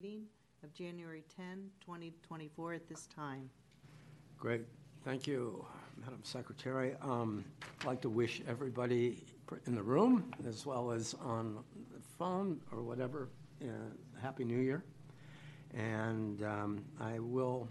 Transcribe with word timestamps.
meeting 0.00 0.26
of 0.62 0.72
January 0.72 1.24
10, 1.36 1.70
2024 1.80 2.72
at 2.72 2.88
this 2.88 3.08
time. 3.08 3.50
Great. 4.38 4.62
Thank 5.04 5.26
you, 5.26 5.66
Madam 6.00 6.20
Secretary. 6.22 6.94
Um, 7.02 7.44
I'd 7.80 7.86
like 7.86 8.00
to 8.02 8.08
wish 8.08 8.40
everybody 8.46 9.24
in 9.66 9.74
the 9.74 9.82
room, 9.82 10.32
as 10.46 10.64
well 10.64 10.92
as 10.92 11.14
on 11.20 11.64
the 11.92 12.00
phone 12.16 12.60
or 12.70 12.82
whatever, 12.82 13.28
uh, 13.60 13.66
Happy 14.22 14.44
New 14.44 14.60
Year. 14.60 14.84
And 15.74 16.44
um, 16.44 16.84
I 17.00 17.18
will 17.18 17.66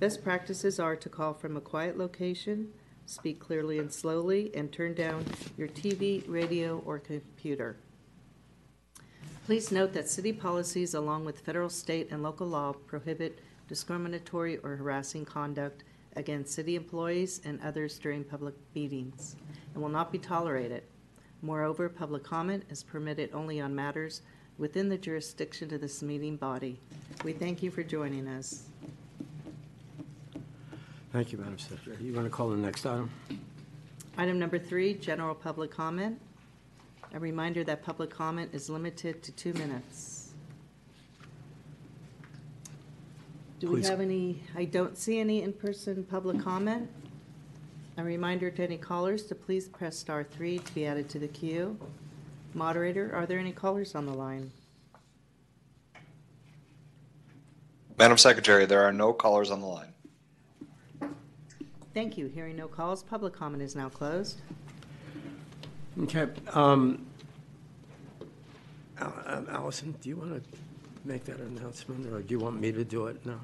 Best 0.00 0.24
practices 0.24 0.80
are 0.80 0.96
to 0.96 1.08
call 1.08 1.34
from 1.34 1.56
a 1.56 1.60
quiet 1.60 1.98
location, 1.98 2.68
speak 3.06 3.40
clearly 3.40 3.78
and 3.78 3.92
slowly, 3.92 4.50
and 4.54 4.72
turn 4.72 4.94
down 4.94 5.24
your 5.56 5.68
TV, 5.68 6.24
radio, 6.26 6.82
or 6.86 6.98
computer. 6.98 7.76
Please 9.46 9.70
note 9.70 9.92
that 9.92 10.08
city 10.08 10.32
policies, 10.32 10.94
along 10.94 11.26
with 11.26 11.40
federal, 11.40 11.68
state, 11.68 12.08
and 12.10 12.22
local 12.22 12.46
law, 12.46 12.72
prohibit 12.72 13.38
discriminatory 13.68 14.56
or 14.58 14.76
harassing 14.76 15.24
conduct 15.24 15.84
against 16.16 16.54
city 16.54 16.76
employees 16.76 17.40
and 17.44 17.60
others 17.62 17.98
during 17.98 18.24
public 18.24 18.54
meetings 18.74 19.36
and 19.72 19.82
will 19.82 19.90
not 19.90 20.12
be 20.12 20.18
tolerated. 20.18 20.82
Moreover, 21.42 21.88
public 21.88 22.24
comment 22.24 22.64
is 22.70 22.82
permitted 22.82 23.30
only 23.34 23.60
on 23.60 23.74
matters 23.74 24.22
within 24.56 24.88
the 24.88 24.96
jurisdiction 24.96 25.74
of 25.74 25.80
this 25.80 26.02
meeting 26.02 26.36
body. 26.36 26.80
We 27.24 27.32
thank 27.32 27.62
you 27.62 27.70
for 27.70 27.82
joining 27.82 28.28
us. 28.28 28.64
Thank 31.12 31.32
you, 31.32 31.38
Madam 31.38 31.58
Secretary. 31.58 31.96
You 32.00 32.14
want 32.14 32.26
to 32.26 32.30
call 32.30 32.50
the 32.50 32.56
next 32.56 32.86
item? 32.86 33.10
Item 34.16 34.38
number 34.38 34.58
three, 34.58 34.94
general 34.94 35.34
public 35.34 35.70
comment. 35.70 36.20
A 37.12 37.20
reminder 37.20 37.62
that 37.64 37.84
public 37.84 38.10
comment 38.10 38.50
is 38.52 38.70
limited 38.70 39.22
to 39.22 39.32
two 39.32 39.52
minutes. 39.54 40.13
Do 43.64 43.70
we 43.70 43.80
Please. 43.80 43.88
have 43.88 44.02
any, 44.02 44.42
I 44.54 44.66
don't 44.66 44.98
see 44.98 45.18
any 45.18 45.40
in-person 45.40 46.04
public 46.04 46.38
comment. 46.38 46.90
A 47.96 48.04
reminder 48.04 48.50
to 48.50 48.62
any 48.62 48.76
callers 48.76 49.22
to 49.28 49.34
please 49.34 49.68
press 49.68 49.96
star 49.96 50.22
three 50.22 50.58
to 50.58 50.74
be 50.74 50.84
added 50.84 51.08
to 51.08 51.18
the 51.18 51.28
queue. 51.28 51.78
Moderator, 52.52 53.10
are 53.14 53.24
there 53.24 53.38
any 53.38 53.52
callers 53.52 53.94
on 53.94 54.04
the 54.04 54.12
line? 54.12 54.50
Madam 57.96 58.18
Secretary, 58.18 58.66
there 58.66 58.82
are 58.82 58.92
no 58.92 59.14
callers 59.14 59.50
on 59.50 59.62
the 59.62 59.66
line. 59.66 59.94
Thank 61.94 62.18
you. 62.18 62.26
Hearing 62.26 62.56
no 62.56 62.68
calls, 62.68 63.02
public 63.02 63.32
comment 63.32 63.62
is 63.62 63.74
now 63.74 63.88
closed. 63.88 64.42
Okay. 66.02 66.26
um, 66.52 67.06
Al- 68.98 69.22
um, 69.24 69.46
Allison, 69.48 69.94
do 70.02 70.10
you 70.10 70.16
want 70.16 70.34
to 70.34 70.58
make 71.06 71.24
that 71.24 71.38
announcement, 71.40 72.12
or 72.12 72.20
do 72.20 72.34
you 72.34 72.40
want 72.40 72.60
me 72.60 72.70
to 72.70 72.84
do 72.84 73.06
it 73.06 73.24
now? 73.24 73.40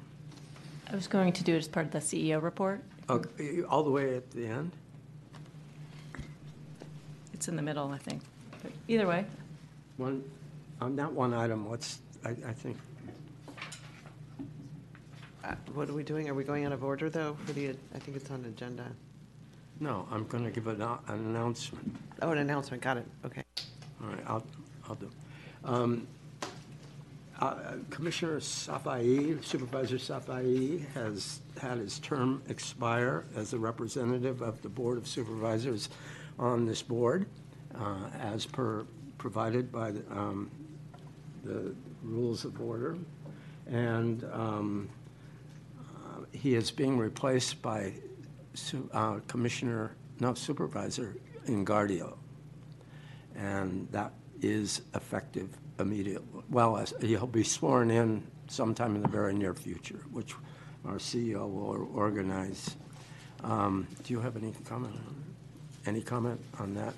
I 0.91 0.95
was 0.95 1.07
going 1.07 1.31
to 1.33 1.43
do 1.43 1.55
it 1.55 1.59
as 1.59 1.67
part 1.67 1.85
of 1.85 1.91
the 1.91 1.99
CEO 1.99 2.41
report. 2.41 2.81
Okay, 3.09 3.63
All 3.63 3.83
the 3.83 3.89
way 3.89 4.15
at 4.17 4.29
the 4.31 4.45
end? 4.45 4.71
It's 7.33 7.47
in 7.47 7.55
the 7.55 7.61
middle, 7.61 7.89
I 7.89 7.97
think. 7.97 8.21
But 8.61 8.71
Either 8.87 9.07
way, 9.07 9.25
One, 9.97 10.23
on 10.81 10.95
that 10.97 11.11
one 11.11 11.33
item, 11.33 11.69
what's, 11.69 11.99
I, 12.25 12.29
I 12.29 12.53
think, 12.53 12.77
Uh, 15.43 15.55
What 15.73 15.89
are 15.89 15.93
we 15.93 16.03
doing? 16.03 16.29
Are 16.29 16.33
we 16.33 16.43
going 16.43 16.65
out 16.65 16.71
of 16.73 16.83
order, 16.83 17.09
though, 17.09 17.35
for 17.45 17.53
the, 17.53 17.69
I 17.95 17.99
think 17.99 18.17
it's 18.17 18.29
on 18.29 18.43
agenda. 18.45 18.85
no, 19.79 20.07
I'm 20.11 20.27
going 20.27 20.43
to 20.43 20.51
give 20.51 20.67
an 20.67 20.81
an 20.81 20.99
announcement. 21.07 21.95
Oh, 22.21 22.31
an 22.31 22.37
announcement, 22.39 22.83
got 22.83 22.97
it, 22.97 23.07
okay. 23.25 23.43
All 24.03 24.09
right, 24.09 24.23
I'll, 24.27 24.43
I'll 24.89 24.95
do. 24.95 25.09
Um, 25.63 26.05
uh, 27.41 27.55
Commissioner 27.89 28.39
Safai, 28.39 29.43
Supervisor 29.43 29.97
Safai 29.97 30.85
has 30.93 31.41
had 31.59 31.79
his 31.79 31.99
term 31.99 32.41
expire 32.47 33.25
as 33.35 33.53
a 33.53 33.59
representative 33.59 34.41
of 34.41 34.61
the 34.61 34.69
Board 34.69 34.97
of 34.97 35.07
Supervisors 35.07 35.89
on 36.39 36.65
this 36.65 36.81
board, 36.81 37.25
uh, 37.75 38.09
as 38.19 38.45
per 38.45 38.85
provided 39.17 39.71
by 39.71 39.91
the, 39.91 40.03
um, 40.11 40.49
the 41.43 41.75
rules 42.03 42.45
of 42.45 42.59
order. 42.61 42.97
And 43.67 44.23
um, 44.31 44.89
uh, 45.79 46.25
he 46.31 46.55
is 46.55 46.71
being 46.71 46.97
replaced 46.97 47.61
by 47.61 47.93
uh, 48.91 49.19
Commissioner, 49.27 49.95
no, 50.19 50.33
Supervisor 50.33 51.17
Engardio 51.47 52.17
and 53.35 53.87
that 53.91 54.13
is 54.41 54.81
effective 54.95 55.49
immediately. 55.81 56.43
Well, 56.49 56.83
he'll 57.01 57.27
be 57.27 57.43
sworn 57.43 57.91
in 57.91 58.23
sometime 58.47 58.95
in 58.95 59.01
the 59.01 59.07
very 59.07 59.33
near 59.33 59.53
future, 59.53 60.01
which 60.11 60.33
our 60.85 60.95
CEO 60.95 61.49
will 61.51 61.89
organize. 61.93 62.75
Um, 63.43 63.87
Do 64.03 64.13
you 64.13 64.19
have 64.19 64.37
any 64.37 64.53
comment, 64.65 64.93
on 64.95 65.15
any 65.85 66.01
comment 66.01 66.39
on 66.59 66.73
that? 66.75 66.93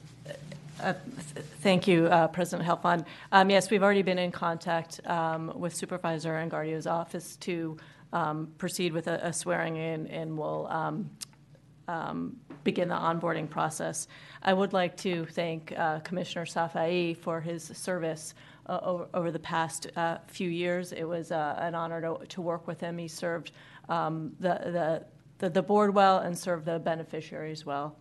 uh, 0.81 0.93
th- 1.33 1.45
thank 1.61 1.87
you, 1.87 2.07
uh, 2.07 2.27
President 2.27 2.67
Helfand. 2.67 3.05
Um, 3.31 3.49
Yes, 3.49 3.69
we've 3.71 3.83
already 3.83 4.01
been 4.01 4.19
in 4.19 4.31
contact 4.31 4.99
um, 5.05 5.51
with 5.55 5.73
Supervisor 5.75 6.33
Engardio's 6.33 6.87
office 6.87 7.37
to 7.37 7.77
um, 8.11 8.51
proceed 8.57 8.93
with 8.93 9.07
a 9.07 9.27
a 9.27 9.33
swearing 9.33 9.77
in, 9.77 10.07
and 10.07 10.37
we'll 10.37 10.67
um, 10.67 11.09
um, 11.87 12.37
begin 12.63 12.87
the 12.89 12.95
onboarding 12.95 13.49
process. 13.49 14.07
I 14.41 14.53
would 14.53 14.73
like 14.73 14.97
to 14.97 15.25
thank 15.25 15.73
uh, 15.77 15.99
Commissioner 15.99 16.45
Safai 16.45 17.17
for 17.17 17.41
his 17.41 17.63
service 17.63 18.33
uh, 18.67 18.79
over, 18.81 19.07
over 19.13 19.31
the 19.31 19.39
past 19.39 19.87
uh, 19.95 20.17
few 20.27 20.49
years. 20.49 20.91
It 20.91 21.03
was 21.03 21.31
uh, 21.31 21.55
an 21.59 21.75
honor 21.75 22.01
to, 22.01 22.25
to 22.27 22.41
work 22.41 22.67
with 22.67 22.79
him. 22.79 22.97
He 22.97 23.07
served 23.07 23.51
um, 23.89 24.33
the, 24.39 24.49
the, 24.49 25.05
the, 25.39 25.49
the 25.49 25.61
board 25.61 25.93
well 25.93 26.19
and 26.19 26.37
served 26.37 26.65
the 26.65 26.79
beneficiaries 26.79 27.65
well. 27.65 27.97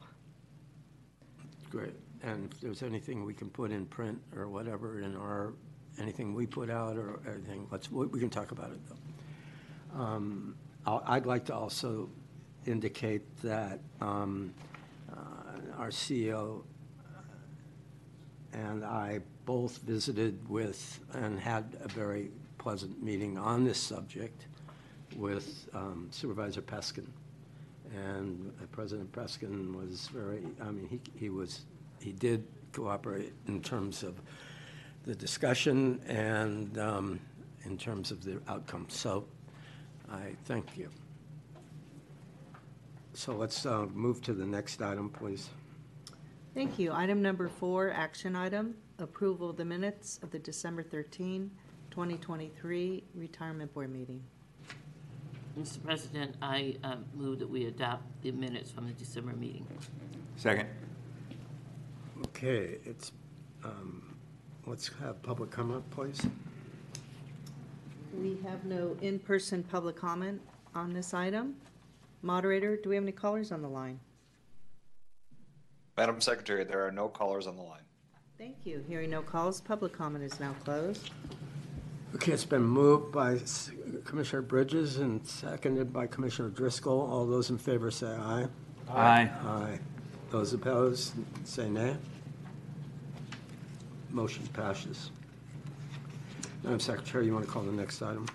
Great. 1.70 1.94
and 2.23 2.53
if 2.53 2.61
there's 2.61 2.82
anything 2.82 3.25
we 3.25 3.32
can 3.32 3.49
put 3.49 3.70
in 3.73 3.87
print 3.87 4.20
or 4.37 4.49
whatever 4.49 5.00
in 5.00 5.17
our, 5.17 5.55
anything 5.99 6.35
we 6.35 6.47
put 6.47 6.70
out 6.70 6.97
or 6.97 7.20
anything, 7.26 7.67
let's, 7.70 7.91
we 7.91 8.20
can 8.20 8.31
talk 8.31 8.53
about 8.53 8.70
it, 8.70 8.81
though. 8.88 10.00
Um, 10.00 10.55
I'd 10.87 11.26
like 11.26 11.44
to 11.47 11.55
also 11.55 12.09
indicate 12.67 13.23
that 13.43 13.81
um, 14.00 14.53
uh, 15.11 15.79
our 15.79 15.88
CEO 15.88 16.62
and 18.53 18.85
I 18.85 19.20
both 19.44 19.79
visited 19.79 20.49
with 20.49 21.00
and 21.15 21.39
had 21.39 21.77
a 21.83 21.89
very 21.89 22.31
pleasant 22.59 23.03
meeting 23.03 23.37
on 23.39 23.65
this 23.65 23.79
subject 23.79 24.47
with 25.17 25.69
um, 25.75 26.09
Supervisor 26.11 26.62
Peskin. 26.62 27.06
And 27.94 28.53
uh, 28.61 28.67
President 28.73 29.12
Peskin 29.12 29.75
was 29.75 30.09
very, 30.09 30.43
I 30.61 30.71
mean, 30.71 30.89
he, 30.89 31.00
he 31.19 31.29
was, 31.29 31.62
he 32.00 32.12
did 32.12 32.47
cooperate 32.73 33.33
in 33.49 33.61
terms 33.61 34.03
of 34.03 34.15
the 35.05 35.15
discussion 35.15 36.00
and 36.06 36.79
um, 36.79 37.21
in 37.65 37.77
terms 37.77 38.11
of 38.11 38.25
the 38.25 38.41
outcome. 38.49 38.87
So 38.88 39.25
I 40.11 40.35
thank 40.45 40.77
you. 40.77 40.88
So 43.15 43.35
let's 43.35 43.67
uh, 43.67 43.87
move 43.93 44.23
to 44.23 44.33
the 44.33 44.47
next 44.47 44.81
item, 44.81 45.11
please. 45.11 45.50
Thank 46.55 46.79
you. 46.79 46.93
Item 46.93 47.21
number 47.21 47.49
four, 47.49 47.91
action 47.91 48.37
item, 48.37 48.75
approval 49.02 49.50
of 49.50 49.56
the 49.56 49.64
minutes 49.64 50.19
of 50.22 50.31
the 50.31 50.38
December 50.38 50.82
13, 50.82 51.50
2023 51.90 53.02
Retirement 53.14 53.75
Board 53.75 53.93
meeting. 53.93 54.22
Mr. 55.58 55.84
President, 55.84 56.34
I 56.40 56.76
um, 56.82 57.04
move 57.14 57.38
that 57.40 57.50
we 57.50 57.66
adopt 57.66 58.04
the 58.22 58.31
minutes 58.32 58.70
from 58.70 58.87
the 58.87 58.94
December 58.94 59.32
meeting. 59.34 59.66
Second. 60.37 60.69
Okay, 62.28 62.78
it's, 62.84 63.12
um, 63.64 64.16
let's 64.66 64.88
have 65.00 65.20
public 65.22 65.50
comment, 65.50 65.88
please. 65.90 66.26
We 68.19 68.38
have 68.44 68.64
no 68.64 68.96
in-person 69.02 69.64
public 69.64 69.96
comment 69.96 70.40
on 70.75 70.93
this 70.93 71.12
item. 71.12 71.56
Moderator, 72.22 72.76
do 72.76 72.88
we 72.88 72.94
have 72.94 73.04
any 73.04 73.12
callers 73.12 73.52
on 73.52 73.60
the 73.60 73.69
line? 73.69 74.00
Madam 75.96 76.20
Secretary, 76.20 76.64
there 76.64 76.87
are 76.87 76.93
no 76.93 77.08
callers 77.08 77.46
on 77.46 77.56
the 77.56 77.62
line. 77.62 77.82
Thank 78.43 78.67
you. 78.67 78.85
Hearing 78.89 79.11
no 79.11 79.23
calls, 79.23 79.61
public 79.61 79.93
comment 79.93 80.25
is 80.25 80.41
now 80.41 80.53
closed. 80.65 81.11
Okay, 82.17 82.33
it's 82.33 82.44
been 82.44 82.65
moved 82.65 83.12
by 83.12 83.35
S- 83.35 83.71
Commissioner 84.05 84.43
Bridges 84.43 84.97
and 84.97 85.25
seconded 85.25 85.93
by 85.93 86.09
Commissioner 86.09 86.49
Driscoll. 86.49 87.03
All 87.03 87.25
those 87.25 87.50
in 87.50 87.56
favor 87.56 87.89
say 87.93 88.09
aye. 88.09 88.49
Aye. 88.91 89.31
Aye. 89.44 89.79
Those 90.31 90.53
opposed, 90.55 91.12
say 91.44 91.71
nay. 91.71 91.97
Motion 94.11 94.45
passes. 94.49 95.12
Madam 96.65 96.81
Secretary, 96.81 97.27
you 97.27 97.35
want 97.35 97.47
to 97.47 97.50
call 97.53 97.62
the 97.62 97.71
next 97.71 98.03
item? 98.03 98.27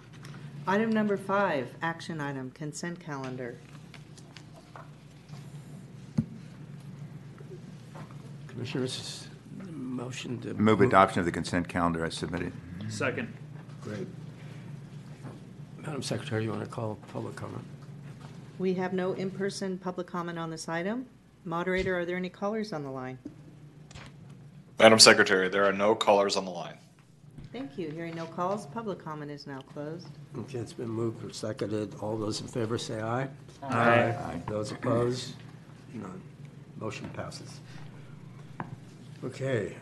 Item 0.68 0.89
number 0.89 1.18
five, 1.18 1.68
action 1.81 2.21
item, 2.21 2.51
consent 2.51 2.98
calendar. 3.01 3.57
Commissioners, 8.48 9.26
motion 9.97 10.39
to. 10.41 10.53
Move 10.53 10.81
adoption 10.81 11.19
of 11.19 11.25
the 11.25 11.31
consent 11.31 11.67
calendar 11.67 12.05
as 12.05 12.15
submitted. 12.15 12.53
Second. 12.88 13.33
Great. 13.81 14.07
Madam 15.79 16.01
Secretary, 16.01 16.44
you 16.44 16.51
want 16.51 16.63
to 16.63 16.69
call 16.69 16.97
public 17.11 17.35
comment? 17.35 17.63
We 18.59 18.73
have 18.75 18.94
no 18.94 19.13
in-person 19.13 19.77
public 19.79 20.07
comment 20.07 20.38
on 20.38 20.49
this 20.49 20.69
item. 20.69 21.05
Moderator, 21.45 21.97
are 21.97 22.05
there 22.05 22.17
any 22.17 22.29
callers 22.29 22.73
on 22.73 22.83
the 22.83 22.89
line? 22.91 23.17
Madam 24.79 24.99
Secretary, 24.99 25.49
there 25.49 25.65
are 25.65 25.73
no 25.73 25.95
callers 25.95 26.35
on 26.35 26.45
the 26.45 26.51
line. 26.51 26.77
Thank 27.53 27.77
you. 27.77 27.89
Hearing 27.89 28.15
no 28.15 28.25
calls, 28.25 28.67
public 28.67 29.03
comment 29.03 29.31
is 29.31 29.47
now 29.47 29.61
closed. 29.61 30.09
Okay, 30.38 30.59
it's 30.59 30.73
been 30.73 30.89
moved 30.89 31.23
or 31.23 31.31
seconded. 31.31 31.95
All 32.01 32.17
those 32.17 32.41
in 32.41 32.47
favor 32.47 32.77
say 32.77 33.01
aye. 33.01 33.27
Aye. 33.63 34.41
Those 34.47 34.71
opposed? 34.71 35.33
None. 35.93 36.21
Motion 36.79 37.09
passes. 37.09 37.61
Okay, 39.23 39.75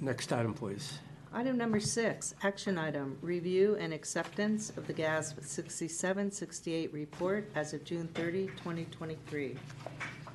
next 0.00 0.32
item, 0.32 0.54
please. 0.54 0.98
Item 1.32 1.56
number 1.56 1.78
six, 1.78 2.34
action 2.42 2.76
item, 2.76 3.16
review 3.22 3.76
and 3.78 3.92
acceptance 3.92 4.70
of 4.76 4.86
the 4.88 4.92
GASB 4.92 5.44
6768 5.44 6.92
report 6.92 7.48
as 7.54 7.72
of 7.72 7.84
June 7.84 8.08
30, 8.14 8.48
2023. 8.56 9.56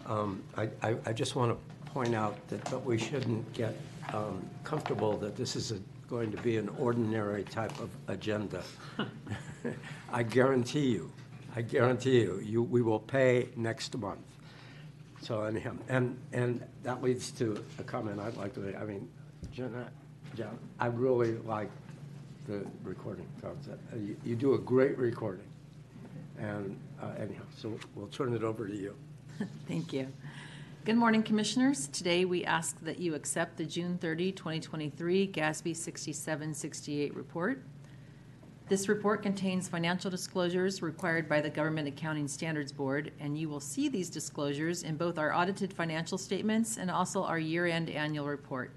Um, 0.06 0.42
I 0.56 0.70
I- 0.82 0.98
I 1.06 1.14
just 1.14 1.36
want 1.36 1.52
to 1.52 1.90
point 1.92 2.16
out 2.16 2.36
that, 2.48 2.64
but 2.72 2.86
we 2.86 2.98
shouldn't 2.98 3.52
get 3.54 3.76
um, 4.14 4.46
comfortable 4.64 5.18
that 5.18 5.36
this 5.36 5.56
is 5.58 5.72
a- 5.74 5.80
going 6.08 6.32
to 6.32 6.38
be 6.44 6.56
an 6.58 6.70
ordinary 6.80 7.44
type 7.44 7.78
of 7.82 7.90
agenda. 8.08 8.64
I 10.14 10.24
guarantee 10.24 10.92
you, 10.92 11.12
I 11.56 11.62
guarantee 11.62 12.22
you, 12.22 12.40
you, 12.44 12.62
we 12.64 12.82
will 12.84 13.00
pay 13.00 13.50
next 13.58 13.98
month. 13.98 14.20
So 15.22 15.42
anyhow, 15.44 15.74
and, 15.90 16.18
and 16.32 16.64
that 16.84 17.02
leads 17.02 17.32
to 17.32 17.62
a 17.80 17.84
comment 17.84 18.20
I'd 18.22 18.38
like 18.38 18.54
to 18.54 18.60
make. 18.60 18.76
I 18.78 18.84
mean, 18.86 19.10
Jenna, 19.56 19.90
Jen, 20.36 20.50
I 20.82 20.88
really 20.88 21.38
like 21.46 21.72
the 22.46 22.66
recording 22.84 23.26
concept. 23.42 23.82
Uh, 23.94 23.96
You, 23.96 24.18
you 24.26 24.36
do 24.36 24.56
a 24.56 24.58
great 24.58 24.98
recording. 24.98 25.46
And 26.38 26.78
uh, 27.02 27.12
anyhow, 27.18 27.44
so 27.56 27.80
we'll 27.96 28.08
turn 28.08 28.36
it 28.36 28.44
over 28.44 28.68
to 28.68 28.76
you. 28.76 28.94
Thank 29.68 29.94
you. 29.94 30.12
Good 30.84 30.98
morning, 30.98 31.24
Commissioners. 31.24 31.88
Today, 31.88 32.26
we 32.26 32.44
ask 32.44 32.82
that 32.82 33.00
you 33.00 33.16
accept 33.16 33.56
the 33.56 33.64
June 33.64 33.98
30, 33.98 34.34
2023 34.34 35.30
GASB 35.30 35.74
6768 35.74 37.16
report. 37.16 37.64
This 38.68 38.90
report 38.90 39.24
contains 39.24 39.70
financial 39.70 40.12
disclosures 40.12 40.82
required 40.82 41.30
by 41.30 41.40
the 41.40 41.50
Government 41.50 41.88
Accounting 41.88 42.28
Standards 42.28 42.74
Board, 42.74 43.14
and 43.22 43.38
you 43.38 43.48
will 43.48 43.62
see 43.62 43.88
these 43.88 44.10
disclosures 44.10 44.84
in 44.84 44.98
both 44.98 45.18
our 45.18 45.34
audited 45.34 45.72
financial 45.72 46.18
statements 46.18 46.76
and 46.76 46.92
also 46.92 47.24
our 47.24 47.40
year-end 47.40 47.90
annual 47.90 48.28
report. 48.28 48.74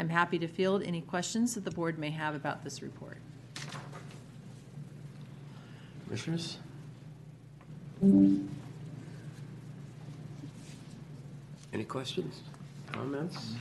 I'm 0.00 0.08
happy 0.08 0.38
to 0.38 0.48
field 0.48 0.82
any 0.82 1.02
questions 1.02 1.54
that 1.54 1.66
the 1.66 1.70
board 1.70 1.98
may 1.98 2.08
have 2.08 2.34
about 2.34 2.64
this 2.64 2.80
report. 2.80 3.18
Commissioners? 6.06 6.56
Any 8.02 8.48
questions, 11.86 12.40
comments? 12.90 13.52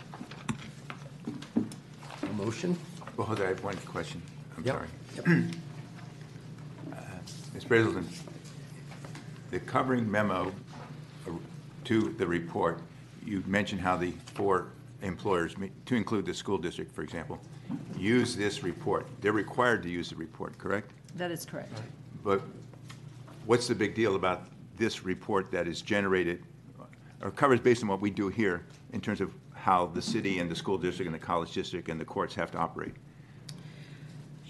A 2.24 2.28
motion? 2.34 2.78
Well, 3.18 3.28
hold 3.28 3.42
on, 3.42 3.46
I 3.46 3.50
have 3.50 3.62
one 3.62 3.76
question. 3.80 4.22
I'm 4.56 4.64
Yep. 4.64 4.76
sorry. 4.76 4.88
Yep. 5.18 5.26
Ms. 7.54 7.66
Brazelton, 7.66 8.06
the 9.52 9.60
covering 9.60 10.10
memo 10.10 10.54
uh, 11.28 11.32
to 11.84 12.16
the 12.18 12.26
report, 12.26 12.80
you 13.26 13.44
mentioned 13.46 13.82
how 13.82 13.98
the 13.98 14.14
four 14.36 14.68
employers, 15.02 15.56
to 15.86 15.96
include 15.96 16.26
the 16.26 16.34
school 16.34 16.58
district, 16.58 16.94
for 16.94 17.02
example, 17.02 17.40
use 17.98 18.36
this 18.36 18.64
report. 18.64 19.08
They're 19.22 19.32
required 19.32 19.84
to 19.84 19.90
use 19.90 20.10
the 20.10 20.16
report, 20.16 20.58
correct? 20.58 20.92
That 21.16 21.32
is 21.32 21.46
correct. 21.46 21.82
But 22.24 22.42
what's 23.46 23.68
the 23.68 23.76
big 23.76 23.96
deal 23.96 24.16
about 24.16 24.48
this 24.78 25.04
report 25.04 25.52
that 25.52 25.68
is 25.68 25.82
generated 25.82 26.44
or 27.22 27.32
covers 27.32 27.60
based 27.60 27.84
on 27.84 27.90
what 27.90 28.00
we 28.00 28.10
do 28.10 28.30
here 28.30 28.66
in 28.94 29.02
terms 29.02 29.20
of 29.20 29.34
how 29.54 29.88
the 29.88 30.02
city 30.02 30.40
and 30.40 30.50
the 30.50 30.56
school 30.56 30.78
district 30.78 31.08
and 31.08 31.14
the 31.14 31.26
college 31.26 31.52
district 31.52 31.90
and 31.90 32.00
the 32.00 32.06
courts 32.06 32.34
have 32.36 32.52
to 32.52 32.58
operate? 32.58 32.94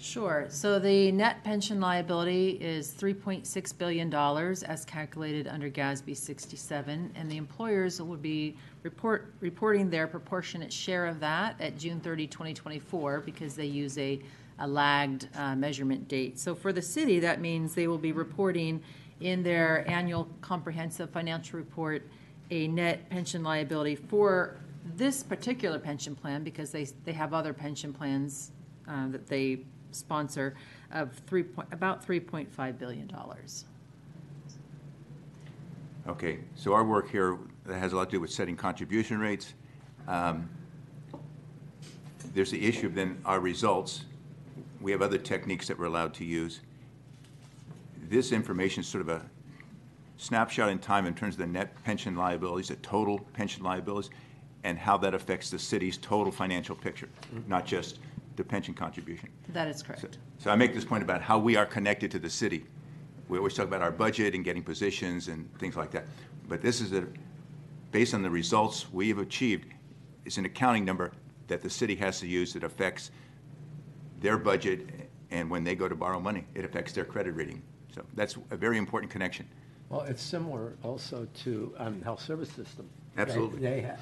Sure. 0.00 0.46
So 0.48 0.78
the 0.78 1.12
net 1.12 1.44
pension 1.44 1.78
liability 1.78 2.52
is 2.52 2.92
$3.6 2.92 3.76
billion 3.76 4.12
as 4.14 4.84
calculated 4.86 5.46
under 5.46 5.68
GASB 5.68 6.16
67, 6.16 7.12
and 7.14 7.30
the 7.30 7.36
employers 7.36 8.00
will 8.00 8.16
be 8.16 8.56
report, 8.82 9.34
reporting 9.40 9.90
their 9.90 10.06
proportionate 10.06 10.72
share 10.72 11.04
of 11.06 11.20
that 11.20 11.60
at 11.60 11.76
June 11.76 12.00
30, 12.00 12.26
2024, 12.28 13.20
because 13.20 13.54
they 13.54 13.66
use 13.66 13.98
a, 13.98 14.18
a 14.60 14.66
lagged 14.66 15.28
uh, 15.36 15.54
measurement 15.54 16.08
date. 16.08 16.38
So 16.38 16.54
for 16.54 16.72
the 16.72 16.82
city, 16.82 17.20
that 17.20 17.42
means 17.42 17.74
they 17.74 17.86
will 17.86 17.98
be 17.98 18.12
reporting 18.12 18.82
in 19.20 19.42
their 19.42 19.88
annual 19.88 20.28
comprehensive 20.40 21.10
financial 21.10 21.58
report 21.58 22.08
a 22.50 22.68
net 22.68 23.10
pension 23.10 23.42
liability 23.42 23.96
for 23.96 24.56
this 24.96 25.22
particular 25.22 25.78
pension 25.78 26.16
plan, 26.16 26.42
because 26.42 26.70
they, 26.70 26.84
they 27.04 27.12
have 27.12 27.34
other 27.34 27.52
pension 27.52 27.92
plans 27.92 28.52
uh, 28.88 29.06
that 29.08 29.26
they 29.26 29.60
sponsor 29.92 30.54
of 30.92 31.12
three 31.26 31.42
point, 31.42 31.68
about 31.72 32.04
three 32.04 32.20
point 32.20 32.52
five 32.52 32.78
billion 32.78 33.06
dollars. 33.06 33.64
Okay, 36.06 36.38
so 36.56 36.72
our 36.72 36.84
work 36.84 37.10
here 37.10 37.38
that 37.66 37.78
has 37.78 37.92
a 37.92 37.96
lot 37.96 38.06
to 38.10 38.16
do 38.16 38.20
with 38.20 38.30
setting 38.30 38.56
contribution 38.56 39.18
rates. 39.18 39.54
Um, 40.08 40.48
There's 42.34 42.50
the 42.50 42.66
issue 42.66 42.86
of 42.86 42.94
then 42.94 43.20
our 43.24 43.40
results. 43.40 44.04
We 44.80 44.92
have 44.92 45.02
other 45.02 45.18
techniques 45.18 45.68
that 45.68 45.78
we're 45.78 45.86
allowed 45.86 46.14
to 46.14 46.24
use. 46.24 46.60
This 48.08 48.32
information 48.32 48.80
is 48.80 48.88
sort 48.88 49.02
of 49.02 49.08
a 49.08 49.22
snapshot 50.16 50.70
in 50.70 50.78
time 50.78 51.06
in 51.06 51.14
terms 51.14 51.34
of 51.34 51.38
the 51.38 51.46
net 51.46 51.74
pension 51.84 52.16
liabilities, 52.16 52.68
the 52.68 52.76
total 52.76 53.18
pension 53.34 53.62
liabilities. 53.62 54.10
and 54.64 54.78
how 54.78 54.96
that 54.98 55.14
affects 55.14 55.50
the 55.50 55.58
city's 55.58 55.96
total 55.96 56.30
financial 56.32 56.76
picture, 56.76 57.08
not 57.46 57.64
just 57.64 57.98
the 58.40 58.44
pension 58.44 58.72
contribution. 58.72 59.28
That 59.50 59.68
is 59.68 59.78
So- 59.80 59.84
correct. 59.84 60.18
So 60.38 60.50
I 60.50 60.56
make 60.56 60.72
this 60.74 60.84
point 60.84 61.02
about 61.02 61.20
how 61.20 61.38
we 61.38 61.56
are 61.56 61.66
connected 61.66 62.10
to 62.12 62.18
the 62.18 62.30
city. 62.30 62.64
We 63.28 63.36
always 63.36 63.52
talk 63.54 63.66
about 63.66 63.82
our 63.82 63.92
budget 63.92 64.34
and 64.34 64.42
getting 64.42 64.62
positions 64.62 65.28
and 65.28 65.46
things 65.58 65.76
like 65.76 65.90
that. 65.90 66.06
But 66.48 66.62
this 66.62 66.80
is 66.80 66.92
a, 66.92 67.06
based 67.92 68.14
on 68.14 68.22
the 68.22 68.30
results 68.30 68.90
we 68.92 69.08
have 69.10 69.18
achieved, 69.18 69.66
it's 70.24 70.38
an 70.38 70.46
accounting 70.46 70.86
number 70.86 71.12
that 71.48 71.60
the 71.60 71.68
city 71.68 71.94
has 71.96 72.18
to 72.20 72.26
use 72.26 72.54
that 72.54 72.64
affects 72.64 73.10
their 74.20 74.38
budget, 74.38 74.88
and 75.30 75.50
when 75.50 75.62
they 75.62 75.74
go 75.74 75.86
to 75.86 75.94
borrow 75.94 76.18
money, 76.18 76.46
it 76.54 76.64
affects 76.64 76.92
their 76.92 77.04
credit 77.04 77.32
rating. 77.32 77.62
So 77.94 78.04
that's 78.14 78.36
a 78.50 78.56
very 78.56 78.78
important 78.78 79.12
connection. 79.12 79.46
Well, 79.90 80.02
it's 80.02 80.22
similar 80.22 80.76
also 80.82 81.26
to 81.44 81.74
um, 81.76 82.00
health 82.02 82.22
service 82.22 82.50
system. 82.50 82.88
Absolutely. 83.18 83.60
They, 83.60 83.82
ha- 83.82 83.96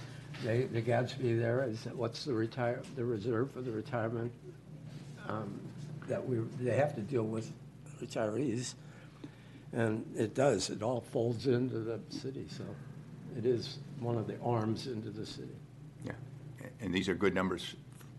they, 0.44 0.62
the 0.64 0.82
GASB 0.82 1.38
there 1.40 1.64
is, 1.68 1.86
what's 1.94 2.24
the 2.24 2.32
retire, 2.32 2.80
the 2.96 3.04
reserve 3.04 3.50
for 3.50 3.60
the 3.60 3.70
retirement? 3.70 4.32
um, 5.28 5.60
That 6.06 6.26
we, 6.26 6.38
they 6.60 6.76
have 6.76 6.94
to 6.94 7.00
deal 7.00 7.24
with 7.24 7.52
retirees. 8.02 8.74
And 9.72 10.04
it 10.16 10.34
does, 10.34 10.70
it 10.70 10.82
all 10.82 11.00
folds 11.00 11.46
into 11.46 11.80
the 11.80 12.00
city, 12.08 12.46
so 12.48 12.64
it 13.36 13.44
is 13.44 13.78
one 14.00 14.16
of 14.16 14.26
the 14.26 14.38
arms 14.40 14.86
into 14.86 15.10
the 15.10 15.26
city. 15.26 15.56
Yeah. 16.04 16.12
And 16.80 16.94
these 16.94 17.08
are 17.08 17.14
good 17.14 17.34
numbers 17.34 17.74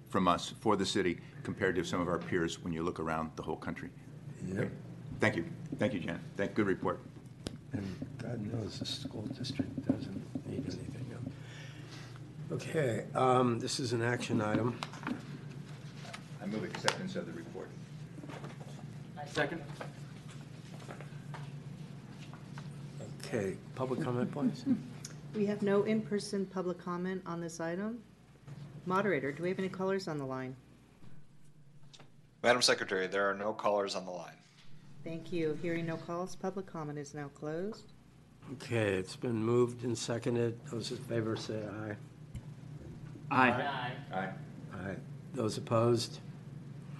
from 0.10 0.28
us 0.28 0.54
for 0.60 0.76
the 0.76 0.86
city 0.86 1.20
compared 1.44 1.76
to 1.76 1.84
some 1.84 2.02
of 2.02 2.08
our 2.08 2.20
peers 2.20 2.64
when 2.64 2.74
you 2.74 2.84
look 2.84 3.00
around 3.00 3.32
the 3.36 3.42
whole 3.42 3.56
country. 3.56 3.90
Yep. 4.54 4.70
Thank 5.20 5.36
you. 5.38 5.46
Thank 5.80 5.94
you, 5.94 6.00
Janet. 6.00 6.22
Thank, 6.38 6.54
good 6.54 6.68
report. 6.68 7.00
And 7.74 8.08
God 8.18 8.40
knows 8.54 8.80
the 8.80 8.86
school 8.86 9.24
district 9.38 9.88
doesn't 9.88 10.48
need 10.48 10.64
anything. 10.66 10.89
Okay, 12.52 13.06
um, 13.14 13.60
this 13.60 13.80
is 13.80 13.94
an 13.94 14.02
action 14.02 14.42
item. 14.42 14.80
I 16.42 16.48
move 16.48 16.64
acceptance 16.64 17.16
of 17.16 17.28
the 17.28 17.32
report. 17.34 17.70
Second? 19.28 19.62
Okay, 23.24 23.56
public 23.76 24.02
comment, 24.02 24.32
please? 24.32 24.66
We 25.36 25.46
have 25.46 25.62
no 25.62 25.84
in-person 25.84 26.48
public 26.48 26.84
comment 26.84 27.22
on 27.28 27.40
this 27.40 27.60
item. 27.60 28.00
Moderator, 28.88 29.32
do 29.32 29.44
we 29.44 29.50
have 29.50 29.60
any 29.60 29.70
callers 29.70 30.08
on 30.08 30.18
the 30.18 30.26
line? 30.26 30.56
Madam 32.42 32.64
Secretary, 32.64 33.06
there 33.06 33.30
are 33.30 33.36
no 33.36 33.54
callers 33.54 33.94
on 33.94 34.06
the 34.06 34.12
line. 34.12 34.34
Thank 35.04 35.32
you. 35.32 35.56
Hearing 35.62 35.86
no 35.86 35.98
calls, 35.98 36.36
public 36.36 36.66
comment 36.66 36.98
is 36.98 37.14
now 37.14 37.28
closed. 37.28 37.94
Okay, 38.54 38.96
it's 38.96 39.16
been 39.16 39.36
moved 39.44 39.84
and 39.84 39.96
seconded. 39.96 40.60
Those 40.72 40.90
in 40.90 40.98
favor 40.98 41.36
say 41.36 41.62
aye. 41.84 41.96
Aye. 43.32 43.92
Aye. 44.14 44.30
Aye. 44.74 44.96
Those 45.34 45.58
opposed? 45.58 46.20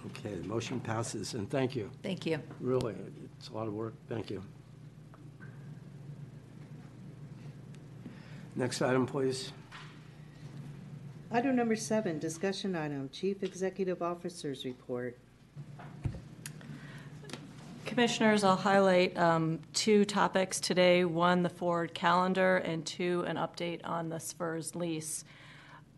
Okay, 0.06 0.34
the 0.34 0.46
motion 0.48 0.80
passes, 0.80 1.34
and 1.34 1.50
thank 1.50 1.76
you. 1.76 1.90
Thank 2.02 2.24
you. 2.24 2.38
Really, 2.60 2.94
it's 3.36 3.48
a 3.48 3.52
lot 3.52 3.66
of 3.66 3.74
work. 3.74 3.94
Thank 4.08 4.30
you. 4.30 4.42
Next 8.56 8.82
item, 8.82 9.06
please. 9.06 9.52
Item 11.30 11.54
number 11.54 11.76
seven, 11.76 12.18
discussion 12.18 12.74
item, 12.74 13.08
Chief 13.12 13.42
Executive 13.42 14.02
Officer's 14.02 14.64
Report. 14.64 15.16
Commissioners, 17.86 18.42
I'll 18.42 18.56
highlight 18.56 19.16
um, 19.18 19.60
two 19.72 20.04
topics 20.04 20.58
today. 20.60 21.04
One, 21.04 21.42
the 21.42 21.48
forward 21.48 21.94
calendar, 21.94 22.58
and 22.58 22.84
two, 22.86 23.24
an 23.26 23.36
update 23.36 23.80
on 23.84 24.08
the 24.08 24.16
SFERS 24.16 24.74
lease. 24.74 25.24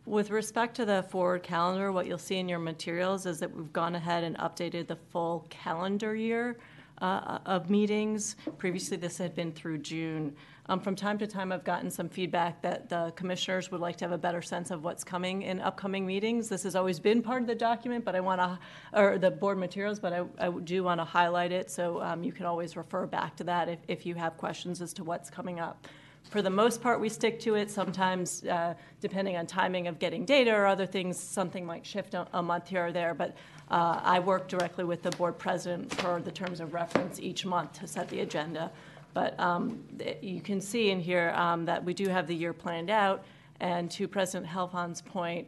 With 0.04 0.30
respect 0.30 0.74
to 0.76 0.84
the 0.84 1.04
forward 1.04 1.44
calendar, 1.44 1.92
what 1.92 2.06
you'll 2.06 2.18
see 2.18 2.38
in 2.38 2.48
your 2.48 2.58
materials 2.58 3.24
is 3.24 3.38
that 3.38 3.54
we've 3.54 3.72
gone 3.72 3.94
ahead 3.94 4.24
and 4.24 4.36
updated 4.38 4.88
the 4.88 4.96
full 4.96 5.46
calendar 5.48 6.16
year 6.16 6.58
uh, 7.00 7.38
of 7.46 7.70
meetings. 7.70 8.34
Previously, 8.58 8.96
this 8.96 9.16
had 9.16 9.34
been 9.36 9.52
through 9.52 9.78
June. 9.78 10.34
Um, 10.66 10.80
From 10.80 10.96
time 10.96 11.18
to 11.18 11.26
time, 11.28 11.52
I've 11.52 11.62
gotten 11.62 11.88
some 11.88 12.08
feedback 12.08 12.60
that 12.62 12.88
the 12.88 13.12
commissioners 13.14 13.70
would 13.70 13.80
like 13.80 13.96
to 13.98 14.04
have 14.04 14.12
a 14.12 14.18
better 14.18 14.42
sense 14.42 14.72
of 14.72 14.82
what's 14.82 15.04
coming 15.04 15.42
in 15.42 15.60
upcoming 15.60 16.04
meetings. 16.04 16.48
This 16.48 16.64
has 16.64 16.74
always 16.74 16.98
been 16.98 17.22
part 17.22 17.42
of 17.42 17.46
the 17.46 17.54
document, 17.54 18.04
but 18.04 18.16
I 18.16 18.20
want 18.20 18.40
to, 18.40 18.58
or 18.92 19.18
the 19.18 19.30
board 19.30 19.58
materials, 19.58 20.00
but 20.00 20.12
I 20.12 20.24
I 20.38 20.50
do 20.50 20.82
want 20.82 21.00
to 21.00 21.04
highlight 21.04 21.52
it, 21.52 21.70
so 21.70 22.02
um, 22.02 22.24
you 22.24 22.32
can 22.32 22.46
always 22.46 22.76
refer 22.76 23.06
back 23.06 23.36
to 23.36 23.44
that 23.44 23.68
if 23.68 23.78
if 23.86 24.04
you 24.04 24.16
have 24.16 24.36
questions 24.36 24.82
as 24.82 24.92
to 24.94 25.04
what's 25.04 25.30
coming 25.30 25.60
up. 25.60 25.86
For 26.30 26.40
the 26.40 26.50
most 26.50 26.80
part, 26.80 27.00
we 27.00 27.08
stick 27.08 27.40
to 27.40 27.56
it. 27.56 27.70
Sometimes, 27.70 28.44
uh, 28.44 28.74
depending 29.00 29.36
on 29.36 29.46
timing 29.46 29.86
of 29.86 29.98
getting 29.98 30.24
data 30.24 30.50
or 30.50 30.66
other 30.66 30.86
things, 30.86 31.18
something 31.18 31.66
might 31.66 31.84
shift 31.84 32.14
a, 32.14 32.26
a 32.32 32.42
month 32.42 32.68
here 32.68 32.86
or 32.86 32.92
there. 32.92 33.12
But 33.12 33.36
uh, 33.70 34.00
I 34.02 34.18
work 34.18 34.48
directly 34.48 34.84
with 34.84 35.02
the 35.02 35.10
board 35.10 35.38
president 35.38 35.94
for 35.96 36.20
the 36.20 36.30
terms 36.30 36.60
of 36.60 36.72
reference 36.74 37.20
each 37.20 37.44
month 37.44 37.72
to 37.80 37.86
set 37.86 38.08
the 38.08 38.20
agenda. 38.20 38.70
But 39.14 39.38
um, 39.38 39.84
you 40.22 40.40
can 40.40 40.60
see 40.60 40.90
in 40.90 41.00
here 41.00 41.32
um, 41.36 41.66
that 41.66 41.84
we 41.84 41.92
do 41.92 42.08
have 42.08 42.26
the 42.26 42.34
year 42.34 42.52
planned 42.52 42.90
out. 42.90 43.24
And 43.60 43.90
to 43.92 44.08
President 44.08 44.46
Helfand's 44.46 45.02
point, 45.02 45.46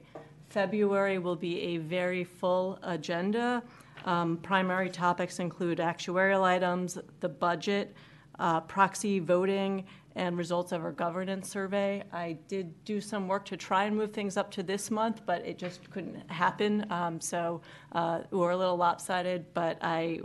February 0.48 1.18
will 1.18 1.36
be 1.36 1.60
a 1.60 1.78
very 1.78 2.24
full 2.24 2.78
agenda. 2.82 3.62
Um, 4.04 4.36
Primary 4.36 4.90
topics 4.90 5.38
include 5.38 5.78
actuarial 5.78 6.42
items, 6.42 6.98
the 7.20 7.28
budget, 7.28 7.94
uh, 8.38 8.60
proxy 8.60 9.18
voting, 9.18 9.84
and 10.16 10.38
results 10.38 10.72
of 10.72 10.84
our 10.84 10.92
governance 10.92 11.48
survey. 11.48 12.02
I 12.12 12.38
did 12.48 12.84
do 12.84 13.00
some 13.00 13.26
work 13.26 13.44
to 13.46 13.56
try 13.56 13.84
and 13.84 13.96
move 13.96 14.12
things 14.12 14.36
up 14.36 14.50
to 14.52 14.62
this 14.62 14.90
month, 14.90 15.22
but 15.26 15.44
it 15.44 15.58
just 15.58 15.90
couldn't 15.90 16.30
happen. 16.30 16.86
Um, 16.90 17.20
So 17.20 17.62
uh, 17.92 18.20
we're 18.30 18.50
a 18.50 18.56
little 18.56 18.76
lopsided, 18.76 19.46
but 19.54 19.78
I 19.82 20.20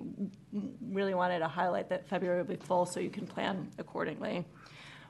really 0.81 1.13
wanted 1.13 1.39
to 1.39 1.47
highlight 1.47 1.89
that 1.89 2.07
February 2.07 2.39
will 2.39 2.47
be 2.47 2.55
full 2.55 2.85
so 2.85 2.99
you 2.99 3.09
can 3.09 3.25
plan 3.25 3.69
accordingly. 3.77 4.45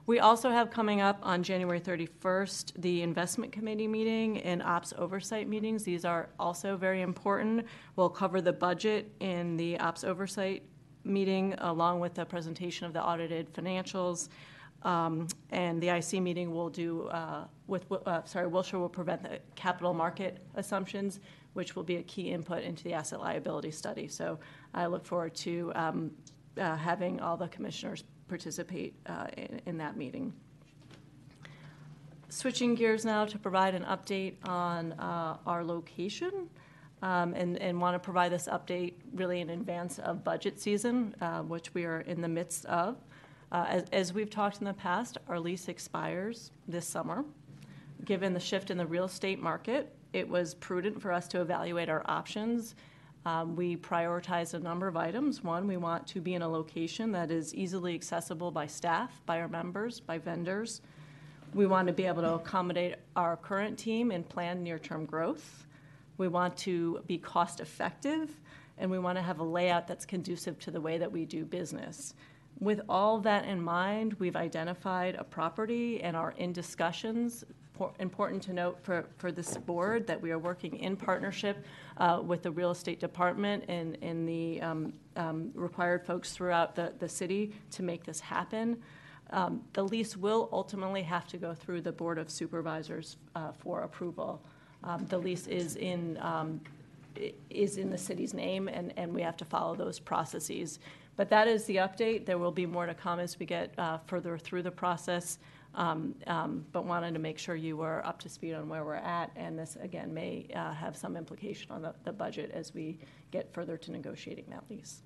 We 0.10 0.20
also 0.20 0.50
have 0.50 0.72
coming 0.72 1.02
up 1.02 1.20
on 1.22 1.44
January 1.44 1.80
31st, 1.80 2.82
the 2.82 3.04
Investment 3.04 3.52
Committee 3.52 3.88
meeting 3.88 4.40
and 4.40 4.64
Ops 4.64 4.92
Oversight 4.98 5.48
meetings. 5.48 5.84
These 5.84 6.04
are 6.04 6.30
also 6.40 6.78
very 6.78 7.04
important. 7.04 7.68
We'll 7.96 8.10
cover 8.10 8.42
the 8.42 8.54
budget 8.54 9.12
in 9.20 9.56
the 9.56 9.80
Ops 9.80 10.04
Oversight 10.04 10.64
meeting, 11.04 11.54
along 11.60 12.00
with 12.00 12.16
the 12.16 12.26
presentation 12.26 12.88
of 12.88 12.94
the 12.94 13.04
audited 13.04 13.54
financials. 13.54 14.30
Um, 14.84 15.28
And 15.52 15.82
the 15.82 15.90
IC 15.90 16.22
meeting 16.22 16.52
will 16.52 16.70
do, 16.70 17.08
uh, 17.08 17.46
with, 17.68 17.92
uh, 17.92 18.24
sorry, 18.24 18.48
Wilshire 18.48 18.80
will 18.80 18.90
prevent 18.90 19.24
the 19.24 19.40
capital 19.56 19.94
market 19.94 20.38
assumptions, 20.56 21.20
which 21.54 21.76
will 21.76 21.84
be 21.84 21.98
a 21.98 22.04
key 22.04 22.32
input 22.32 22.64
into 22.64 22.84
the 22.84 22.94
asset 22.94 23.20
liability 23.20 23.72
study. 23.72 24.08
So 24.08 24.40
I 24.74 24.86
look 24.86 25.06
forward 25.06 25.34
to 25.36 25.72
um, 25.76 26.12
uh, 26.58 26.76
having 26.76 27.20
all 27.20 27.36
the 27.36 27.48
commissioners 27.48 28.04
participate 28.28 28.94
uh, 29.08 29.28
in 29.36 29.62
in 29.66 29.78
that 29.80 29.98
meeting. 29.98 30.34
Switching 32.30 32.76
gears 32.76 33.06
now 33.06 33.26
to 33.26 33.40
provide 33.40 33.74
an 33.74 33.84
update 33.86 34.36
on 34.48 34.94
uh, 34.94 35.38
our 35.48 35.64
location, 35.64 36.48
um, 37.02 37.34
and, 37.34 37.58
and 37.58 37.82
want 37.82 37.96
to 37.96 38.00
provide 38.00 38.32
this 38.32 38.48
update 38.48 38.94
really 39.14 39.42
in 39.42 39.50
advance 39.50 39.98
of 40.00 40.24
budget 40.24 40.60
season, 40.60 41.16
uh, 41.22 41.42
which 41.42 41.74
we 41.74 41.86
are 41.86 42.02
in 42.02 42.22
the 42.22 42.28
midst 42.28 42.66
of. 42.68 42.98
Uh, 43.52 43.66
As, 43.68 43.84
as 43.92 44.14
we've 44.14 44.30
talked 44.30 44.60
in 44.60 44.66
the 44.66 44.74
past, 44.74 45.18
our 45.28 45.40
lease 45.40 45.68
expires 45.68 46.52
this 46.68 46.88
summer. 46.88 47.26
Given 48.06 48.34
the 48.34 48.40
shift 48.40 48.70
in 48.70 48.78
the 48.78 48.86
real 48.86 49.06
estate 49.06 49.42
market, 49.42 49.96
it 50.14 50.28
was 50.28 50.54
prudent 50.56 51.02
for 51.02 51.12
us 51.12 51.28
to 51.30 51.42
evaluate 51.42 51.90
our 51.90 52.04
options. 52.06 52.76
Um, 53.26 53.56
We 53.56 53.76
prioritized 53.76 54.54
a 54.54 54.60
number 54.60 54.88
of 54.88 54.96
items. 54.96 55.44
One, 55.44 55.68
we 55.68 55.78
want 55.78 56.08
to 56.08 56.22
be 56.22 56.36
in 56.36 56.42
a 56.42 56.48
location 56.48 57.12
that 57.14 57.32
is 57.32 57.54
easily 57.56 57.96
accessible 57.96 58.52
by 58.52 58.68
staff, 58.68 59.22
by 59.26 59.42
our 59.42 59.48
members, 59.48 60.00
by 60.00 60.20
vendors. 60.20 60.82
We 61.54 61.66
want 61.66 61.88
to 61.88 61.94
be 61.94 62.06
able 62.06 62.22
to 62.22 62.34
accommodate 62.36 62.96
our 63.16 63.36
current 63.36 63.80
team 63.80 64.12
and 64.12 64.28
plan 64.28 64.64
near-term 64.64 65.06
growth. 65.06 65.66
We 66.18 66.28
want 66.28 66.56
to 66.58 67.02
be 67.08 67.18
cost-effective, 67.18 68.30
and 68.78 68.92
we 68.92 69.00
want 69.00 69.18
to 69.18 69.24
have 69.24 69.40
a 69.40 69.44
layout 69.44 69.88
that's 69.88 70.06
conducive 70.06 70.60
to 70.60 70.72
the 70.72 70.80
way 70.80 71.00
that 71.00 71.12
we 71.12 71.26
do 71.26 71.46
business. 71.46 72.14
With 72.60 72.82
all 72.90 73.20
that 73.20 73.46
in 73.46 73.62
mind, 73.62 74.14
we've 74.20 74.36
identified 74.36 75.16
a 75.16 75.24
property 75.24 76.02
and 76.02 76.16
are 76.16 76.32
in 76.38 76.52
discussions. 76.52 77.46
Po- 77.78 77.94
Important 78.00 78.44
to 78.44 78.54
note 78.54 78.78
for, 78.82 79.06
for 79.18 79.32
this 79.32 79.56
board 79.58 80.06
that 80.08 80.22
we 80.22 80.32
are 80.32 80.40
working 80.40 80.76
in 80.80 80.98
partnership 80.98 81.64
uh, 81.98 82.22
with 82.22 82.44
the 82.44 82.52
real 82.52 82.72
estate 82.72 83.00
department 83.00 83.64
and, 83.70 83.98
and 84.02 84.28
the 84.28 84.62
um, 84.62 84.94
um, 85.16 85.52
required 85.54 86.06
folks 86.06 86.34
throughout 86.34 86.76
the, 86.76 86.94
the 87.00 87.08
city 87.08 87.54
to 87.72 87.82
make 87.82 88.04
this 88.04 88.20
happen. 88.20 88.78
Um, 89.32 89.62
The 89.72 89.84
lease 89.84 90.18
will 90.18 90.50
ultimately 90.52 91.04
have 91.04 91.28
to 91.28 91.38
go 91.38 91.54
through 91.54 91.82
the 91.82 91.94
Board 91.94 92.18
of 92.18 92.30
Supervisors 92.30 93.16
uh, 93.36 93.54
for 93.54 93.84
approval. 93.84 94.42
Um, 94.84 95.06
The 95.06 95.18
lease 95.18 95.48
is 95.48 95.78
in, 95.78 96.18
um, 96.22 96.60
is 97.50 97.78
in 97.78 97.90
the 97.90 97.98
city's 97.98 98.34
name, 98.34 98.68
and, 98.68 98.92
and 98.98 99.14
we 99.14 99.22
have 99.22 99.38
to 99.38 99.46
follow 99.46 99.76
those 99.76 99.98
processes. 99.98 100.80
But 101.20 101.28
that 101.32 101.50
is 101.50 101.66
the 101.66 101.76
update. 101.76 102.26
There 102.26 102.38
will 102.38 102.54
be 102.54 102.66
more 102.66 102.86
to 102.86 102.94
come 102.94 103.20
as 103.20 103.38
we 103.38 103.46
get 103.46 103.78
uh, 103.78 103.98
further 104.08 104.38
through 104.38 104.64
the 104.64 104.72
process. 104.72 105.38
um, 105.76 106.16
um, 106.28 106.66
but 106.72 106.86
wanted 106.86 107.14
to 107.14 107.20
make 107.20 107.38
sure 107.38 107.56
you 107.56 107.76
were 107.76 108.02
up 108.06 108.20
to 108.20 108.30
speed 108.30 108.54
on 108.54 108.70
where 108.70 108.86
we're 108.86 108.94
at. 108.94 109.30
And 109.36 109.60
this, 109.60 109.78
again, 109.82 110.14
may 110.14 110.48
uh, 110.56 110.72
have 110.72 110.96
some 110.96 111.18
implication 111.18 111.72
on 111.72 111.82
the, 111.82 111.94
the 112.06 112.14
budget 112.14 112.52
as 112.54 112.74
we 112.74 113.00
get 113.32 113.54
further 113.54 113.76
to 113.76 113.92
negotiating 113.92 114.46
that 114.50 114.64
lease. 114.70 115.02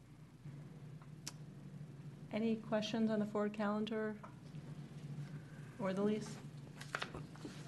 Any 2.32 2.58
questions 2.58 3.10
on 3.10 3.18
the 3.18 3.26
forward 3.26 3.54
calendar 3.54 4.16
or 5.80 5.94
the 5.94 6.04
lease? 6.04 6.30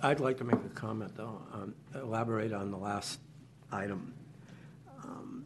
I'd 0.04 0.20
like 0.20 0.38
to 0.38 0.44
make 0.44 0.54
a 0.64 0.76
comment, 0.76 1.18
though, 1.18 1.42
um, 1.52 1.74
elaborate 1.96 2.54
on 2.54 2.70
the 2.70 2.78
last 2.78 3.22
item. 3.72 4.14
Um, 5.04 5.46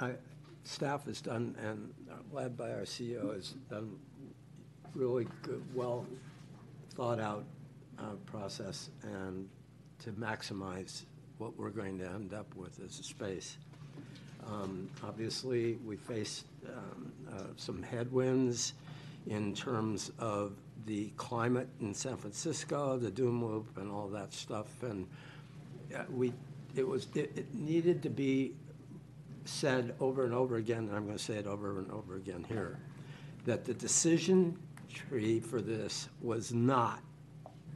I- 0.00 0.16
Staff 0.64 1.06
has 1.06 1.20
done, 1.20 1.56
and 1.62 1.92
led 2.32 2.56
by 2.56 2.70
our 2.70 2.82
CEO, 2.82 3.34
has 3.34 3.54
done 3.68 3.96
really 4.94 5.26
good, 5.42 5.62
well 5.74 6.06
thought-out 6.94 7.44
uh, 7.98 8.14
process 8.26 8.90
and 9.02 9.48
to 10.02 10.10
maximize 10.12 11.04
what 11.38 11.56
we're 11.58 11.70
going 11.70 11.98
to 11.98 12.06
end 12.06 12.34
up 12.34 12.54
with 12.54 12.80
as 12.84 12.98
a 12.98 13.02
space. 13.02 13.56
Um, 14.46 14.88
Obviously, 15.04 15.78
we 15.84 15.96
faced 15.96 16.44
um, 16.66 17.12
uh, 17.32 17.42
some 17.56 17.82
headwinds 17.82 18.74
in 19.26 19.54
terms 19.54 20.10
of 20.18 20.52
the 20.86 21.10
climate 21.16 21.68
in 21.80 21.94
San 21.94 22.16
Francisco, 22.16 22.98
the 22.98 23.10
doom 23.10 23.44
loop 23.44 23.76
and 23.76 23.90
all 23.90 24.08
that 24.08 24.32
stuff. 24.32 24.82
And 24.82 25.06
uh, 25.94 26.04
we, 26.10 26.32
it 26.74 26.86
was, 26.86 27.06
it 27.14 27.32
it 27.36 27.54
needed 27.54 28.02
to 28.02 28.10
be 28.10 28.54
said 29.44 29.94
over 30.00 30.24
and 30.24 30.34
over 30.34 30.56
again, 30.56 30.88
and 30.88 30.96
I'm 30.96 31.04
going 31.06 31.16
to 31.16 31.22
say 31.22 31.34
it 31.34 31.46
over 31.46 31.78
and 31.78 31.90
over 31.90 32.16
again 32.16 32.44
here, 32.48 32.78
that 33.44 33.64
the 33.64 33.74
decision 33.74 34.58
tree 34.92 35.40
for 35.40 35.60
this 35.60 36.08
was 36.20 36.52
not 36.52 37.00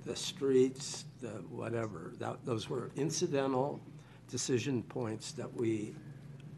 the 0.05 0.17
streets, 0.17 1.07
the 1.21 1.29
whatever. 1.51 2.13
That, 2.19 2.45
those 2.45 2.69
were 2.69 2.91
incidental 2.97 3.81
decision 4.31 4.83
points 4.83 5.33
that 5.33 5.53
we, 5.55 5.95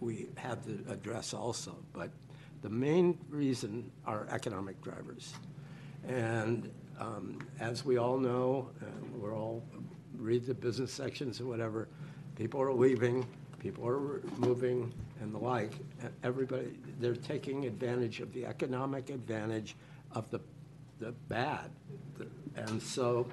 we 0.00 0.28
had 0.36 0.64
to 0.64 0.92
address 0.92 1.34
also. 1.34 1.76
But 1.92 2.10
the 2.62 2.70
main 2.70 3.18
reason 3.28 3.90
are 4.06 4.26
economic 4.30 4.80
drivers. 4.82 5.34
And 6.08 6.70
um, 6.98 7.38
as 7.60 7.84
we 7.84 7.98
all 7.98 8.18
know, 8.18 8.70
uh, 8.82 8.86
we're 9.14 9.36
all, 9.36 9.62
read 10.16 10.46
the 10.46 10.54
business 10.54 10.92
sections 10.92 11.40
or 11.40 11.46
whatever, 11.46 11.88
people 12.36 12.60
are 12.60 12.72
leaving, 12.72 13.26
people 13.66 13.88
are 13.88 14.20
moving 14.36 14.92
and 15.20 15.34
the 15.34 15.38
like. 15.38 15.72
Everybody, 16.22 16.78
they're 17.00 17.16
taking 17.16 17.64
advantage 17.66 18.20
of 18.20 18.32
the 18.32 18.46
economic 18.46 19.10
advantage 19.10 19.74
of 20.12 20.30
the, 20.30 20.38
the 21.00 21.10
bad. 21.28 21.72
And 22.54 22.80
so 22.80 23.26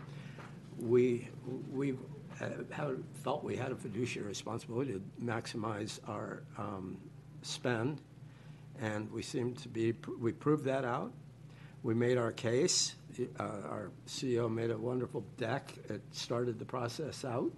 we, 0.79 1.27
we 1.71 1.93
uh, 2.41 2.49
had, 2.71 3.03
felt 3.23 3.43
we 3.43 3.55
had 3.55 3.71
a 3.71 3.75
fiduciary 3.75 4.27
responsibility 4.27 4.93
to 4.93 5.01
maximize 5.23 5.99
our 6.07 6.41
um, 6.57 6.97
spend. 7.43 8.01
And 8.81 9.11
we 9.11 9.21
seem 9.21 9.53
to 9.53 9.69
be, 9.69 9.93
we 10.19 10.31
proved 10.31 10.65
that 10.65 10.83
out. 10.83 11.13
We 11.83 11.93
made 11.93 12.17
our 12.17 12.31
case. 12.31 12.95
Uh, 13.39 13.43
Our 13.43 13.91
CEO 14.07 14.51
made 14.51 14.71
a 14.71 14.77
wonderful 14.79 15.23
deck. 15.37 15.75
It 15.89 16.01
started 16.11 16.57
the 16.57 16.65
process 16.65 17.23
out 17.23 17.51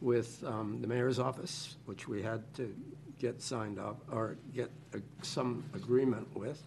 with 0.00 0.42
um, 0.44 0.78
the 0.80 0.86
mayor's 0.86 1.18
office, 1.18 1.76
which 1.86 2.08
we 2.08 2.22
had 2.22 2.42
to 2.54 2.74
get 3.18 3.40
signed 3.42 3.78
up, 3.78 4.00
or 4.10 4.36
get 4.54 4.70
some 5.22 5.62
agreement 5.74 6.26
with, 6.34 6.62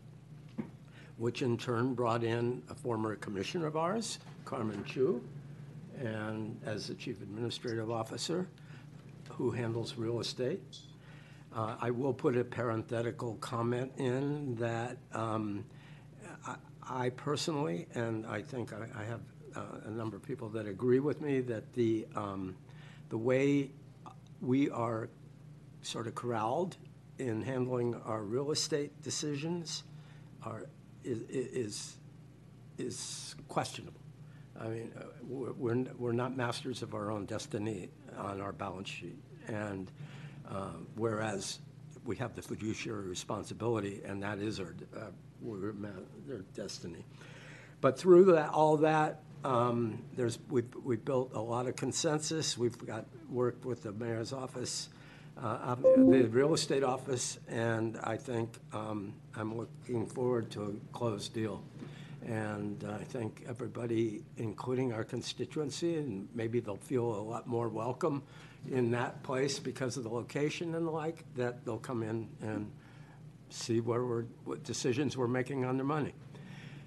which 1.18 1.42
in 1.42 1.58
turn 1.58 1.94
brought 1.94 2.24
in 2.24 2.62
a 2.70 2.75
former 2.75 3.16
commissioner 3.16 3.66
of 3.66 3.75
ours, 3.75 4.20
Carmen 4.46 4.84
Chu, 4.86 5.22
and 6.00 6.60
as 6.66 6.88
the 6.88 6.94
chief 6.94 7.22
administrative 7.22 7.90
officer, 7.90 8.48
who 9.30 9.50
handles 9.50 9.96
real 9.98 10.20
estate. 10.20 10.62
Uh, 11.56 11.75
I 11.82 11.92
will 11.92 12.13
put 12.13 12.36
a 12.38 12.44
parenthetical 12.44 13.36
comment 13.36 13.91
in 13.98 14.56
that 14.56 14.98
um, 15.13 15.63
I- 16.46 16.56
I 16.86 17.10
personally, 17.12 17.88
and 17.96 18.26
I 18.28 18.41
think 18.41 18.74
I 18.74 18.88
I 19.00 19.04
have 19.06 19.22
uh, 19.56 19.62
a 19.86 19.89
number 19.91 20.17
of 20.17 20.24
people 20.24 20.50
that 20.50 20.67
agree 20.67 21.00
with 21.00 21.22
me, 21.22 21.39
that 21.41 21.72
the, 21.74 22.06
um, 22.15 22.56
the 23.13 23.17
way 23.19 23.69
we 24.41 24.71
are 24.71 25.08
sort 25.84 26.08
of 26.08 26.15
corralled 26.15 26.78
in 27.19 27.43
handling 27.43 27.93
our 28.06 28.23
real 28.23 28.49
estate 28.49 28.91
decisions 29.04 29.84
are, 30.41 30.63
is, 31.04 31.21
is, 31.30 31.97
is 32.80 33.36
questionable. 33.47 34.02
I 34.60 34.67
mean, 34.67 34.91
uh, 34.97 35.04
we're, 35.21 35.86
we're 35.99 36.12
not 36.12 36.36
masters 36.36 36.82
of 36.82 36.95
our 36.95 37.12
own 37.12 37.28
destiny 37.28 37.89
on 38.17 38.41
our 38.41 38.52
balance 38.52 38.89
sheet. 38.89 39.19
And 39.47 39.91
uh, 40.49 40.69
whereas 40.95 41.60
we 42.06 42.15
have 42.15 42.34
the 42.34 42.41
fiduciary 42.41 43.08
responsibility, 43.08 44.02
and 44.04 44.23
that 44.23 44.39
is 44.39 44.60
our, 44.60 44.73
uh, 44.97 45.02
we're, 45.39 45.76
destiny. 46.56 47.06
But 47.80 47.99
through 47.99 48.26
that, 48.32 48.49
all 48.49 48.78
that, 48.78 49.21
um, 49.43 50.03
there's, 50.15 50.39
we've, 50.49 50.73
we've 50.84 51.03
built 51.03 51.32
a 51.34 51.41
lot 51.41 51.67
of 51.67 51.75
consensus. 51.75 52.58
We've 52.58 52.77
got, 52.86 53.06
worked 53.29 53.65
with 53.65 53.84
the 53.84 53.91
mayor's 53.91 54.34
office, 54.34 54.89
uh, 55.41 55.75
the 55.75 56.27
real 56.29 56.53
estate 56.53 56.84
office, 56.84 57.39
and 57.47 57.97
I 58.03 58.17
think, 58.17 58.58
um, 58.71 59.13
I'm 59.36 59.58
looking 59.58 60.06
forward 60.06 60.51
to 60.51 60.63
a 60.63 60.95
closed 60.95 61.34
deal. 61.34 61.63
And 62.25 62.86
I 62.89 63.03
think 63.03 63.43
everybody, 63.49 64.23
including 64.38 64.93
our 64.93 65.03
constituency, 65.03 65.97
and 65.97 66.29
maybe 66.34 66.60
they'll 66.62 66.77
feel 66.77 67.03
a 67.03 67.21
lot 67.21 67.47
more 67.47 67.67
welcome 67.67 68.23
in 68.71 68.91
that 68.91 69.23
place 69.23 69.60
because 69.60 69.97
of 69.97 70.03
the 70.03 70.10
location 70.10 70.75
and 70.75 70.88
the 70.88 70.91
like, 70.91 71.25
that 71.36 71.65
they'll 71.65 71.77
come 71.79 72.01
in 72.01 72.29
and 72.41 72.71
see 73.49 73.82
where 73.82 74.06
we're, 74.06 74.23
what 74.45 74.63
decisions 74.63 75.17
we're 75.17 75.27
making 75.27 75.65
on 75.65 75.75
their 75.75 75.86
money. 75.86 76.13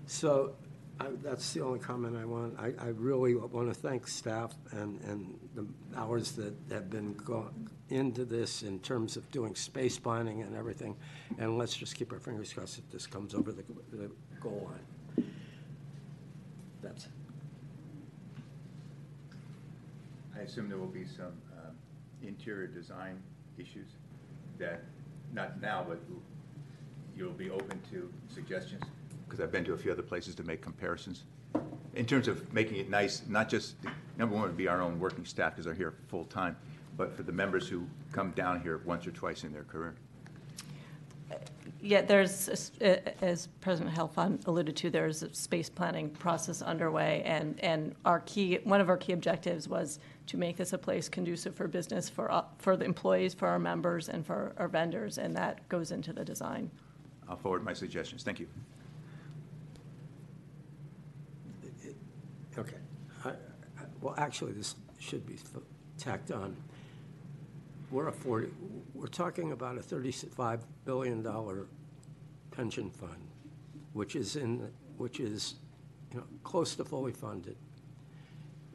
So 0.07 0.55
I- 0.99 1.09
that's 1.23 1.53
the 1.53 1.61
only 1.61 1.79
comment 1.79 2.17
I 2.17 2.25
want. 2.25 2.59
I, 2.59 2.73
I 2.79 2.89
really 2.89 3.35
want 3.35 3.69
to 3.69 3.75
thank 3.75 4.09
staff 4.09 4.55
and, 4.73 5.01
and 5.03 5.39
the 5.55 5.67
hours 5.97 6.33
that 6.33 6.55
have 6.71 6.89
been 6.91 7.15
go 7.15 7.51
into 7.91 8.25
this 8.25 8.63
in 8.63 8.81
terms 8.81 9.17
of 9.17 9.31
doing 9.31 9.55
space 9.55 9.99
planning 9.99 10.43
and 10.43 10.57
everything. 10.57 10.97
And 11.39 11.59
let's 11.59 11.77
just 11.77 11.95
keep 11.97 12.13
our 12.13 12.19
fingers 12.19 12.53
crossed 12.53 12.77
that 12.77 12.91
this 12.91 13.07
comes 13.07 13.35
over 13.35 13.53
the, 13.53 13.63
the 13.93 14.11
goal 14.41 14.71
line. 14.71 15.27
That's 16.83 17.07
it. 17.07 17.11
I 20.37 20.41
assume 20.41 20.69
there 20.69 20.79
will 20.79 20.87
be 20.87 21.05
some 21.05 21.33
um, 21.59 21.75
interior 22.23 22.67
design 22.67 23.23
issues 23.59 23.89
that, 24.59 24.83
not 25.33 25.61
now, 25.61 25.85
but 25.87 25.99
you'll 27.17 27.33
be 27.33 27.51
open 27.51 27.81
to 27.91 28.13
suggestions? 28.33 28.83
Because 29.27 29.41
I've 29.41 29.53
been 29.53 29.65
to 29.65 29.73
a 29.73 29.77
few 29.77 29.93
other 29.93 30.03
places 30.03 30.35
to 30.37 30.43
make 30.45 30.62
comparisons. 30.62 31.25
In 31.95 32.07
terms 32.07 32.29
of 32.29 32.53
making 32.53 32.77
it 32.77 32.89
nice, 32.89 33.23
not 33.29 33.49
just, 33.49 33.75
number 34.19 34.35
one 34.35 34.45
would 34.45 34.57
be 34.57 34.69
our 34.69 34.81
own 34.81 35.01
working 35.01 35.25
staff, 35.25 35.53
because 35.53 35.65
they're 35.65 35.75
here 35.75 35.95
full-time, 36.09 36.57
but 36.97 37.15
for 37.17 37.23
the 37.23 37.33
members 37.33 37.69
who 37.69 37.87
come 38.12 38.31
down 38.33 38.61
here 38.61 38.81
once 38.85 39.07
or 39.07 39.11
twice 39.11 39.45
in 39.45 39.53
their 39.53 39.65
career. 39.65 39.95
Yeah, 41.81 42.03
there's, 42.03 42.49
as 43.21 43.49
President 43.61 43.95
Helfand 43.95 44.47
alluded 44.47 44.77
to, 44.77 44.91
there's 44.91 45.23
a 45.23 45.35
space 45.35 45.69
planning 45.69 46.11
process 46.11 46.62
underway, 46.62 47.23
and, 47.25 47.59
and 47.61 47.95
our 48.05 48.21
key, 48.21 48.59
one 48.65 48.81
of 48.81 48.89
our 48.89 48.97
key 48.97 49.12
objectives 49.12 49.69
was 49.69 49.99
to 50.27 50.37
make 50.37 50.57
this 50.57 50.73
a 50.73 50.79
place 50.79 51.09
conducive 51.09 51.55
for 51.55 51.67
business, 51.67 52.09
for, 52.09 52.31
uh, 52.31 52.45
for 52.59 52.77
the 52.77 52.85
employees, 52.85 53.35
for 53.35 53.49
our 53.49 53.59
members, 53.59 54.09
and 54.09 54.25
for 54.25 54.53
our 54.57 54.69
vendors, 54.69 55.19
and 55.19 55.35
that 55.37 55.69
goes 55.69 55.93
into 55.93 56.12
the 56.12 56.25
design. 56.25 56.71
I'll 57.29 57.37
forward 57.37 57.65
my 57.65 57.73
suggestions. 57.73 58.23
Thank 58.23 58.41
you. 58.41 58.47
Okay. 62.59 62.77
I- 63.23 63.29
I- 63.29 63.86
Well, 64.01 64.15
actually, 64.19 64.53
this 64.53 64.75
should 64.99 65.27
be 65.27 65.37
tacked 65.99 66.31
on. 66.31 66.57
We're 67.91 68.09
a 68.09 68.13
40, 68.13 68.49
we're 68.95 69.07
talking 69.07 69.53
about 69.53 69.79
a 69.79 69.81
$35 69.81 70.61
billion 70.85 71.27
pension 72.51 72.91
fund, 72.91 73.29
which 73.93 74.17
is 74.17 74.37
in, 74.37 74.71
which 74.97 75.21
is, 75.21 75.55
you 76.13 76.19
know, 76.19 76.25
close 76.43 76.75
to 76.77 76.85
fully 76.85 77.13
funded. 77.13 77.57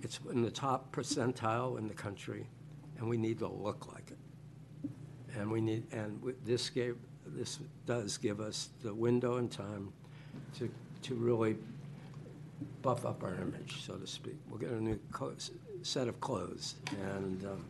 It's 0.02 0.20
in 0.32 0.42
the 0.42 0.52
top 0.52 0.96
percentile 0.96 1.78
in 1.78 1.88
the 1.88 1.94
country, 1.94 2.48
and 2.98 3.08
we 3.08 3.18
need 3.18 3.40
to 3.40 3.48
look 3.48 3.92
like 3.92 4.12
it. 4.12 4.90
And 5.38 5.52
we 5.52 5.62
need, 5.62 5.84
and 5.92 6.22
this 6.46 6.70
gave, 6.70 6.98
this 7.26 7.60
does 7.86 8.18
give 8.18 8.40
us 8.40 8.70
the 8.82 8.94
window 8.94 9.38
and 9.38 9.52
time 9.52 9.92
to, 10.58 10.70
to 11.04 11.16
really 11.16 11.58
buff 12.82 13.06
up 13.06 13.24
our 13.24 13.36
image, 13.36 13.84
so 13.86 13.96
to 13.96 14.08
speak. 14.08 14.36
We'll 14.50 14.60
get 14.60 14.70
a 14.72 14.82
new 14.82 15.00
set 15.84 16.08
of 16.08 16.20
clothes, 16.22 16.76
and 17.16 17.46
um, 17.46 17.66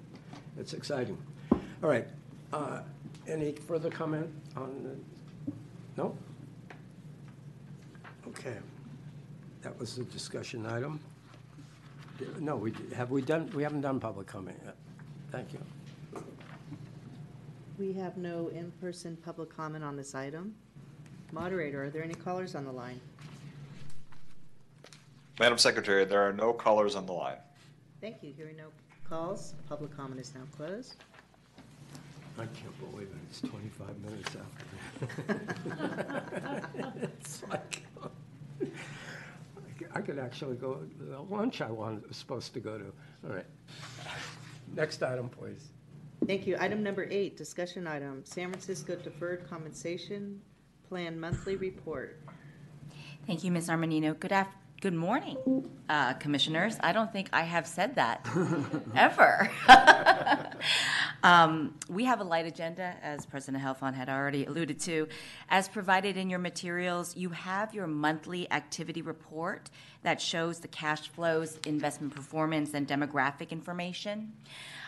it's 0.57 0.73
exciting. 0.73 1.17
All 1.51 1.89
right, 1.89 2.07
uh, 2.53 2.81
any 3.27 3.53
further 3.53 3.89
comment 3.89 4.29
on, 4.55 4.83
the- 4.83 5.53
no? 5.97 6.17
Okay. 8.27 8.57
That 9.61 9.77
was 9.79 9.95
the 9.95 10.03
discussion 10.05 10.65
item. 10.65 10.99
No, 12.39 12.55
we, 12.55 12.73
have 12.95 13.11
we 13.11 13.21
done, 13.21 13.49
we 13.53 13.63
haven't 13.63 13.81
done 13.81 13.99
public 13.99 14.27
comment 14.27 14.57
yet. 14.63 14.75
Thank 15.31 15.53
you. 15.53 15.59
We 17.79 17.93
have 17.93 18.17
no 18.17 18.49
in-person 18.49 19.17
public 19.23 19.55
comment 19.55 19.83
on 19.83 19.95
this 19.95 20.13
item. 20.13 20.53
Moderator, 21.31 21.85
are 21.85 21.89
there 21.89 22.03
any 22.03 22.13
callers 22.13 22.55
on 22.55 22.65
the 22.65 22.71
line? 22.71 22.99
Madam 25.41 25.57
Secretary, 25.57 26.05
there 26.05 26.21
are 26.21 26.31
no 26.31 26.53
callers 26.53 26.95
on 26.95 27.07
the 27.07 27.13
line. 27.13 27.37
Thank 27.99 28.21
you. 28.21 28.31
Hearing 28.31 28.57
no 28.57 28.67
calls, 29.09 29.55
public 29.67 29.89
comment 29.97 30.21
is 30.21 30.35
now 30.35 30.41
closed. 30.55 30.97
I 32.37 32.45
can't 32.45 32.91
believe 32.91 33.07
it, 33.07 33.17
it's 33.27 33.41
25 33.41 33.87
minutes 34.03 34.35
after. 34.37 35.41
It's 37.19 37.41
like, 37.49 37.81
I 39.95 40.01
could 40.01 40.19
actually 40.19 40.57
go, 40.57 40.81
the 40.99 41.19
lunch 41.21 41.61
I 41.61 41.71
wanted, 41.71 42.07
was 42.07 42.17
supposed 42.17 42.53
to 42.53 42.59
go 42.59 42.77
to. 42.77 42.93
All 43.27 43.35
right. 43.35 43.45
Next 44.75 45.01
item, 45.01 45.27
please. 45.27 45.69
Thank 46.27 46.45
you. 46.45 46.55
Item 46.59 46.83
number 46.83 47.07
eight, 47.09 47.35
discussion 47.35 47.87
item, 47.87 48.21
San 48.25 48.51
Francisco 48.51 48.95
Deferred 48.95 49.49
Compensation 49.49 50.39
Plan 50.87 51.19
Monthly 51.19 51.55
Report. 51.55 52.19
Thank 53.25 53.43
you, 53.43 53.51
Ms. 53.51 53.69
Armanino. 53.69 54.19
Good 54.19 54.31
af, 54.31 54.47
good 54.81 54.93
morning, 54.95 55.37
uh, 55.89 56.13
Commissioners. 56.13 56.75
I 56.81 56.91
don't 56.91 57.13
think 57.13 57.29
I 57.31 57.43
have 57.43 57.67
said 57.67 57.95
that, 57.95 58.27
ever. 58.95 59.49
Um, 61.23 61.75
We 61.87 62.05
have 62.05 62.19
a 62.19 62.23
light 62.23 62.47
agenda, 62.47 62.95
as 63.03 63.27
President 63.27 63.63
Helfand 63.63 63.93
had 63.93 64.09
already 64.09 64.45
alluded 64.45 64.79
to. 64.81 65.07
As 65.49 65.67
provided 65.67 66.17
in 66.17 66.31
your 66.31 66.39
materials, 66.39 67.15
you 67.15 67.29
have 67.29 67.75
your 67.75 67.85
monthly 67.85 68.51
activity 68.51 69.03
report 69.03 69.69
that 70.01 70.19
shows 70.19 70.61
the 70.61 70.67
cash 70.67 71.09
flows, 71.09 71.59
investment 71.67 72.15
performance, 72.15 72.73
and 72.73 72.87
demographic 72.87 73.51
information. 73.51 74.33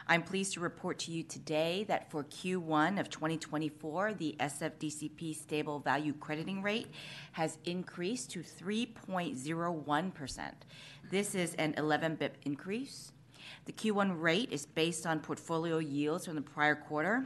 I'm 0.08 0.24
pleased 0.24 0.54
to 0.54 0.60
report 0.60 1.00
to 1.00 1.12
you 1.12 1.24
today 1.24 1.86
that 1.88 2.12
for 2.12 2.26
Q1 2.26 3.00
of 3.00 3.10
2024, 3.10 4.14
the 4.16 4.36
SFDCP 4.40 5.36
stable 5.36 5.80
value 5.80 6.14
crediting 6.14 6.62
rate 6.62 6.88
has 7.34 7.58
increased 7.66 8.32
to 8.32 8.40
3.01%. 8.40 10.52
This 11.10 11.36
is 11.36 11.54
an 11.56 11.74
11 11.78 12.18
BIP 12.18 12.32
increase. 12.44 13.12
The 13.66 13.72
Q1 13.72 14.22
rate 14.22 14.52
is 14.52 14.66
based 14.66 15.06
on 15.06 15.22
portfolio 15.22 15.78
yields 15.78 16.26
from 16.26 16.36
the 16.36 16.42
prior 16.42 16.76
quarter, 16.76 17.26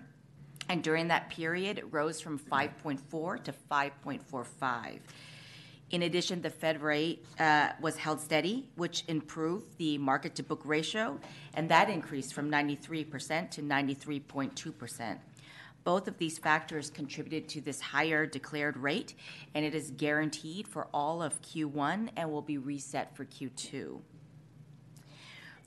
and 0.70 0.84
during 0.84 1.08
that 1.08 1.30
period, 1.30 1.80
it 1.80 1.92
rose 1.92 2.22
from 2.22 2.38
5.4 2.38 3.44
to 3.44 3.54
5.45. 3.72 5.00
In 5.90 6.02
addition, 6.02 6.42
the 6.42 6.50
Fed 6.50 6.82
rate 6.82 7.26
uh, 7.40 7.70
was 7.80 7.96
held 7.96 8.20
steady, 8.20 8.68
which 8.76 9.06
improved 9.08 9.78
the 9.78 9.98
market-to-book 9.98 10.62
ratio, 10.66 11.18
and 11.54 11.70
that 11.70 11.90
increased 11.90 12.34
from 12.34 12.52
93% 12.52 13.50
to 13.52 13.62
93.2%. 13.62 15.18
Both 15.86 16.10
of 16.10 16.18
these 16.18 16.38
factors 16.38 16.90
contributed 16.90 17.48
to 17.50 17.62
this 17.62 17.80
higher 17.80 18.26
declared 18.26 18.76
rate, 18.76 19.14
and 19.56 19.64
it 19.64 19.74
is 19.74 19.92
guaranteed 19.92 20.68
for 20.68 20.88
all 20.94 21.24
of 21.24 21.42
Q1 21.42 22.10
and 22.18 22.30
will 22.30 22.42
be 22.42 22.58
reset 22.58 23.16
for 23.16 23.24
Q2. 23.24 24.02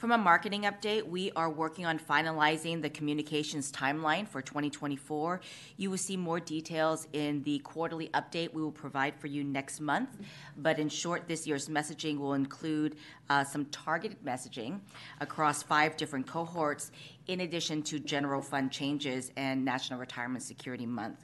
From 0.01 0.13
a 0.13 0.17
marketing 0.17 0.63
update, 0.63 1.07
we 1.07 1.31
are 1.33 1.51
working 1.51 1.85
on 1.85 1.99
finalizing 1.99 2.81
the 2.81 2.89
communications 2.89 3.71
timeline 3.71 4.27
for 4.27 4.41
2024. 4.41 5.43
You 5.77 5.91
will 5.91 5.99
see 5.99 6.17
more 6.17 6.41
details 6.41 7.07
in 7.13 7.43
the 7.43 7.59
quarterly 7.59 8.09
update 8.15 8.55
we 8.55 8.63
will 8.63 8.73
provide 8.73 9.15
for 9.15 9.27
you 9.27 9.45
next 9.45 9.79
month. 9.79 10.17
But 10.57 10.79
in 10.79 10.89
short, 10.89 11.29
this 11.29 11.47
year's 11.47 11.69
messaging 11.69 12.19
will 12.19 12.33
include 12.33 12.97
uh, 13.29 13.45
some 13.45 13.67
targeted 13.67 14.25
messaging 14.25 14.81
across 15.21 15.63
five 15.63 15.99
different 15.99 16.27
cohorts, 16.27 16.93
in 17.27 17.41
addition 17.41 17.83
to 17.83 17.99
general 17.99 18.41
fund 18.41 18.73
changes 18.73 19.33
and 19.37 19.67
National 19.67 20.01
Retirement 20.01 20.43
Security 20.43 20.87
Month. 20.87 21.19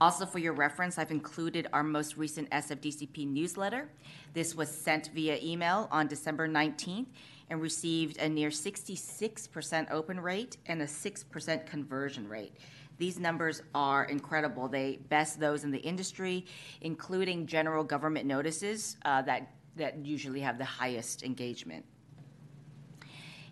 Also, 0.00 0.26
for 0.26 0.40
your 0.40 0.52
reference, 0.52 0.98
I've 0.98 1.12
included 1.12 1.68
our 1.72 1.84
most 1.84 2.16
recent 2.16 2.50
SFDCP 2.50 3.26
newsletter. 3.28 3.88
This 4.34 4.54
was 4.56 4.68
sent 4.68 5.10
via 5.14 5.38
email 5.40 5.88
on 5.92 6.08
December 6.08 6.48
19th 6.48 7.06
and 7.50 7.60
received 7.60 8.18
a 8.18 8.28
near 8.28 8.50
66% 8.50 9.90
open 9.90 10.20
rate 10.20 10.56
and 10.66 10.82
a 10.82 10.86
6% 10.86 11.66
conversion 11.66 12.28
rate. 12.28 12.52
These 12.98 13.18
numbers 13.18 13.62
are 13.74 14.04
incredible. 14.04 14.68
They 14.68 14.98
best 15.08 15.38
those 15.38 15.64
in 15.64 15.70
the 15.70 15.78
industry, 15.78 16.46
including 16.80 17.46
general 17.46 17.84
government 17.84 18.26
notices 18.26 18.96
uh, 19.04 19.22
that, 19.22 19.52
that 19.76 20.04
usually 20.04 20.40
have 20.40 20.58
the 20.58 20.64
highest 20.64 21.22
engagement. 21.22 21.84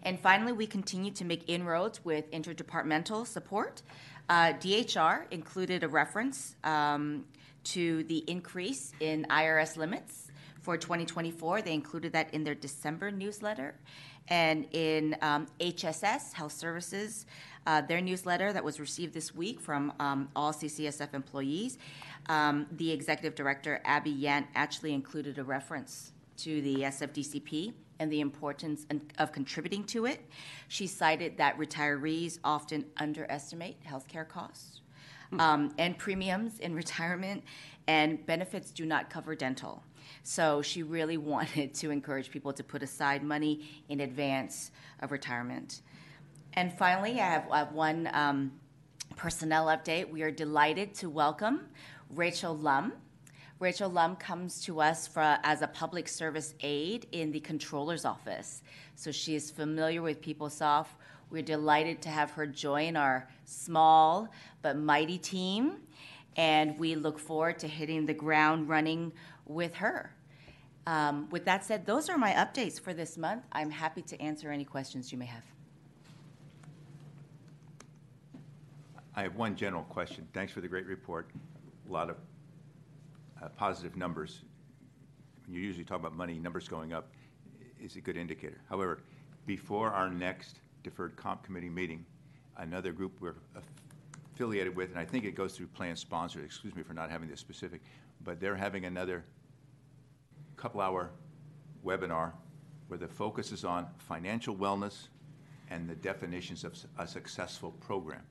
And 0.02 0.20
finally, 0.20 0.52
we 0.52 0.66
continue 0.66 1.10
to 1.12 1.24
make 1.24 1.48
inroads 1.48 2.04
with 2.04 2.30
interdepartmental 2.30 3.26
support. 3.26 3.82
Uh, 4.28 4.52
DHR 4.52 5.24
included 5.30 5.82
a 5.82 5.88
reference 5.88 6.56
um, 6.64 7.24
to 7.64 8.04
the 8.04 8.18
increase 8.26 8.92
in 9.00 9.26
IRS 9.30 9.76
limits 9.76 10.23
for 10.64 10.78
2024. 10.78 11.60
They 11.62 11.74
included 11.74 12.12
that 12.14 12.32
in 12.32 12.42
their 12.42 12.54
December 12.54 13.10
newsletter. 13.10 13.74
And 14.28 14.66
in 14.72 15.16
um, 15.20 15.46
HSS, 15.60 16.32
Health 16.32 16.52
Services, 16.52 17.26
uh, 17.66 17.82
their 17.82 18.00
newsletter 18.00 18.52
that 18.54 18.64
was 18.64 18.80
received 18.80 19.12
this 19.12 19.34
week 19.34 19.60
from 19.60 19.92
um, 20.00 20.30
all 20.34 20.52
CCSF 20.52 21.12
employees, 21.12 21.76
um, 22.30 22.66
the 22.72 22.90
executive 22.90 23.34
director, 23.34 23.82
Abby 23.84 24.14
Yant, 24.14 24.46
actually 24.54 24.94
included 24.94 25.38
a 25.38 25.44
reference 25.44 26.12
to 26.38 26.62
the 26.62 26.76
SFDCP 26.76 27.74
and 28.00 28.10
the 28.10 28.20
importance 28.20 28.86
of 29.18 29.32
contributing 29.32 29.84
to 29.84 30.06
it. 30.06 30.20
She 30.68 30.86
cited 30.86 31.36
that 31.36 31.58
retirees 31.58 32.38
often 32.42 32.86
underestimate 32.96 33.76
healthcare 33.84 34.26
costs 34.26 34.80
um, 35.38 35.72
and 35.78 35.96
premiums 35.98 36.58
in 36.60 36.74
retirement, 36.84 37.42
and 37.86 38.24
benefits 38.26 38.70
do 38.70 38.86
not 38.86 39.10
cover 39.10 39.34
dental. 39.34 39.82
So 40.22 40.62
she 40.62 40.82
really 40.82 41.16
wanted 41.32 41.74
to 41.74 41.90
encourage 41.90 42.30
people 42.30 42.52
to 42.52 42.64
put 42.64 42.82
aside 42.82 43.22
money 43.22 43.68
in 43.88 44.00
advance 44.00 44.70
of 45.00 45.12
retirement. 45.12 45.82
And 46.54 46.72
finally, 46.72 47.20
I 47.20 47.26
have, 47.26 47.50
I 47.50 47.58
have 47.58 47.72
one 47.72 48.08
um, 48.12 48.52
personnel 49.16 49.66
update. 49.66 50.08
We 50.08 50.22
are 50.22 50.30
delighted 50.30 50.94
to 50.94 51.10
welcome 51.10 51.62
Rachel 52.10 52.56
Lum. 52.56 52.92
Rachel 53.60 53.88
Lum 53.88 54.16
comes 54.16 54.60
to 54.62 54.80
us 54.80 55.06
for, 55.06 55.38
as 55.42 55.62
a 55.62 55.66
public 55.68 56.08
service 56.08 56.54
aide 56.60 57.06
in 57.12 57.32
the 57.32 57.40
controller's 57.40 58.04
office. 58.04 58.62
So 58.96 59.10
she 59.10 59.34
is 59.34 59.50
familiar 59.50 60.02
with 60.02 60.20
PeopleSoft. 60.20 60.88
We're 61.30 61.42
delighted 61.42 62.02
to 62.02 62.08
have 62.08 62.30
her 62.32 62.46
join 62.46 62.96
our 62.96 63.28
small 63.44 64.28
but 64.62 64.76
mighty 64.76 65.18
team, 65.18 65.78
and 66.36 66.78
we 66.78 66.94
look 66.94 67.18
forward 67.18 67.58
to 67.60 67.68
hitting 67.68 68.06
the 68.06 68.14
ground 68.14 68.68
running 68.68 69.12
with 69.46 69.74
her. 69.74 70.14
Um, 70.86 71.28
with 71.30 71.44
that 71.46 71.64
said, 71.64 71.86
those 71.86 72.08
are 72.08 72.18
my 72.18 72.32
updates 72.32 72.80
for 72.80 72.92
this 72.92 73.16
month. 73.16 73.44
I'm 73.52 73.70
happy 73.70 74.02
to 74.02 74.20
answer 74.20 74.50
any 74.50 74.64
questions 74.64 75.10
you 75.12 75.18
may 75.18 75.26
have. 75.26 75.42
I 79.16 79.22
have 79.22 79.36
one 79.36 79.54
general 79.54 79.84
question. 79.84 80.26
Thanks 80.32 80.52
for 80.52 80.60
the 80.60 80.68
great 80.68 80.86
report. 80.86 81.30
A 81.88 81.92
lot 81.92 82.10
of 82.10 82.16
uh, 83.42 83.48
positive 83.56 83.96
numbers. 83.96 84.40
When 85.46 85.54
you 85.54 85.62
usually 85.62 85.84
talk 85.84 86.00
about 86.00 86.14
money, 86.14 86.38
numbers 86.38 86.68
going 86.68 86.92
up 86.92 87.08
is 87.80 87.96
a 87.96 88.00
good 88.00 88.16
indicator. 88.16 88.60
However, 88.68 89.00
before 89.46 89.90
our 89.90 90.10
next 90.10 90.60
deferred 90.82 91.16
comp 91.16 91.44
committee 91.44 91.68
meeting, 91.68 92.04
another 92.56 92.92
group 92.92 93.12
we're 93.20 93.36
affiliated 94.34 94.74
with, 94.74 94.90
and 94.90 94.98
I 94.98 95.04
think 95.04 95.24
it 95.24 95.36
goes 95.36 95.56
through 95.56 95.68
plan 95.68 95.94
sponsor, 95.94 96.40
excuse 96.44 96.74
me 96.74 96.82
for 96.82 96.92
not 96.92 97.08
having 97.08 97.28
this 97.28 97.38
specific, 97.38 97.82
but 98.24 98.40
they're 98.40 98.56
having 98.56 98.84
another 98.84 99.24
couple-hour 100.56 101.10
webinar 101.84 102.32
where 102.88 102.98
the 102.98 103.06
focus 103.06 103.52
is 103.52 103.64
on 103.64 103.86
financial 103.96 104.56
wellness 104.56 105.06
and 105.70 105.88
the 105.88 105.94
definitions 105.94 106.64
of 106.64 106.76
a 106.98 107.06
successful 107.06 107.70
program. 107.80 108.22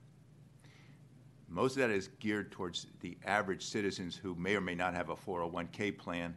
Most 1.48 1.72
of 1.72 1.78
that 1.78 1.90
is 1.90 2.08
geared 2.20 2.52
towards 2.52 2.86
the 3.00 3.16
average 3.24 3.64
citizens 3.64 4.14
who 4.14 4.34
may 4.34 4.56
or 4.56 4.60
may 4.60 4.74
not 4.74 4.92
have 4.94 5.08
a 5.08 5.16
401k 5.16 5.96
plan, 5.96 6.34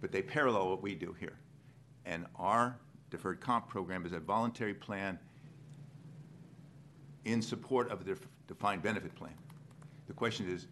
but 0.00 0.12
they 0.12 0.20
parallel 0.20 0.68
what 0.68 0.82
we 0.82 0.94
do 0.94 1.14
here. 1.18 1.38
And 2.04 2.26
our 2.36 2.78
deferred 3.10 3.40
comp 3.40 3.68
program 3.68 4.04
is 4.04 4.12
a 4.12 4.20
voluntary 4.20 4.74
plan 4.74 5.18
in 7.28 7.42
support 7.42 7.90
of 7.90 8.04
the 8.04 8.16
defined 8.46 8.82
benefit 8.82 9.14
plan. 9.14 9.34
The 10.06 10.14
question 10.14 10.48
is, 10.50 10.66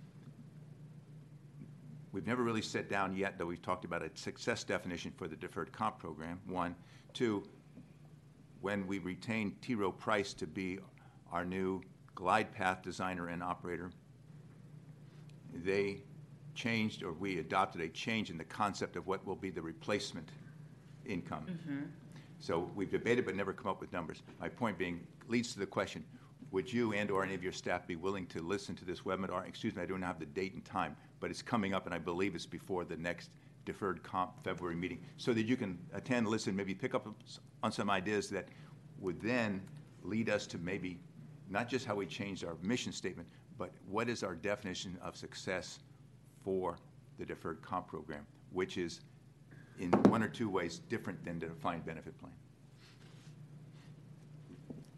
we've 2.12 2.26
never 2.26 2.42
really 2.42 2.62
sat 2.62 2.88
down 2.88 3.14
yet, 3.14 3.38
though 3.38 3.46
we've 3.46 3.60
talked 3.60 3.84
about 3.84 4.02
a 4.02 4.10
success 4.14 4.64
definition 4.64 5.12
for 5.16 5.28
the 5.28 5.36
deferred 5.36 5.70
comp 5.70 5.98
program, 5.98 6.40
one. 6.46 6.74
Two, 7.12 7.44
when 8.62 8.86
we 8.86 8.98
retain 8.98 9.54
T. 9.60 9.74
Rowe 9.74 9.92
Price 9.92 10.32
to 10.34 10.46
be 10.46 10.78
our 11.30 11.44
new 11.44 11.82
glide 12.14 12.50
path 12.52 12.82
designer 12.82 13.28
and 13.28 13.42
operator, 13.42 13.90
they 15.52 15.98
changed, 16.54 17.02
or 17.02 17.12
we 17.12 17.38
adopted 17.38 17.82
a 17.82 17.88
change 17.88 18.30
in 18.30 18.38
the 18.38 18.44
concept 18.44 18.96
of 18.96 19.06
what 19.06 19.26
will 19.26 19.36
be 19.36 19.50
the 19.50 19.60
replacement 19.60 20.30
income. 21.04 21.46
Mm-hmm. 21.48 21.82
So 22.38 22.70
we've 22.74 22.90
debated 22.90 23.26
but 23.26 23.36
never 23.36 23.52
come 23.52 23.70
up 23.70 23.80
with 23.80 23.92
numbers. 23.92 24.22
My 24.40 24.48
point 24.48 24.78
being, 24.78 25.06
leads 25.28 25.52
to 25.52 25.58
the 25.58 25.66
question, 25.66 26.04
would 26.50 26.72
you 26.72 26.92
and/or 26.92 27.24
any 27.24 27.34
of 27.34 27.42
your 27.42 27.52
staff 27.52 27.86
be 27.86 27.96
willing 27.96 28.26
to 28.26 28.40
listen 28.40 28.74
to 28.76 28.84
this 28.84 29.00
webinar? 29.00 29.46
Excuse 29.46 29.74
me, 29.74 29.82
I 29.82 29.86
don't 29.86 30.02
have 30.02 30.18
the 30.18 30.26
date 30.26 30.54
and 30.54 30.64
time, 30.64 30.96
but 31.20 31.30
it's 31.30 31.42
coming 31.42 31.74
up, 31.74 31.86
and 31.86 31.94
I 31.94 31.98
believe 31.98 32.34
it's 32.34 32.46
before 32.46 32.84
the 32.84 32.96
next 32.96 33.30
deferred 33.64 34.02
comp 34.02 34.32
February 34.44 34.76
meeting, 34.76 35.00
so 35.16 35.32
that 35.32 35.42
you 35.42 35.56
can 35.56 35.78
attend, 35.92 36.28
listen, 36.28 36.54
maybe 36.54 36.74
pick 36.74 36.94
up 36.94 37.08
on 37.62 37.72
some 37.72 37.90
ideas 37.90 38.28
that 38.30 38.46
would 39.00 39.20
then 39.20 39.60
lead 40.02 40.30
us 40.30 40.46
to 40.46 40.58
maybe, 40.58 40.98
not 41.50 41.68
just 41.68 41.84
how 41.84 41.96
we 41.96 42.06
changed 42.06 42.44
our 42.44 42.56
mission 42.62 42.92
statement, 42.92 43.28
but 43.58 43.72
what 43.88 44.08
is 44.08 44.22
our 44.22 44.36
definition 44.36 44.96
of 45.02 45.16
success 45.16 45.80
for 46.44 46.78
the 47.18 47.24
deferred 47.24 47.60
comp 47.60 47.88
program, 47.88 48.24
which 48.52 48.78
is 48.78 49.00
in 49.80 49.90
one 50.04 50.22
or 50.22 50.28
two 50.28 50.48
ways 50.48 50.80
different 50.88 51.22
than 51.24 51.38
the 51.40 51.46
defined 51.46 51.84
benefit 51.84 52.16
plan? 52.18 52.32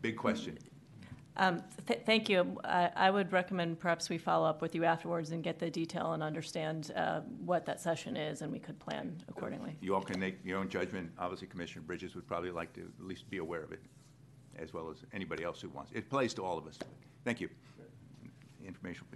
Big 0.02 0.16
question. 0.16 0.58
Um, 1.38 1.62
th- 1.86 2.00
Thank 2.04 2.28
you. 2.28 2.58
I 2.64 2.90
I 2.96 3.10
would 3.10 3.32
recommend 3.32 3.78
perhaps 3.78 4.08
we 4.08 4.18
follow 4.18 4.46
up 4.48 4.60
with 4.60 4.74
you 4.74 4.84
afterwards 4.84 5.30
and 5.30 5.42
get 5.42 5.58
the 5.60 5.70
detail 5.70 6.12
and 6.12 6.22
understand 6.22 6.90
uh, 6.96 7.20
what 7.44 7.64
that 7.66 7.80
session 7.80 8.16
is, 8.16 8.42
and 8.42 8.50
we 8.52 8.58
could 8.58 8.78
plan 8.80 9.16
accordingly. 9.28 9.76
You 9.80 9.94
all 9.94 10.02
can 10.02 10.18
make 10.18 10.38
your 10.44 10.58
own 10.58 10.68
judgment. 10.68 11.10
Obviously, 11.18 11.46
Commissioner 11.46 11.82
Bridges 11.82 12.14
would 12.16 12.26
probably 12.26 12.50
like 12.50 12.72
to 12.74 12.80
at 12.80 13.04
least 13.06 13.30
be 13.30 13.38
aware 13.38 13.62
of 13.62 13.70
it, 13.72 13.80
as 14.58 14.72
well 14.74 14.90
as 14.90 14.98
anybody 15.12 15.44
else 15.44 15.60
who 15.60 15.68
wants. 15.68 15.92
It 15.92 15.98
applies 16.00 16.34
to 16.34 16.44
all 16.44 16.58
of 16.58 16.66
us. 16.66 16.78
Thank 17.24 17.40
you. 17.40 17.48
Information. 18.66 19.06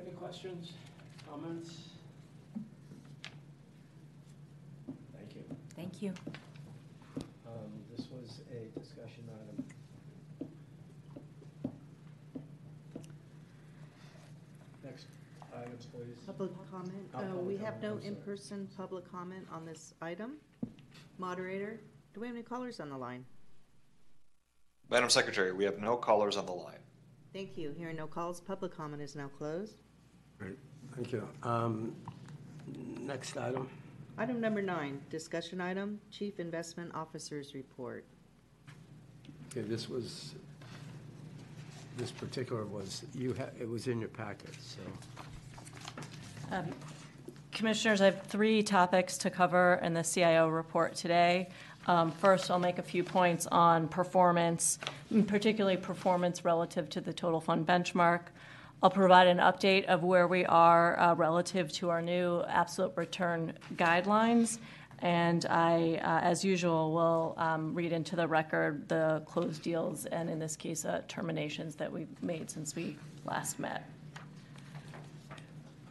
Any 0.00 0.10
questions, 0.12 0.72
comments? 1.30 1.74
Thank 5.14 5.34
you. 5.36 5.44
Thank 5.76 6.02
you. 6.02 6.14
Um, 7.46 7.70
This 7.94 8.06
was 8.10 8.40
a 8.50 8.78
discussion 8.80 9.24
item. 9.28 9.64
Next 14.84 15.06
items, 15.56 15.86
please. 15.86 16.21
Public 16.38 16.70
comment? 16.70 17.10
Oh, 17.14 17.18
Uh, 17.18 17.22
public 17.26 17.46
We 17.46 17.56
have 17.56 17.74
comment, 17.74 17.82
no 17.82 17.90
I'm 17.92 17.98
sorry. 18.00 18.08
in-person 18.08 18.68
public 18.76 19.10
comment 19.10 19.46
on 19.52 19.64
this 19.66 19.94
item. 20.00 20.36
Moderator, 21.18 21.80
do 22.14 22.20
we 22.20 22.26
have 22.26 22.36
any 22.36 22.42
callers 22.42 22.80
on 22.80 22.88
the 22.88 22.96
line? 22.96 23.24
Madam 24.90 25.10
Secretary, 25.10 25.52
we 25.52 25.64
have 25.64 25.78
no 25.78 25.96
callers 25.96 26.36
on 26.36 26.46
the 26.46 26.52
line. 26.52 26.78
Thank 27.32 27.56
you. 27.56 27.72
Hearing 27.76 27.96
no 27.96 28.06
calls, 28.06 28.40
public 28.40 28.74
comment 28.76 29.02
is 29.02 29.14
now 29.16 29.28
closed. 29.28 29.76
Great, 30.38 30.58
thank 30.94 31.12
you. 31.12 31.26
Um, 31.42 31.94
Next 33.00 33.36
item. 33.36 33.68
Item 34.16 34.40
number 34.40 34.62
nine, 34.62 35.00
discussion 35.10 35.60
item, 35.60 36.00
Chief 36.10 36.38
Investment 36.38 36.94
Officer's 36.94 37.54
Report. 37.54 38.04
Okay, 39.50 39.62
this 39.62 39.88
was, 39.88 40.34
this 41.96 42.10
particular 42.12 42.64
was, 42.64 43.02
you 43.14 43.32
had, 43.32 43.50
it 43.60 43.68
was 43.68 43.88
in 43.88 43.98
your 43.98 44.08
packet, 44.10 44.54
so. 44.60 44.80
Commissioners, 47.52 48.00
I 48.00 48.06
have 48.06 48.22
three 48.22 48.62
topics 48.62 49.18
to 49.18 49.30
cover 49.30 49.78
in 49.82 49.92
the 49.92 50.02
CIO 50.02 50.48
report 50.48 50.94
today. 50.94 51.48
Um, 51.86 52.10
First, 52.10 52.50
I'll 52.50 52.58
make 52.58 52.78
a 52.78 52.82
few 52.82 53.04
points 53.04 53.46
on 53.46 53.88
performance, 53.88 54.78
particularly 55.26 55.76
performance 55.76 56.44
relative 56.44 56.88
to 56.90 57.00
the 57.00 57.12
total 57.12 57.40
fund 57.40 57.66
benchmark. 57.66 58.22
I'll 58.82 58.90
provide 58.90 59.28
an 59.28 59.38
update 59.38 59.84
of 59.84 60.02
where 60.02 60.26
we 60.26 60.44
are 60.46 60.98
uh, 60.98 61.14
relative 61.14 61.72
to 61.74 61.90
our 61.90 62.02
new 62.02 62.42
absolute 62.48 62.92
return 62.96 63.52
guidelines. 63.76 64.58
And 65.00 65.46
I, 65.46 66.00
uh, 66.02 66.20
as 66.20 66.44
usual, 66.44 66.92
will 66.92 67.34
um, 67.36 67.74
read 67.74 67.92
into 67.92 68.16
the 68.16 68.26
record 68.26 68.88
the 68.88 69.22
closed 69.26 69.62
deals 69.62 70.06
and, 70.06 70.30
in 70.30 70.38
this 70.38 70.56
case, 70.56 70.84
uh, 70.84 71.02
terminations 71.06 71.76
that 71.76 71.92
we've 71.92 72.22
made 72.22 72.50
since 72.50 72.74
we 72.74 72.96
last 73.24 73.58
met. 73.58 73.91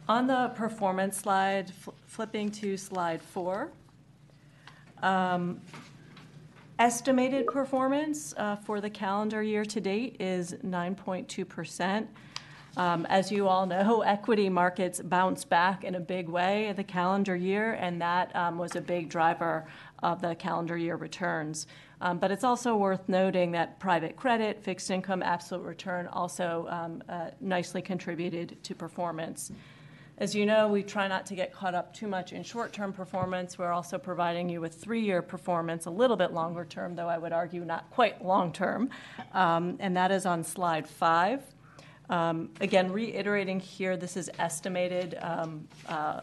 On 0.08 0.26
the 0.26 0.48
performance 0.56 1.16
slide, 1.16 1.70
fl- 1.70 1.90
flipping 2.06 2.50
to 2.50 2.76
slide 2.76 3.22
four, 3.22 3.70
um, 5.00 5.60
estimated 6.80 7.46
performance 7.46 8.34
uh, 8.36 8.56
for 8.56 8.80
the 8.80 8.90
calendar 8.90 9.44
year 9.44 9.64
to 9.64 9.80
date 9.80 10.16
is 10.18 10.54
9.2%. 10.64 12.08
Um, 12.76 13.06
As 13.08 13.30
you 13.30 13.46
all 13.46 13.64
know, 13.64 14.00
equity 14.06 14.48
markets 14.48 15.00
bounced 15.00 15.48
back 15.48 15.84
in 15.84 15.94
a 15.94 16.00
big 16.00 16.28
way 16.28 16.72
the 16.76 16.82
calendar 16.82 17.36
year, 17.36 17.74
and 17.74 18.02
that 18.02 18.34
um, 18.34 18.58
was 18.58 18.74
a 18.74 18.80
big 18.80 19.08
driver 19.08 19.66
of 20.02 20.20
the 20.20 20.34
calendar 20.34 20.76
year 20.76 20.96
returns. 20.96 21.68
Um, 22.00 22.18
But 22.18 22.32
it's 22.32 22.42
also 22.42 22.74
worth 22.74 23.08
noting 23.08 23.52
that 23.52 23.78
private 23.78 24.16
credit, 24.16 24.64
fixed 24.64 24.90
income, 24.90 25.22
absolute 25.22 25.64
return 25.64 26.08
also 26.08 26.66
um, 26.70 27.04
uh, 27.08 27.30
nicely 27.40 27.82
contributed 27.82 28.60
to 28.64 28.74
performance. 28.74 29.52
As 30.18 30.34
you 30.34 30.44
know, 30.44 30.68
we 30.68 30.82
try 30.82 31.08
not 31.08 31.24
to 31.26 31.34
get 31.34 31.52
caught 31.52 31.74
up 31.74 31.94
too 31.94 32.06
much 32.06 32.32
in 32.32 32.42
short-term 32.42 32.92
performance. 32.92 33.58
We're 33.58 33.72
also 33.72 33.98
providing 33.98 34.48
you 34.48 34.60
with 34.60 34.74
three-year 34.74 35.22
performance, 35.22 35.86
a 35.86 35.90
little 35.90 36.16
bit 36.16 36.32
longer 36.32 36.64
term, 36.64 36.94
though 36.94 37.08
I 37.08 37.16
would 37.16 37.32
argue 37.32 37.64
not 37.64 37.90
quite 37.90 38.24
long-term. 38.24 38.90
Um, 39.32 39.76
And 39.80 39.96
that 39.96 40.10
is 40.10 40.26
on 40.26 40.44
slide 40.44 40.86
five. 40.86 41.42
Um, 42.10 42.50
Again, 42.60 42.92
reiterating 42.92 43.58
here, 43.58 43.96
this 43.96 44.16
is 44.16 44.30
estimated 44.38 45.16
um, 45.22 45.66
uh, 45.88 46.20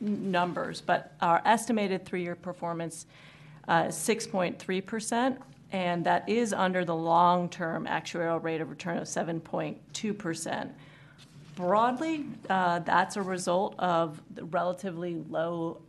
numbers, 0.00 0.80
but 0.80 1.12
our 1.20 1.40
estimated 1.44 2.04
three-year 2.04 2.34
performance 2.34 3.06
uh, 3.68 3.86
is 3.88 3.94
6.3%, 3.94 5.36
and 5.70 6.04
that 6.04 6.28
is 6.28 6.52
under 6.52 6.84
the 6.84 6.94
long-term 6.94 7.86
actuarial 7.86 8.42
rate 8.42 8.60
of 8.60 8.68
return 8.68 8.98
of 8.98 9.04
7.2%. 9.04 10.70
Broadly, 11.60 12.24
uh, 12.48 12.78
that's 12.78 13.16
a 13.16 13.22
result 13.22 13.74
of 13.78 14.22
the 14.30 14.44
relatively 14.44 15.16
low 15.28 15.82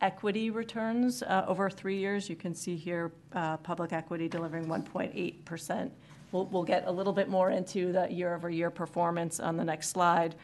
equity 0.00 0.50
returns 0.50 1.22
uh, 1.22 1.44
over 1.46 1.70
three 1.70 1.96
years. 1.98 2.28
You 2.28 2.34
can 2.34 2.56
see 2.56 2.74
here, 2.74 3.12
uh, 3.32 3.56
public 3.58 3.92
equity 3.92 4.28
delivering 4.28 4.66
1.8%. 4.66 5.90
We'll, 6.32 6.64
get 6.64 6.88
a 6.88 6.90
little 6.90 7.12
bit 7.12 7.28
more 7.28 7.50
into 7.50 7.92
the 7.92 8.10
year-over-year 8.10 8.70
performance 8.70 9.38
on 9.38 9.56
the 9.56 9.64
next 9.64 9.90
slide. 9.90 10.34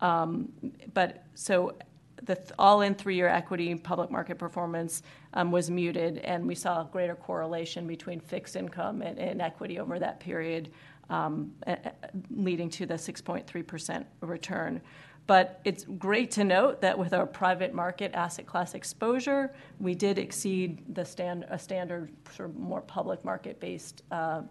Um, 0.00 0.52
But, 0.94 1.22
so 1.36 1.76
the 2.24 2.34
th- 2.34 2.50
all-in 2.58 2.96
three-year 2.96 3.28
equity 3.28 3.72
public 3.76 4.10
market 4.10 4.36
performance 4.36 5.02
um, 5.34 5.52
was 5.52 5.70
muted, 5.70 6.18
and 6.18 6.44
we 6.44 6.56
saw 6.56 6.80
a 6.80 6.88
greater 6.90 7.14
correlation 7.14 7.86
between 7.86 8.18
fixed 8.18 8.56
income 8.56 9.00
and 9.00 9.40
equity 9.40 9.78
over 9.78 10.00
that 10.00 10.18
period, 10.18 10.72
um, 11.10 11.52
leading 12.30 12.70
to 12.70 12.86
the 12.86 12.94
6.3% 12.94 14.04
return. 14.20 14.80
But 15.26 15.60
it's 15.64 15.84
great 15.98 16.30
to 16.32 16.44
note 16.44 16.82
that 16.82 16.98
with 16.98 17.14
our 17.14 17.26
private 17.26 17.72
market 17.72 18.12
asset 18.14 18.46
class 18.46 18.74
exposure, 18.74 19.54
we 19.80 19.94
did 19.94 20.18
exceed 20.18 20.82
the 20.94 21.04
stand, 21.04 21.46
a 21.48 21.58
standard 21.58 22.10
sort 22.34 22.50
of 22.50 22.56
more 22.56 22.82
public 22.82 23.24
market-based 23.24 24.02
uh, 24.10 24.42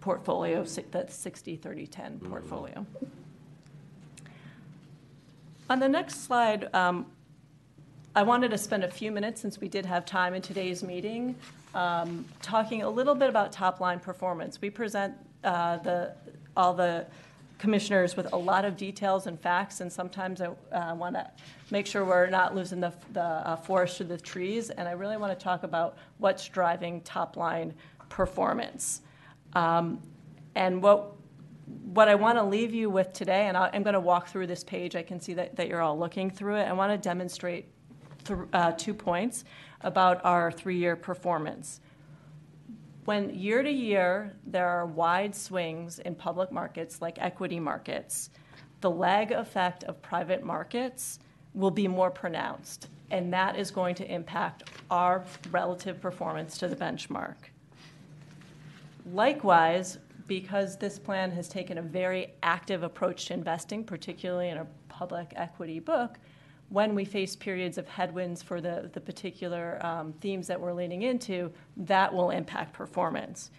portfolio, 0.00 0.62
that 0.62 1.08
60-30-10 1.08 2.28
portfolio. 2.28 2.86
On 5.68 5.80
the 5.80 5.88
next 5.88 6.24
slide, 6.24 6.72
um, 6.72 7.06
I 8.14 8.22
wanted 8.22 8.52
to 8.52 8.58
spend 8.58 8.84
a 8.84 8.90
few 8.90 9.10
minutes, 9.10 9.40
since 9.40 9.60
we 9.60 9.66
did 9.66 9.84
have 9.84 10.06
time 10.06 10.32
in 10.32 10.42
today's 10.42 10.84
meeting, 10.84 11.34
um, 11.74 12.24
talking 12.40 12.82
a 12.82 12.88
little 12.88 13.16
bit 13.16 13.28
about 13.28 13.50
top-line 13.50 13.98
performance. 13.98 14.60
We 14.60 14.70
present 14.70 15.14
uh, 15.46 15.78
the, 15.78 16.12
all 16.56 16.74
the 16.74 17.06
commissioners 17.58 18.16
with 18.16 18.30
a 18.32 18.36
lot 18.36 18.64
of 18.66 18.76
details 18.76 19.26
and 19.26 19.40
facts, 19.40 19.80
and 19.80 19.90
sometimes 19.90 20.42
I 20.42 20.92
want 20.92 21.14
to 21.14 21.30
make 21.70 21.86
sure 21.86 22.04
we're 22.04 22.28
not 22.28 22.54
losing 22.54 22.80
the, 22.80 22.92
the 23.12 23.22
uh, 23.22 23.56
forest 23.56 23.96
through 23.96 24.08
the 24.08 24.18
trees, 24.18 24.68
and 24.68 24.86
I 24.86 24.92
really 24.92 25.16
want 25.16 25.32
to 25.38 25.42
talk 25.42 25.62
about 25.62 25.96
what's 26.18 26.46
driving 26.48 27.00
top-line 27.00 27.72
performance. 28.10 29.00
Um, 29.54 30.02
And 30.54 30.82
what, 30.82 31.12
what 31.94 32.08
I 32.08 32.14
want 32.14 32.38
to 32.38 32.42
leave 32.42 32.72
you 32.74 32.88
with 32.88 33.12
today, 33.12 33.48
and 33.48 33.56
I- 33.56 33.70
I'm 33.74 33.82
going 33.82 33.98
to 34.02 34.06
walk 34.12 34.28
through 34.28 34.46
this 34.46 34.64
page, 34.64 34.96
I 34.96 35.02
can 35.02 35.20
see 35.20 35.34
that, 35.34 35.56
that 35.56 35.68
you're 35.68 35.82
all 35.82 35.98
looking 35.98 36.30
through 36.30 36.56
it. 36.56 36.64
I 36.64 36.72
want 36.72 36.92
to 36.92 36.98
demonstrate 37.10 37.64
th- 38.24 38.38
uh, 38.52 38.72
two 38.72 38.94
points 38.94 39.44
about 39.82 40.24
our 40.24 40.50
three-year 40.50 40.96
performance. 40.96 41.80
When 43.06 43.32
year 43.32 43.62
to 43.62 43.70
year, 43.70 44.34
there 44.44 44.66
are 44.66 44.84
wide 44.84 45.32
swings 45.36 46.00
in 46.00 46.16
public 46.16 46.50
markets 46.50 47.00
like 47.00 47.18
equity 47.20 47.60
markets, 47.60 48.30
the 48.80 48.90
lag 48.90 49.30
effect 49.30 49.84
of 49.84 50.02
private 50.02 50.42
markets 50.42 51.20
will 51.54 51.70
be 51.70 51.86
more 51.86 52.10
pronounced, 52.10 52.88
and 53.12 53.32
that 53.32 53.56
is 53.56 53.70
going 53.70 53.94
to 53.94 54.12
impact 54.12 54.64
our 54.90 55.24
relative 55.52 56.00
performance 56.00 56.58
to 56.58 56.66
the 56.66 56.74
benchmark. 56.74 57.36
Likewise, 59.12 59.98
because 60.26 60.76
this 60.76 60.98
plan 60.98 61.30
has 61.30 61.48
taken 61.48 61.78
a 61.78 61.82
very 61.82 62.32
active 62.42 62.82
approach 62.82 63.26
to 63.26 63.34
investing, 63.34 63.84
particularly 63.84 64.48
in 64.48 64.58
a 64.58 64.66
public 64.88 65.32
equity 65.36 65.78
book, 65.78 66.18
when 66.68 66.94
we 66.94 67.04
face 67.04 67.36
periods 67.36 67.78
of 67.78 67.88
headwinds 67.88 68.42
for 68.42 68.60
the, 68.60 68.90
the 68.92 69.00
particular 69.00 69.84
um, 69.84 70.12
themes 70.20 70.46
that 70.48 70.60
we're 70.60 70.72
leaning 70.72 71.02
into, 71.02 71.52
that 71.76 72.12
will 72.12 72.30
impact 72.30 72.72
performance. 72.72 73.50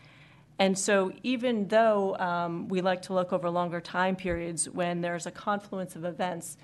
And 0.59 0.77
so 0.77 1.11
even 1.23 1.67
though 1.67 2.17
um, 2.17 2.67
we 2.67 2.81
like 2.81 3.01
to 3.03 3.13
look 3.13 3.31
over 3.31 3.49
longer 3.49 3.79
time 3.79 4.15
periods 4.15 4.69
when 4.69 5.01
there's 5.01 5.25
a 5.25 5.31
confluence 5.31 5.95
of 5.95 6.03
events 6.03 6.57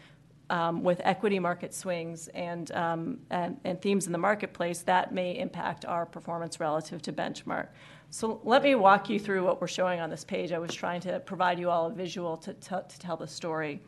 um, 0.50 0.84
with 0.84 1.00
equity 1.04 1.40
market 1.40 1.74
swings 1.74 2.28
and, 2.30 2.72
um, 2.72 3.20
and, 3.30 3.58
and 3.64 3.82
themes 3.82 4.08
in 4.08 4.12
the 4.12 4.18
marketplace, 4.18 4.82
that 4.82 5.14
may 5.14 5.38
impact 5.38 5.86
our 5.86 6.06
performance 6.06 6.60
relative 6.60 7.02
to 7.04 7.14
benchmark. 7.14 7.68
So 8.10 8.42
let 8.44 8.62
me 8.62 8.76
walk 8.76 9.10
you 9.10 9.20
through 9.20 9.44
what 9.44 9.62
we're 9.62 9.68
showing 9.68 10.00
on 10.00 10.10
this 10.10 10.24
page. 10.24 10.52
I 10.52 10.60
was 10.60 10.74
trying 10.74 11.02
to 11.02 11.20
provide 11.20 11.58
you 11.58 11.70
all 11.70 11.88
a 11.88 11.94
visual 11.94 12.38
to, 12.38 12.54
to, 12.54 12.84
to 12.88 13.00
tell 13.00 13.18
the 13.18 13.28
story. 13.28 13.80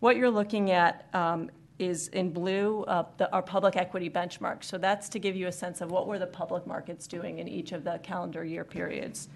What 0.00 0.16
you're 0.16 0.30
looking 0.30 0.70
at 0.70 1.08
um, 1.12 1.50
is 1.80 2.08
in 2.08 2.30
blue, 2.30 2.84
uh, 2.84 3.04
the, 3.16 3.32
our 3.32 3.42
public 3.42 3.74
equity 3.74 4.10
benchmark. 4.10 4.62
So 4.62 4.76
that's 4.76 5.08
to 5.08 5.18
give 5.18 5.34
you 5.34 5.46
a 5.46 5.52
sense 5.52 5.80
of 5.80 5.90
what 5.90 6.06
were 6.06 6.18
the 6.18 6.26
public 6.26 6.66
markets 6.66 7.06
doing 7.06 7.38
in 7.38 7.48
each 7.48 7.72
of 7.72 7.84
the 7.84 7.98
calendar 8.02 8.44
year 8.44 8.64
periods. 8.64 9.30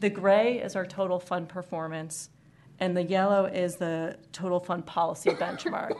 The 0.00 0.08
gray 0.08 0.60
is 0.60 0.76
our 0.76 0.86
total 0.86 1.20
fund 1.20 1.48
performance, 1.48 2.30
and 2.80 2.96
the 2.96 3.02
yellow 3.02 3.44
is 3.44 3.76
the 3.76 4.16
total 4.32 4.60
fund 4.60 4.86
policy 4.86 5.30
benchmark. 5.44 5.92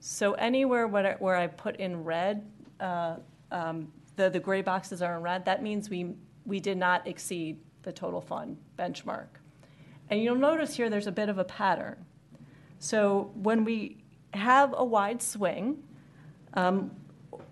So 0.00 0.34
anywhere 0.34 0.86
where, 0.86 1.16
where 1.18 1.36
I 1.36 1.46
put 1.46 1.76
in 1.76 2.04
red, 2.04 2.46
uh, 2.78 3.16
um, 3.50 3.90
the, 4.16 4.28
the 4.28 4.40
gray 4.40 4.60
boxes 4.60 5.00
are 5.00 5.16
in 5.16 5.22
red, 5.22 5.44
that 5.46 5.62
means 5.62 5.88
we, 5.88 6.14
we 6.44 6.60
did 6.60 6.76
not 6.76 7.06
exceed 7.06 7.58
the 7.82 7.92
total 7.92 8.20
fund 8.20 8.58
benchmark. 8.78 9.28
And 10.10 10.22
you'll 10.22 10.36
notice 10.36 10.76
here 10.76 10.90
there's 10.90 11.06
a 11.06 11.12
bit 11.12 11.30
of 11.30 11.38
a 11.38 11.44
pattern. 11.44 11.96
So 12.78 13.30
when 13.34 13.64
we 13.64 14.04
have 14.34 14.74
a 14.76 14.84
wide 14.84 15.22
swing, 15.22 15.82
um, 16.54 16.90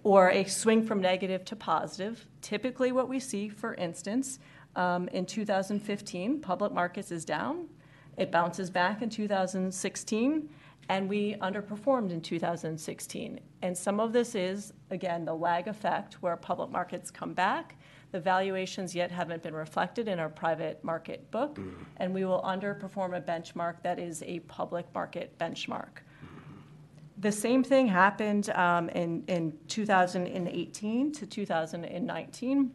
or 0.03 0.31
a 0.31 0.45
swing 0.45 0.85
from 0.85 1.01
negative 1.01 1.45
to 1.45 1.57
positive, 1.57 2.27
typically 2.41 2.93
what 2.93 3.09
we 3.09 3.19
see, 3.19 3.49
for 3.49 3.75
instance, 3.75 4.39
um, 4.77 5.09
in 5.09 5.27
2015, 5.27 6.41
public 6.41 6.73
markets 6.73 7.11
is 7.11 7.25
down. 7.25 7.67
It 8.17 8.31
bounces 8.31 8.71
back 8.71 9.03
in 9.03 9.11
2016, 9.11 10.49
and 10.89 11.09
we 11.09 11.35
underperformed 11.37 12.13
in 12.13 12.21
2016. 12.21 13.41
And 13.63 13.77
some 13.77 13.99
of 13.99 14.13
this 14.13 14.35
is, 14.35 14.73
again, 14.91 15.25
the 15.25 15.35
lag 15.35 15.67
effect 15.67 16.23
where 16.23 16.37
public 16.37 16.71
markets 16.71 17.11
come 17.11 17.35
back. 17.35 17.77
The 18.13 18.21
valuations 18.21 18.95
yet 18.95 19.11
haven't 19.11 19.43
been 19.43 19.55
reflected 19.55 20.07
in 20.09 20.19
our 20.21 20.29
private 20.29 20.83
market 20.85 21.29
book, 21.31 21.59
and 21.97 22.15
we 22.15 22.25
will 22.25 22.43
underperform 22.43 23.17
a 23.17 23.21
benchmark 23.21 23.83
that 23.83 23.99
is 23.99 24.23
a 24.25 24.41
public 24.41 24.87
market 24.95 25.37
benchmark. 25.39 26.03
The 27.19 27.33
same 27.33 27.65
thing 27.65 27.89
happened 27.89 28.51
um, 28.51 28.89
in, 28.91 29.25
in 29.27 29.59
2018 29.69 31.13
to 31.13 31.27
2019, 31.27 32.71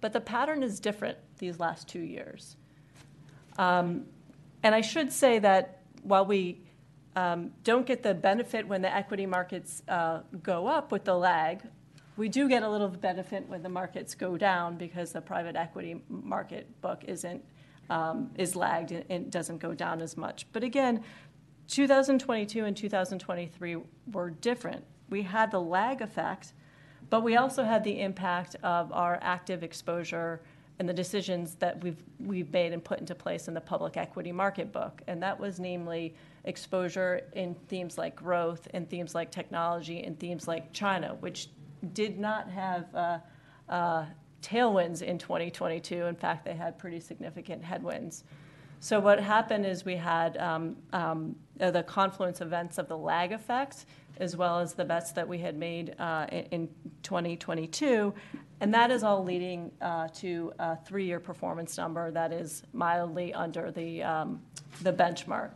but 0.00 0.12
the 0.12 0.20
pattern 0.20 0.62
is 0.62 0.78
different 0.78 1.16
these 1.38 1.58
last 1.58 1.88
two 1.88 2.00
years. 2.00 2.56
Um, 3.58 4.04
and 4.62 4.74
I 4.74 4.80
should 4.80 5.12
say 5.12 5.38
that 5.38 5.80
while 6.02 6.26
we 6.26 6.60
um, 7.16 7.52
don't 7.64 7.86
get 7.86 8.02
the 8.02 8.14
benefit 8.14 8.66
when 8.66 8.82
the 8.82 8.94
equity 8.94 9.26
markets 9.26 9.82
uh, 9.88 10.20
go 10.42 10.66
up 10.66 10.92
with 10.92 11.04
the 11.04 11.14
lag, 11.14 11.62
we 12.16 12.28
do 12.28 12.48
get 12.48 12.62
a 12.62 12.68
little 12.68 12.88
benefit 12.88 13.48
when 13.48 13.62
the 13.62 13.68
markets 13.68 14.14
go 14.14 14.36
down 14.36 14.76
because 14.76 15.12
the 15.12 15.20
private 15.20 15.56
equity 15.56 16.02
market 16.08 16.80
book 16.80 17.04
isn't 17.06 17.42
um, 17.90 18.30
is 18.36 18.56
lagged 18.56 18.92
and, 18.92 19.04
and 19.10 19.30
doesn't 19.30 19.58
go 19.58 19.74
down 19.74 20.00
as 20.00 20.16
much. 20.16 20.46
But 20.52 20.62
again, 20.62 21.02
2022 21.72 22.66
and 22.66 22.76
2023 22.76 23.76
were 24.12 24.28
different. 24.28 24.84
We 25.08 25.22
had 25.22 25.50
the 25.50 25.60
lag 25.60 26.02
effect, 26.02 26.52
but 27.08 27.22
we 27.22 27.36
also 27.36 27.64
had 27.64 27.82
the 27.82 27.98
impact 27.98 28.56
of 28.62 28.92
our 28.92 29.18
active 29.22 29.62
exposure 29.62 30.42
and 30.78 30.86
the 30.86 30.92
decisions 30.92 31.54
that 31.56 31.82
we've, 31.82 31.96
we've 32.20 32.52
made 32.52 32.74
and 32.74 32.84
put 32.84 33.00
into 33.00 33.14
place 33.14 33.48
in 33.48 33.54
the 33.54 33.60
public 33.60 33.96
equity 33.96 34.32
market 34.32 34.70
book. 34.70 35.00
And 35.06 35.22
that 35.22 35.40
was 35.40 35.58
namely 35.58 36.14
exposure 36.44 37.22
in 37.32 37.54
themes 37.68 37.96
like 37.96 38.16
growth, 38.16 38.68
and 38.74 38.88
themes 38.90 39.14
like 39.14 39.30
technology, 39.30 40.02
and 40.02 40.20
themes 40.20 40.46
like 40.46 40.74
China, 40.74 41.16
which 41.20 41.48
did 41.94 42.18
not 42.18 42.50
have 42.50 42.94
uh, 42.94 43.18
uh, 43.70 44.04
tailwinds 44.42 45.00
in 45.00 45.16
2022. 45.16 46.04
In 46.04 46.16
fact, 46.16 46.44
they 46.44 46.54
had 46.54 46.78
pretty 46.78 47.00
significant 47.00 47.64
headwinds. 47.64 48.24
So 48.82 48.98
what 48.98 49.20
happened 49.20 49.64
is 49.64 49.84
we 49.84 49.94
had 49.94 50.36
um, 50.38 50.76
um, 50.92 51.36
uh, 51.60 51.70
the 51.70 51.84
confluence 51.84 52.40
events 52.40 52.78
of 52.78 52.88
the 52.88 52.98
lag 52.98 53.30
effect, 53.30 53.86
as 54.16 54.36
well 54.36 54.58
as 54.58 54.74
the 54.74 54.84
bets 54.84 55.12
that 55.12 55.28
we 55.28 55.38
had 55.38 55.56
made 55.56 55.94
uh, 56.00 56.26
in, 56.32 56.46
in 56.50 56.68
2022, 57.04 58.12
and 58.58 58.74
that 58.74 58.90
is 58.90 59.04
all 59.04 59.22
leading 59.22 59.70
uh, 59.80 60.08
to 60.14 60.52
a 60.58 60.76
three-year 60.78 61.20
performance 61.20 61.76
number 61.76 62.10
that 62.10 62.32
is 62.32 62.64
mildly 62.72 63.32
under 63.32 63.70
the 63.70 64.02
um, 64.02 64.42
the 64.82 64.92
benchmark. 64.92 65.52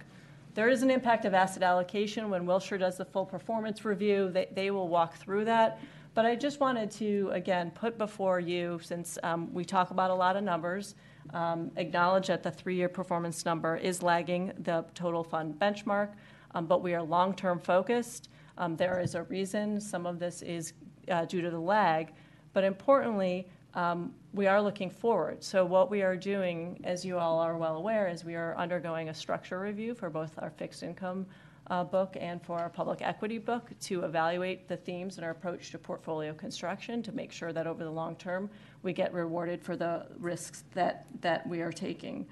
There 0.55 0.69
is 0.69 0.83
an 0.83 0.91
impact 0.93 1.25
of 1.25 1.35
asset 1.35 1.65
allocation 1.65 2.31
when 2.31 2.47
Wilshire 2.47 2.79
does 2.79 2.97
the 2.97 3.05
full 3.05 3.27
performance 3.27 3.85
review. 3.85 4.31
They, 4.31 4.47
they 4.55 4.71
will 4.71 4.87
walk 4.87 5.17
through 5.17 5.47
that. 5.47 5.81
But 6.15 6.27
I 6.27 6.37
just 6.37 6.61
wanted 6.61 6.93
to, 6.93 7.31
again, 7.33 7.73
put 7.73 7.99
before 7.99 8.39
you, 8.39 8.79
since 8.85 9.19
um, 9.25 9.53
we 9.53 9.65
talk 9.65 9.91
about 9.91 10.13
a 10.13 10.15
lot 10.15 10.37
of 10.37 10.45
numbers, 10.45 10.95
um, 11.35 11.71
acknowledge 11.77 12.29
that 12.29 12.43
the 12.43 12.51
three-year 12.51 12.89
performance 12.89 13.45
number 13.45 13.77
is 13.77 14.03
lagging 14.03 14.53
the 14.59 14.85
total 14.95 15.23
fund 15.25 15.59
benchmark, 15.59 16.11
um, 16.55 16.67
but 16.67 16.83
we 16.83 16.95
are 16.95 17.03
long-term 17.03 17.61
focused. 17.61 18.29
Um, 18.59 18.77
there 18.77 19.01
is 19.01 19.15
a 19.15 19.25
reason. 19.25 19.81
Some 19.81 20.07
of 20.07 20.19
this 20.19 20.43
is 20.43 20.73
uh, 21.11 21.25
due 21.25 21.41
to 21.43 21.51
the 21.51 21.59
lag, 21.59 22.13
but 22.53 22.65
importantly, 22.65 23.49
um, 23.75 24.15
we 24.33 24.47
are 24.47 24.61
looking 24.61 24.91
forward. 24.91 25.45
So 25.45 25.65
what 25.65 25.91
we 25.91 26.03
are 26.03 26.17
doing, 26.17 26.81
as 26.85 27.05
you 27.05 27.19
all 27.19 27.39
are 27.39 27.57
well 27.57 27.77
aware, 27.77 28.09
is 28.09 28.25
we 28.25 28.35
are 28.35 28.57
undergoing 28.57 29.11
a 29.11 29.15
structure 29.15 29.61
review 29.61 29.95
for 29.95 30.09
both 30.09 30.33
our 30.39 30.51
fixed 30.51 30.83
income 30.83 31.27
uh, 31.69 31.85
book 31.85 32.17
and 32.21 32.43
for 32.43 32.59
our 32.59 32.69
public 32.69 33.03
equity 33.03 33.39
book 33.39 33.71
to 33.81 34.05
evaluate 34.05 34.69
the 34.69 34.77
themes 34.77 35.17
and 35.17 35.25
our 35.25 35.33
approach 35.33 35.71
to 35.71 35.79
portfolio 35.79 36.33
construction 36.33 37.03
to 37.03 37.13
make 37.13 37.33
sure 37.33 37.53
that 37.53 37.67
over 37.67 37.85
the 37.85 37.91
long 37.91 38.15
term 38.17 38.49
we 38.83 38.93
get 38.93 39.13
rewarded 39.13 39.63
for 39.63 39.77
the 39.77 40.07
risks 40.19 40.65
that, 40.75 41.07
that 41.21 41.47
we 41.49 41.61
are 41.61 41.73
taking. 41.73 42.27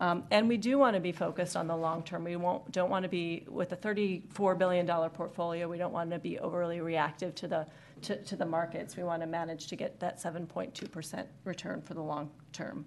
Um, 0.00 0.24
and 0.32 0.48
we 0.48 0.56
do 0.56 0.78
want 0.78 0.94
to 0.94 1.00
be 1.00 1.12
focused 1.12 1.56
on 1.56 1.68
the 1.68 1.76
long 1.76 2.02
term. 2.02 2.24
We 2.24 2.34
won't, 2.34 2.72
don't 2.72 2.90
want 2.90 3.04
to 3.04 3.08
be, 3.08 3.44
with 3.48 3.72
a 3.72 3.76
$34 3.76 4.58
billion 4.58 4.86
portfolio, 5.10 5.68
we 5.68 5.78
don't 5.78 5.92
want 5.92 6.10
to 6.10 6.18
be 6.18 6.40
overly 6.40 6.80
reactive 6.80 7.36
to 7.36 7.46
the, 7.46 7.66
to, 8.02 8.16
to 8.24 8.34
the 8.34 8.44
markets. 8.44 8.96
We 8.96 9.04
want 9.04 9.22
to 9.22 9.28
manage 9.28 9.68
to 9.68 9.76
get 9.76 10.00
that 10.00 10.20
7.2% 10.20 11.26
return 11.44 11.82
for 11.82 11.94
the 11.94 12.02
long 12.02 12.30
term. 12.52 12.84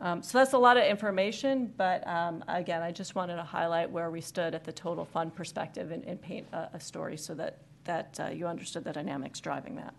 Um, 0.00 0.22
so 0.22 0.38
that's 0.38 0.52
a 0.52 0.58
lot 0.58 0.76
of 0.76 0.84
information, 0.84 1.72
but 1.76 2.06
um, 2.06 2.44
again, 2.46 2.82
I 2.82 2.92
just 2.92 3.16
wanted 3.16 3.36
to 3.36 3.42
highlight 3.42 3.90
where 3.90 4.10
we 4.10 4.20
stood 4.20 4.54
at 4.54 4.64
the 4.64 4.72
total 4.72 5.04
fund 5.04 5.34
perspective 5.34 5.90
and, 5.90 6.04
and 6.04 6.20
paint 6.22 6.46
a, 6.52 6.68
a, 6.74 6.80
story 6.80 7.16
so 7.16 7.34
that, 7.34 7.58
that 7.84 8.20
uh, 8.20 8.28
you 8.28 8.46
understood 8.46 8.84
the 8.84 8.92
dynamics 8.92 9.40
driving 9.40 9.74
that. 9.74 9.92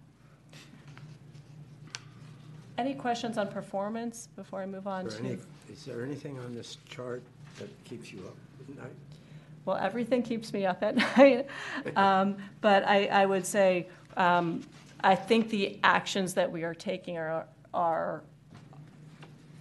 Any 2.78 2.94
questions 2.94 3.38
on 3.38 3.50
performance 3.50 4.30
before 4.38 4.62
I 4.62 4.66
move 4.66 4.88
on 4.88 5.06
Is 5.06 5.16
there 5.16 5.24
to? 5.24 5.28
any- 5.30 5.40
Is 5.74 5.84
there 5.84 6.06
anything 6.06 6.40
on 6.40 6.56
this 6.56 6.78
chart 6.88 7.22
that 7.58 7.68
keeps 7.84 8.14
you 8.14 8.20
up 8.20 8.36
at 8.70 8.78
night? 8.82 8.94
Well, 9.66 9.76
everything 9.76 10.24
keeps 10.24 10.54
me 10.54 10.66
up 10.66 10.82
at 10.82 10.96
night. 11.18 11.48
Um, 11.98 12.38
But 12.62 12.88
I, 12.88 13.08
I 13.08 13.26
would 13.26 13.46
say, 13.46 13.90
um, 14.16 14.62
I 15.02 15.16
think 15.16 15.50
the 15.50 15.78
actions 15.84 16.34
that 16.36 16.50
we 16.50 16.64
are 16.64 16.74
taking 16.74 17.18
are, 17.18 17.48
are 17.74 18.24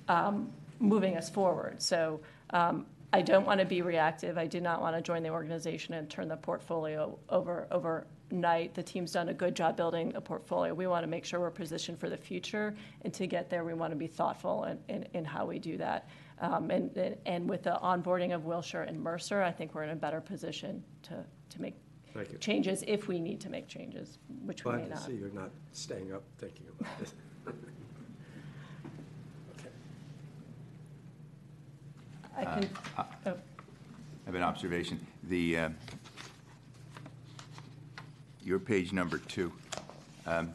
um, 0.08 0.50
moving 0.80 1.16
us 1.16 1.28
forward. 1.30 1.80
So 1.82 2.20
um, 2.50 2.86
I 3.12 3.22
don't 3.22 3.46
want 3.46 3.60
to 3.60 3.66
be 3.66 3.82
reactive. 3.82 4.36
I 4.36 4.46
did 4.46 4.62
not 4.62 4.80
want 4.80 4.96
to 4.96 5.02
join 5.02 5.22
the 5.22 5.30
organization 5.30 5.94
and 5.94 6.08
turn 6.10 6.28
the 6.28 6.36
portfolio 6.36 7.18
over 7.28 7.66
overnight. 7.70 8.74
The 8.74 8.82
team's 8.82 9.12
done 9.12 9.28
a 9.28 9.34
good 9.34 9.54
job 9.54 9.76
building 9.76 10.14
a 10.14 10.20
portfolio. 10.20 10.74
We 10.74 10.86
want 10.86 11.04
to 11.04 11.06
make 11.06 11.24
sure 11.24 11.40
we're 11.40 11.50
positioned 11.50 11.98
for 11.98 12.10
the 12.10 12.16
future, 12.16 12.74
and 13.02 13.12
to 13.14 13.26
get 13.26 13.48
there, 13.48 13.64
we 13.64 13.74
want 13.74 13.92
to 13.92 13.96
be 13.96 14.06
thoughtful 14.06 14.64
in, 14.64 14.78
in, 14.88 15.08
in 15.14 15.24
how 15.24 15.46
we 15.46 15.58
do 15.58 15.78
that. 15.78 16.08
Um, 16.40 16.70
and, 16.70 17.16
and 17.26 17.48
with 17.48 17.64
the 17.64 17.78
onboarding 17.82 18.34
of 18.34 18.44
Wilshire 18.44 18.82
and 18.82 19.00
Mercer, 19.00 19.42
I 19.42 19.50
think 19.50 19.74
we're 19.74 19.82
in 19.82 19.90
a 19.90 19.96
better 19.96 20.20
position 20.20 20.84
to, 21.04 21.24
to 21.50 21.62
make 21.62 21.74
Thank 22.14 22.32
you. 22.32 22.38
changes 22.38 22.84
if 22.86 23.08
we 23.08 23.18
need 23.18 23.40
to 23.40 23.50
make 23.50 23.66
changes, 23.66 24.18
which 24.44 24.64
we 24.64 24.72
may 24.72 24.78
Glad 24.78 24.84
to 24.88 24.94
not. 24.94 25.02
see 25.06 25.12
you're 25.14 25.30
not 25.30 25.50
staying 25.72 26.12
up 26.12 26.22
thinking 26.38 26.66
about 26.78 26.98
this. 26.98 27.14
Okay. 29.58 29.68
I 32.38 32.44
can, 32.44 32.70
oh, 33.26 33.34
have 34.26 34.34
an 34.36 34.42
observation. 34.42 35.04
The, 35.24 35.58
uh, 35.58 35.68
your 38.44 38.60
page 38.60 38.92
number 38.92 39.18
two, 39.18 39.52
um, 40.24 40.52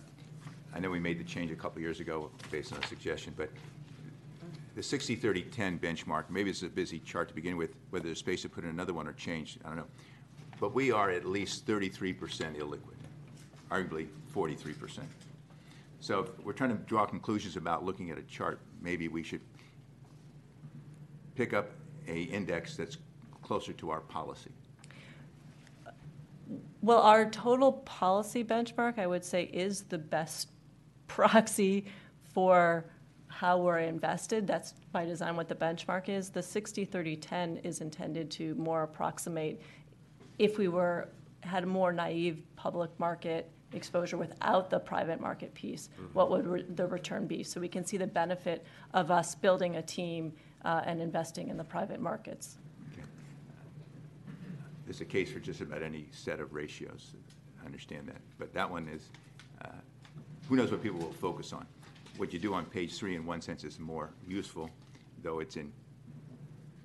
I 0.74 0.80
know 0.80 0.90
we 0.90 1.00
made 1.00 1.20
the 1.20 1.26
change 1.26 1.52
a 1.52 1.56
couple 1.56 1.82
years 1.82 2.00
ago 2.00 2.32
based 2.52 2.72
on 2.72 2.82
a 2.82 2.88
suggestion, 2.88 3.34
but 3.36 3.50
the 4.76 4.82
60-30-10 4.82 5.78
benchmark, 5.80 6.30
maybe 6.30 6.50
it's 6.50 6.64
a 6.64 6.70
busy 6.70 7.00
chart 7.00 7.28
to 7.28 7.36
begin 7.36 7.58
with, 7.58 7.76
whether 7.90 8.06
there's 8.06 8.20
space 8.20 8.44
to 8.44 8.50
put 8.50 8.64
in 8.64 8.70
another 8.70 8.94
one 8.94 9.06
or 9.06 9.14
change, 9.14 9.60
I 9.66 9.68
don't 9.68 9.78
know. 9.78 9.88
But 10.62 10.74
we 10.74 10.92
are 10.92 11.10
at 11.10 11.26
least 11.26 11.68
33% 11.68 12.18
illiquid, 12.58 12.80
arguably 13.70 14.08
43%. 14.34 15.00
So 16.00 16.20
if 16.20 16.46
we're 16.46 16.54
trying 16.54 16.72
to 16.72 16.84
draw 16.86 17.06
conclusions 17.06 17.58
about 17.58 17.84
looking 17.84 18.10
at 18.10 18.18
a 18.18 18.24
chart, 18.24 18.60
maybe 18.82 19.10
we 19.10 19.22
should 19.22 19.42
pick 21.36 21.54
up 21.54 21.72
a 22.08 22.24
index 22.24 22.76
that's 22.76 22.98
closer 23.42 23.74
to 23.74 23.90
our 23.90 24.02
policy. 24.02 24.52
Well, 26.82 27.00
our 27.00 27.30
total 27.30 27.72
policy 27.72 28.44
benchmark, 28.44 29.00
I 29.00 29.08
would 29.08 29.24
say, 29.24 29.44
is 29.44 29.84
the 29.84 29.98
best 29.98 30.50
proxy 31.08 31.86
for 32.34 32.86
how 33.28 33.58
we're 33.58 33.80
invested. 33.80 34.46
That's 34.46 34.74
by 34.92 35.06
design 35.06 35.36
what 35.36 35.48
the 35.48 35.56
benchmark 35.56 36.10
is. 36.10 36.30
The 36.30 36.44
60, 36.44 36.86
30, 36.86 37.16
10 37.16 37.58
is 37.58 37.82
intended 37.82 38.30
to 38.32 38.54
more 38.56 38.84
approximate 38.84 39.62
if 40.40 40.58
we 40.58 40.68
were, 40.68 41.10
had 41.42 41.64
a 41.64 41.68
more 41.68 41.92
naive 41.92 42.44
public 42.56 42.90
market 43.00 43.50
exposure 43.74 44.18
without 44.18 44.70
the 44.70 44.80
private 44.80 45.20
market 45.20 45.54
piece, 45.54 45.90
mm-hmm. 45.94 46.14
what 46.14 46.30
would 46.30 46.48
re- 46.48 46.66
the 46.76 46.86
return 46.88 47.26
be? 47.26 47.44
So 47.44 47.60
we 47.60 47.68
can 47.68 47.86
see 47.86 47.98
the 47.98 48.08
benefit 48.08 48.66
of 48.94 49.12
us 49.12 49.36
building 49.36 49.78
a 49.78 49.82
team 49.82 50.34
uh, 50.66 50.82
and 50.86 51.02
investing 51.02 51.50
in 51.50 51.58
the 51.58 51.64
private 51.64 52.00
markets. 52.00 52.58
Okay. 52.94 53.04
It's 54.88 55.02
a 55.02 55.06
case 55.06 55.32
for 55.32 55.40
just 55.40 55.62
about 55.62 55.84
any 55.84 56.08
set 56.12 56.40
of 56.40 56.54
ratios. 56.54 57.14
I 57.62 57.66
understand 57.66 58.08
that. 58.08 58.22
But 58.38 58.54
that 58.54 58.70
one 58.70 58.88
is, 58.88 59.10
uh, 59.64 59.70
who 60.50 60.56
knows 60.56 60.72
what 60.72 60.82
people 60.82 61.00
will 61.00 61.14
focus 61.14 61.54
on. 61.54 61.66
What 62.18 62.32
you 62.32 62.40
do 62.40 62.54
on 62.54 62.66
page 62.66 62.96
three, 62.96 63.16
in 63.16 63.26
one 63.26 63.42
sense, 63.42 63.64
is 63.64 63.80
more 63.80 64.12
useful, 64.28 64.70
though 65.24 65.40
it's 65.40 65.58
in 65.58 65.72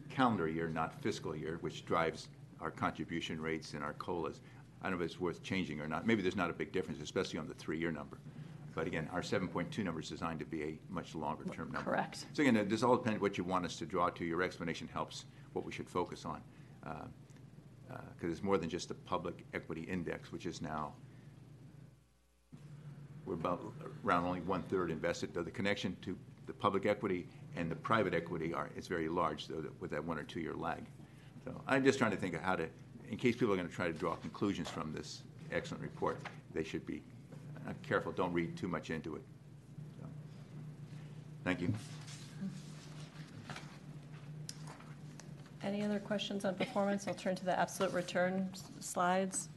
calendar 0.08 0.48
year, 0.48 0.68
not 0.68 1.00
fiscal 1.00 1.36
year, 1.36 1.58
which 1.60 1.84
drives 1.84 2.28
our 2.60 2.70
contribution 2.70 3.40
rates 3.40 3.74
and 3.74 3.84
our 3.84 3.92
COLAs. 3.94 4.40
I 4.80 4.88
don't 4.88 4.98
know 4.98 5.04
if 5.04 5.10
it's 5.10 5.20
worth 5.20 5.42
changing 5.42 5.80
or 5.80 5.88
not. 5.88 6.06
Maybe 6.06 6.22
there's 6.22 6.36
not 6.36 6.50
a 6.50 6.52
big 6.52 6.72
difference, 6.72 7.00
especially 7.02 7.38
on 7.38 7.46
the 7.46 7.54
three-year 7.54 7.92
number. 7.92 8.18
But 8.78 8.86
again, 8.86 9.08
our 9.12 9.22
7.2 9.22 9.82
number 9.82 10.00
is 10.00 10.08
designed 10.08 10.38
to 10.38 10.44
be 10.44 10.62
a 10.62 10.78
much 10.88 11.16
longer-term 11.16 11.72
number. 11.72 11.90
Correct. 11.90 12.26
So 12.32 12.42
again, 12.42 12.64
this 12.68 12.84
all 12.84 12.96
depends 12.96 13.20
what 13.20 13.36
you 13.36 13.42
want 13.42 13.64
us 13.64 13.74
to 13.78 13.86
draw 13.86 14.08
to. 14.10 14.24
Your 14.24 14.40
explanation 14.40 14.88
helps 14.92 15.24
what 15.52 15.64
we 15.64 15.72
should 15.72 15.88
focus 15.88 16.24
on. 16.24 16.40
Uh, 16.86 16.90
uh, 17.90 17.96
because 18.14 18.30
it's 18.30 18.44
more 18.44 18.56
than 18.56 18.70
just 18.70 18.86
the 18.86 18.94
public 18.94 19.44
equity 19.52 19.80
index, 19.82 20.30
which 20.30 20.46
is 20.46 20.62
now, 20.62 20.92
we're 23.26 23.34
about 23.34 23.60
around 24.04 24.24
only 24.24 24.42
one-third 24.42 24.92
invested, 24.92 25.34
though 25.34 25.42
the 25.42 25.50
connection 25.50 25.96
to 26.02 26.16
the 26.46 26.52
public 26.52 26.86
equity 26.86 27.26
and 27.56 27.68
the 27.68 27.76
private 27.76 28.14
equity 28.14 28.54
are, 28.54 28.70
is 28.76 28.86
very 28.86 29.08
large, 29.08 29.48
though, 29.48 29.64
with 29.80 29.90
that 29.90 30.04
one 30.04 30.20
or 30.20 30.22
two-year 30.22 30.54
lag. 30.54 30.84
So 31.44 31.52
I'm 31.66 31.82
just 31.82 31.98
trying 31.98 32.12
to 32.12 32.16
think 32.16 32.36
of 32.36 32.42
how 32.42 32.54
to, 32.54 32.68
in 33.10 33.16
case 33.16 33.34
people 33.34 33.52
are 33.54 33.56
going 33.56 33.68
to 33.68 33.74
try 33.74 33.88
to 33.88 33.92
draw 33.92 34.14
conclusions 34.14 34.68
from 34.68 34.92
this 34.92 35.22
excellent 35.50 35.82
report, 35.82 36.20
they 36.54 36.62
should 36.62 36.86
be 36.86 37.02
uh, 37.68 37.72
careful, 37.86 38.12
don't 38.12 38.32
read 38.32 38.56
too 38.56 38.68
much 38.68 38.90
into 38.90 39.16
it. 39.16 39.22
So, 40.00 40.06
Thank 41.44 41.60
you. 41.60 41.72
Any 45.62 45.84
other 45.84 45.98
questions 45.98 46.44
on 46.44 46.54
performance? 46.54 47.06
I'll 47.06 47.14
turn 47.14 47.34
to 47.36 47.44
the 47.44 47.58
absolute 47.58 47.92
return 47.92 48.48
s- 48.54 48.62
slides. 48.80 49.48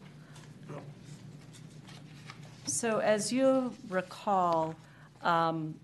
So 2.66 3.00
as 3.00 3.32
you 3.32 3.74
recall, 3.90 4.76
um, 5.24 5.76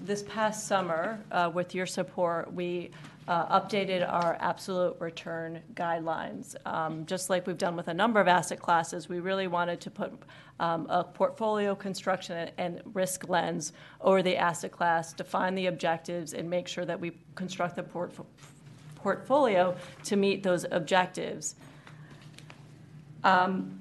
this 0.00 0.22
past 0.22 0.66
summer, 0.66 1.18
uh, 1.30 1.50
with 1.52 1.74
your 1.74 1.86
support, 1.86 2.52
we 2.52 2.90
uh, 3.28 3.60
updated 3.60 4.10
our 4.10 4.36
absolute 4.40 4.96
return 4.98 5.60
guidelines. 5.74 6.56
Um, 6.66 7.06
Just 7.06 7.30
like 7.30 7.46
we've 7.46 7.58
done 7.58 7.76
with 7.76 7.88
a 7.88 7.94
number 7.94 8.20
of 8.20 8.28
asset 8.28 8.60
classes, 8.60 9.08
we 9.08 9.20
really 9.20 9.46
wanted 9.46 9.80
to 9.82 9.90
put 9.90 10.12
um, 10.58 10.86
a 10.90 11.04
portfolio 11.04 11.74
construction 11.74 12.50
and- 12.58 12.80
risk 12.92 13.28
lens 13.28 13.72
over 14.00 14.22
the 14.22 14.36
asset 14.36 14.72
class, 14.72 15.12
define 15.12 15.54
the 15.54 15.66
objectives, 15.66 16.34
and 16.34 16.48
make 16.50 16.66
sure 16.66 16.84
that 16.84 16.98
we 16.98 17.12
construct 17.34 17.76
the 17.76 17.82
portf- 17.82 18.24
portfolio 18.96 19.76
to 20.04 20.16
meet 20.16 20.42
those 20.42 20.66
objectives. 20.70 21.54
Um, 23.22 23.78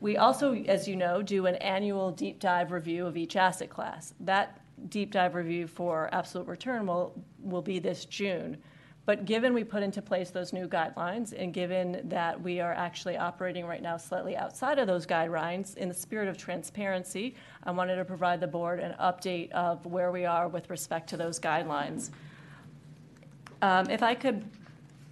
We 0.00 0.18
also, 0.18 0.54
as 0.54 0.86
you 0.86 0.96
know, 0.96 1.22
do 1.22 1.46
an 1.46 1.54
annual 1.56 2.10
deep 2.10 2.38
dive 2.38 2.72
review 2.72 3.06
of 3.06 3.16
each 3.16 3.36
asset 3.36 3.70
class. 3.70 4.12
That 4.20 4.60
deep 4.88 5.12
dive 5.12 5.34
review 5.34 5.66
for 5.66 6.08
absolute 6.12 6.46
return 6.46 6.86
will, 6.86 7.14
will 7.42 7.62
be 7.62 7.78
this 7.78 8.04
June. 8.04 8.58
But 9.06 9.26
given 9.26 9.52
we 9.52 9.64
put 9.64 9.82
into 9.82 10.00
place 10.00 10.30
those 10.30 10.54
new 10.54 10.66
guidelines, 10.66 11.34
and 11.36 11.52
given 11.52 12.00
that 12.08 12.40
we 12.40 12.60
are 12.60 12.72
actually 12.72 13.18
operating 13.18 13.66
right 13.66 13.82
now 13.82 13.98
slightly 13.98 14.34
outside 14.34 14.78
of 14.78 14.86
those 14.86 15.06
guidelines, 15.06 15.76
in 15.76 15.88
the 15.88 15.94
spirit 15.94 16.26
of 16.26 16.38
transparency, 16.38 17.34
I 17.64 17.70
wanted 17.70 17.96
to 17.96 18.04
provide 18.06 18.40
the 18.40 18.46
board 18.46 18.80
an 18.80 18.94
update 18.98 19.50
of 19.50 19.84
where 19.84 20.10
we 20.10 20.24
are 20.24 20.48
with 20.48 20.70
respect 20.70 21.10
to 21.10 21.18
those 21.18 21.38
guidelines. 21.38 22.10
Um, 23.60 23.90
If 23.90 24.02
I 24.02 24.14
could 24.14 24.44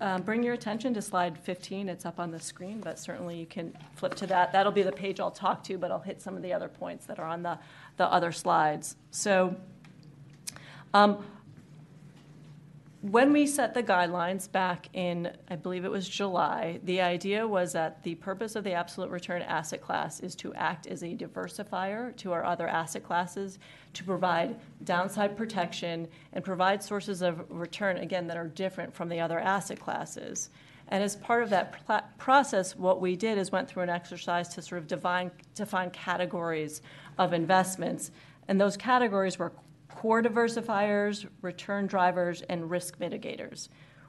um, 0.02 0.22
bring 0.22 0.42
your 0.42 0.52
attention 0.52 0.92
to 0.94 1.00
slide 1.00 1.38
15, 1.38 1.88
it's 1.88 2.04
up 2.04 2.18
on 2.18 2.32
the 2.32 2.40
screen, 2.40 2.80
but 2.80 2.98
certainly 2.98 3.38
you 3.38 3.46
can 3.46 3.72
flip 3.94 4.16
to 4.16 4.26
that. 4.26 4.50
That'll 4.50 4.72
be 4.72 4.82
the 4.82 4.90
page 4.90 5.20
I'll 5.20 5.30
talk 5.30 5.62
to, 5.64 5.78
but 5.78 5.92
I'll 5.92 6.00
hit 6.00 6.20
some 6.20 6.36
of 6.36 6.42
the 6.42 6.52
other 6.52 6.68
points 6.68 7.06
that 7.06 7.20
are 7.20 7.26
on 7.28 7.44
the, 7.44 7.56
the 7.98 8.12
other 8.12 8.32
slides. 8.32 8.96
So 9.12 9.54
um, 10.92 11.24
when 13.02 13.32
we 13.32 13.48
set 13.48 13.74
the 13.74 13.82
guidelines 13.82 14.50
back 14.50 14.88
in, 14.92 15.32
I 15.50 15.56
believe 15.56 15.84
it 15.84 15.90
was 15.90 16.08
July, 16.08 16.78
the 16.84 17.00
idea 17.00 17.46
was 17.46 17.72
that 17.72 18.00
the 18.04 18.14
purpose 18.14 18.54
of 18.54 18.62
the 18.62 18.74
absolute 18.74 19.10
return 19.10 19.42
asset 19.42 19.82
class 19.82 20.20
is 20.20 20.36
to 20.36 20.54
act 20.54 20.86
as 20.86 21.02
a 21.02 21.08
diversifier 21.08 22.14
to 22.18 22.30
our 22.30 22.44
other 22.44 22.68
asset 22.68 23.02
classes, 23.02 23.58
to 23.94 24.04
provide 24.04 24.56
downside 24.84 25.36
protection 25.36 26.06
and 26.32 26.44
provide 26.44 26.80
sources 26.80 27.22
of 27.22 27.44
return, 27.50 27.96
again, 27.96 28.28
that 28.28 28.36
are 28.36 28.46
different 28.46 28.94
from 28.94 29.08
the 29.08 29.18
other 29.18 29.40
asset 29.40 29.80
classes. 29.80 30.50
And 30.86 31.02
as 31.02 31.16
part 31.16 31.42
of 31.42 31.50
that 31.50 31.84
pla- 31.84 32.04
process, 32.18 32.76
what 32.76 33.00
we 33.00 33.16
did 33.16 33.36
is 33.36 33.50
went 33.50 33.68
through 33.68 33.82
an 33.82 33.90
exercise 33.90 34.48
to 34.50 34.62
sort 34.62 34.80
of 34.80 34.86
define, 34.86 35.32
define 35.56 35.90
categories 35.90 36.82
of 37.18 37.32
investments. 37.32 38.12
And 38.46 38.60
those 38.60 38.76
categories 38.76 39.40
were 39.40 39.52
core 40.02 40.20
diversifiers, 40.20 41.28
return 41.42 41.86
drivers, 41.86 42.42
and 42.48 42.68
risk 42.68 42.98
mitigators. 42.98 43.68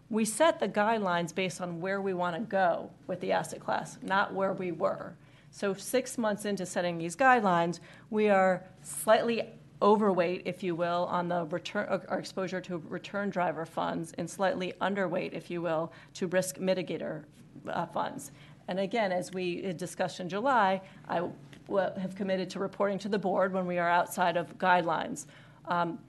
We 0.10 0.26
set 0.26 0.60
the 0.60 0.68
guidelines 0.68 1.36
based 1.36 1.62
on 1.62 1.80
where 1.82 2.02
we 2.02 2.16
want 2.16 2.36
to 2.36 2.42
go 2.42 2.90
with 3.06 3.20
the 3.20 3.32
asset 3.32 3.60
class, 3.60 4.00
not 4.02 4.34
where 4.34 4.54
we 4.54 4.72
were. 4.72 5.14
So 5.52 5.76
six 5.76 6.18
months 6.18 6.46
into 6.46 6.66
setting 6.66 6.98
these 6.98 7.16
guidelines, 7.16 7.80
we 8.10 8.28
are 8.30 8.64
slightly 8.82 9.44
overweight, 9.84 10.42
if 10.46 10.64
you 10.64 10.74
will, 10.74 11.06
on 11.12 11.28
the 11.28 11.46
return, 11.46 11.88
our 12.10 12.18
exposure 12.18 12.60
to 12.62 12.80
return 12.90 13.30
driver 13.30 13.64
funds, 13.64 14.14
and 14.18 14.28
slightly 14.28 14.74
underweight, 14.82 15.34
if 15.34 15.52
you 15.52 15.62
will, 15.62 15.94
to 16.16 16.26
risk 16.26 16.58
mitigator 16.58 17.22
uh, 17.70 17.86
funds. 17.86 18.32
And 18.68 18.80
again, 18.80 19.12
as 19.12 19.32
we 19.32 19.74
discussed 19.74 20.20
in 20.20 20.28
July, 20.28 20.82
I 21.08 21.30
have 21.70 22.16
committed 22.16 22.50
to 22.50 22.60
reporting 22.60 22.98
to 23.00 23.10
the 23.10 23.20
board 23.20 23.54
when 23.54 23.68
we 23.68 23.78
are 23.78 23.90
outside 23.90 24.38
of 24.38 24.58
guidelines. 24.58 25.28
Um, 25.66 26.00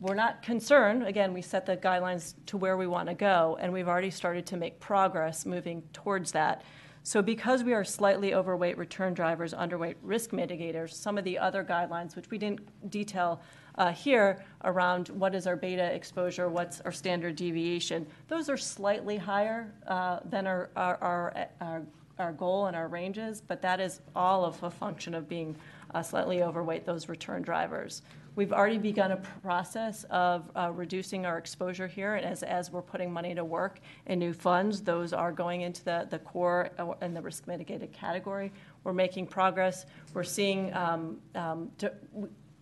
We're 0.00 0.14
not 0.14 0.42
concerned, 0.42 1.06
again, 1.06 1.32
we 1.32 1.40
set 1.40 1.64
the 1.64 1.76
guidelines 1.76 2.34
to 2.46 2.58
where 2.58 2.76
we 2.76 2.86
want 2.86 3.08
to 3.08 3.14
go, 3.14 3.56
and 3.60 3.72
we've 3.72 3.88
already 3.88 4.10
started 4.10 4.44
to 4.46 4.56
make 4.56 4.78
progress 4.78 5.46
moving 5.46 5.82
towards 5.92 6.32
that. 6.32 6.62
So 7.04 7.22
because 7.22 7.64
we 7.64 7.74
are 7.74 7.84
slightly 7.84 8.34
overweight 8.34 8.76
return 8.76 9.14
drivers, 9.14 9.54
underweight 9.54 9.96
risk 10.02 10.30
mitigators, 10.30 10.92
some 10.92 11.16
of 11.18 11.24
the 11.24 11.38
other 11.38 11.64
guidelines, 11.64 12.16
which 12.16 12.30
we 12.30 12.38
didn't 12.38 12.60
detail 12.90 13.40
uh, 13.76 13.92
here, 13.92 14.44
around 14.64 15.08
what 15.08 15.34
is 15.34 15.46
our 15.46 15.56
beta 15.56 15.94
exposure, 15.94 16.48
what's 16.48 16.80
our 16.82 16.92
standard 16.92 17.36
deviation, 17.36 18.06
those 18.28 18.48
are 18.48 18.56
slightly 18.58 19.16
higher 19.16 19.72
uh, 19.86 20.20
than 20.24 20.46
our, 20.46 20.70
our, 20.76 20.98
our, 21.02 21.48
our 21.60 21.82
our 22.18 22.32
goal 22.32 22.66
and 22.66 22.76
our 22.76 22.86
ranges, 22.86 23.42
but 23.42 23.60
that 23.60 23.80
is 23.80 24.00
all 24.14 24.44
of 24.44 24.62
a 24.62 24.70
function 24.70 25.14
of 25.14 25.28
being 25.28 25.56
uh, 25.94 26.02
slightly 26.02 26.44
overweight 26.44 26.86
those 26.86 27.08
return 27.08 27.42
drivers. 27.42 28.02
We've 28.36 28.52
already 28.52 28.78
begun 28.78 29.12
a 29.12 29.16
process 29.16 30.04
of 30.10 30.50
uh, 30.56 30.72
reducing 30.74 31.24
our 31.24 31.38
exposure 31.38 31.86
here, 31.86 32.16
and 32.16 32.26
as, 32.26 32.42
as 32.42 32.72
we're 32.72 32.82
putting 32.82 33.12
money 33.12 33.34
to 33.34 33.44
work 33.44 33.80
in 34.06 34.18
new 34.18 34.32
funds, 34.32 34.82
those 34.82 35.12
are 35.12 35.30
going 35.30 35.60
into 35.60 35.84
the, 35.84 36.08
the 36.10 36.18
core 36.18 36.70
uh, 36.78 36.92
and 37.00 37.16
the 37.16 37.22
risk 37.22 37.46
mitigated 37.46 37.92
category. 37.92 38.52
We're 38.82 38.92
making 38.92 39.28
progress. 39.28 39.86
We're 40.14 40.24
seeing, 40.24 40.74
um, 40.74 41.18
um, 41.36 41.70
to, 41.78 41.92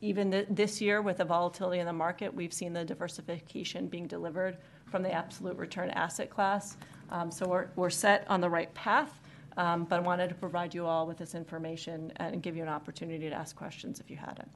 even 0.03 0.31
th- 0.31 0.47
this 0.51 0.81
year 0.81 1.01
with 1.01 1.17
the 1.17 1.25
volatility 1.25 1.81
in 1.81 1.87
the 1.87 1.93
market, 1.93 2.35
we've 2.35 2.53
seen 2.53 2.73
the 2.75 2.85
diversification 2.85 3.87
being 3.87 4.07
delivered 4.07 4.59
from 4.91 5.03
the 5.03 5.13
absolute 5.13 5.57
return 5.57 5.89
asset 5.91 6.29
class. 6.29 6.77
Um, 7.11 7.31
so 7.31 7.49
we're, 7.49 7.69
we're 7.77 7.91
set 7.91 8.27
on 8.29 8.41
the 8.41 8.51
right 8.51 8.73
path. 8.75 9.21
Um, 9.57 9.85
But 9.85 10.01
I 10.01 10.03
wanted 10.03 10.29
to 10.29 10.35
provide 10.35 10.75
you 10.75 10.87
all 10.87 11.07
with 11.07 11.19
this 11.19 11.35
information 11.35 12.13
and 12.17 12.43
give 12.43 12.57
you 12.57 12.63
an 12.63 12.69
opportunity 12.69 13.29
to 13.29 13.35
ask 13.35 13.57
questions 13.57 14.01
if 14.01 14.11
you 14.11 14.17
had 14.17 14.39
it. 14.39 14.49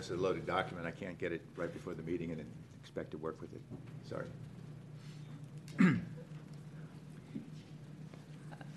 That's 0.00 0.12
a 0.12 0.16
loaded 0.16 0.46
document. 0.46 0.86
I 0.86 0.92
can't 0.92 1.18
get 1.18 1.30
it 1.30 1.42
right 1.56 1.70
before 1.70 1.92
the 1.92 2.02
meeting 2.02 2.30
and 2.30 2.42
expect 2.80 3.10
to 3.10 3.18
work 3.18 3.38
with 3.38 3.52
it. 3.52 3.60
Sorry. 4.08 4.24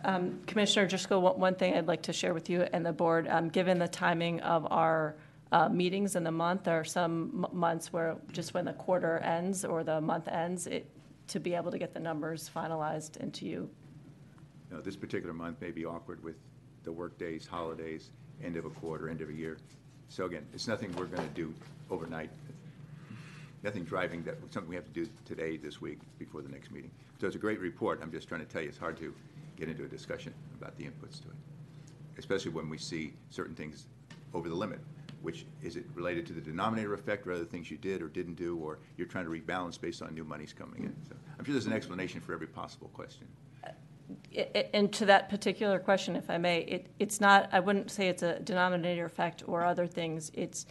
Um, 0.06 0.42
Commissioner 0.48 0.86
Driscoll, 0.86 1.22
one 1.22 1.40
one 1.40 1.56
thing 1.56 1.76
I'd 1.76 1.88
like 1.88 2.02
to 2.02 2.12
share 2.12 2.34
with 2.34 2.50
you 2.50 2.64
and 2.74 2.86
the 2.86 2.92
board, 2.92 3.26
um, 3.30 3.48
given 3.48 3.80
the 3.80 3.88
timing 3.88 4.42
of 4.42 4.68
our 4.70 5.16
uh, 5.54 5.70
meetings 5.70 6.18
in 6.18 6.26
the 6.26 6.32
month, 6.32 6.66
there 6.66 6.78
are 6.78 6.84
some 6.84 7.46
m- 7.54 7.58
months 7.58 7.94
where, 7.94 8.18
just 8.34 8.54
when 8.54 8.66
the 8.66 8.74
quarter 8.74 9.20
ends 9.20 9.64
or 9.64 9.82
the 9.82 10.02
month 10.02 10.28
ends, 10.28 10.68
it, 10.68 10.90
to 11.30 11.40
be 11.40 11.54
able 11.54 11.72
to 11.72 11.78
get 11.78 11.94
the 11.94 12.02
numbers 12.02 12.52
finalized 12.54 13.16
into 13.16 13.46
you. 13.46 13.70
No, 14.70 14.82
this 14.82 14.98
particular 14.98 15.34
month 15.34 15.62
may 15.62 15.72
be 15.72 15.86
awkward 15.86 16.22
with 16.22 16.36
the 16.84 16.92
workdays, 16.92 17.48
holidays, 17.48 18.12
end 18.44 18.58
of 18.58 18.66
a 18.66 18.72
quarter, 18.72 19.08
end 19.08 19.22
of 19.22 19.30
a 19.30 19.34
year. 19.34 19.58
So 20.14 20.26
again, 20.26 20.46
it's 20.54 20.68
nothing 20.68 20.94
we're 20.96 21.06
going 21.06 21.28
to 21.28 21.34
do 21.34 21.52
overnight. 21.90 22.30
Nothing 23.64 23.84
driving 23.84 24.22
that, 24.26 24.38
something 24.52 24.70
we 24.70 24.76
have 24.76 24.86
to 24.86 24.92
do 24.92 25.08
today, 25.26 25.58
this 25.58 25.82
week, 25.82 25.98
before 26.20 26.44
the 26.44 26.50
next 26.50 26.70
meeting. 26.70 26.92
So 27.20 27.26
it's 27.26 27.36
a 27.36 27.40
great 27.40 27.60
report. 27.60 28.00
I'm 28.00 28.12
just 28.12 28.28
trying 28.28 28.42
to 28.42 28.46
tell 28.46 28.62
you, 28.62 28.70
it's 28.70 28.78
hard 28.78 28.96
to 28.98 29.12
get 29.58 29.70
into 29.70 29.86
a 29.86 29.88
discussion 29.88 30.32
about 30.62 30.78
the 30.78 30.84
inputs 30.84 31.20
to 31.24 31.30
it, 31.30 31.36
especially 32.20 32.52
when 32.52 32.70
we 32.70 32.78
see 32.78 33.14
certain 33.32 33.56
things 33.56 33.88
over 34.36 34.50
the 34.50 34.56
limit, 34.56 34.82
which, 35.24 35.48
is 35.64 35.78
it 35.78 35.86
related 35.96 36.28
to 36.28 36.34
the 36.34 36.42
denominator 36.42 36.94
effect 36.94 37.26
or 37.26 37.32
other 37.32 37.46
things 37.46 37.72
you 37.72 37.78
did 37.78 38.04
or 38.04 38.08
didn't 38.08 38.36
do, 38.36 38.56
or 38.58 38.78
you're 38.98 39.08
trying 39.08 39.26
to 39.26 39.32
rebalance 39.32 39.82
based 39.82 40.04
on 40.04 40.14
new 40.14 40.24
monies 40.24 40.54
coming 40.54 40.84
in? 40.84 40.96
So 41.10 41.16
I'm 41.40 41.46
sure 41.46 41.54
there's 41.54 41.66
an 41.66 41.74
explanation 41.74 42.22
for 42.22 42.34
every 42.34 42.46
possible 42.46 42.92
question. 42.94 43.26
And 44.74 44.92
to 44.94 45.06
that 45.06 45.30
particular 45.30 45.80
question, 45.80 46.16
if 46.16 46.30
I 46.30 46.38
may, 46.38 46.60
it, 46.62 46.88
it's 47.00 47.22
not, 47.22 47.50
I 47.52 47.60
wouldn't 47.60 47.92
say 47.92 48.08
it's 48.10 48.24
a 48.24 48.40
denominator 48.40 49.06
effect 49.06 49.44
or 49.48 49.64
other 49.64 49.88
things. 49.88 50.32
It's, 50.34 50.66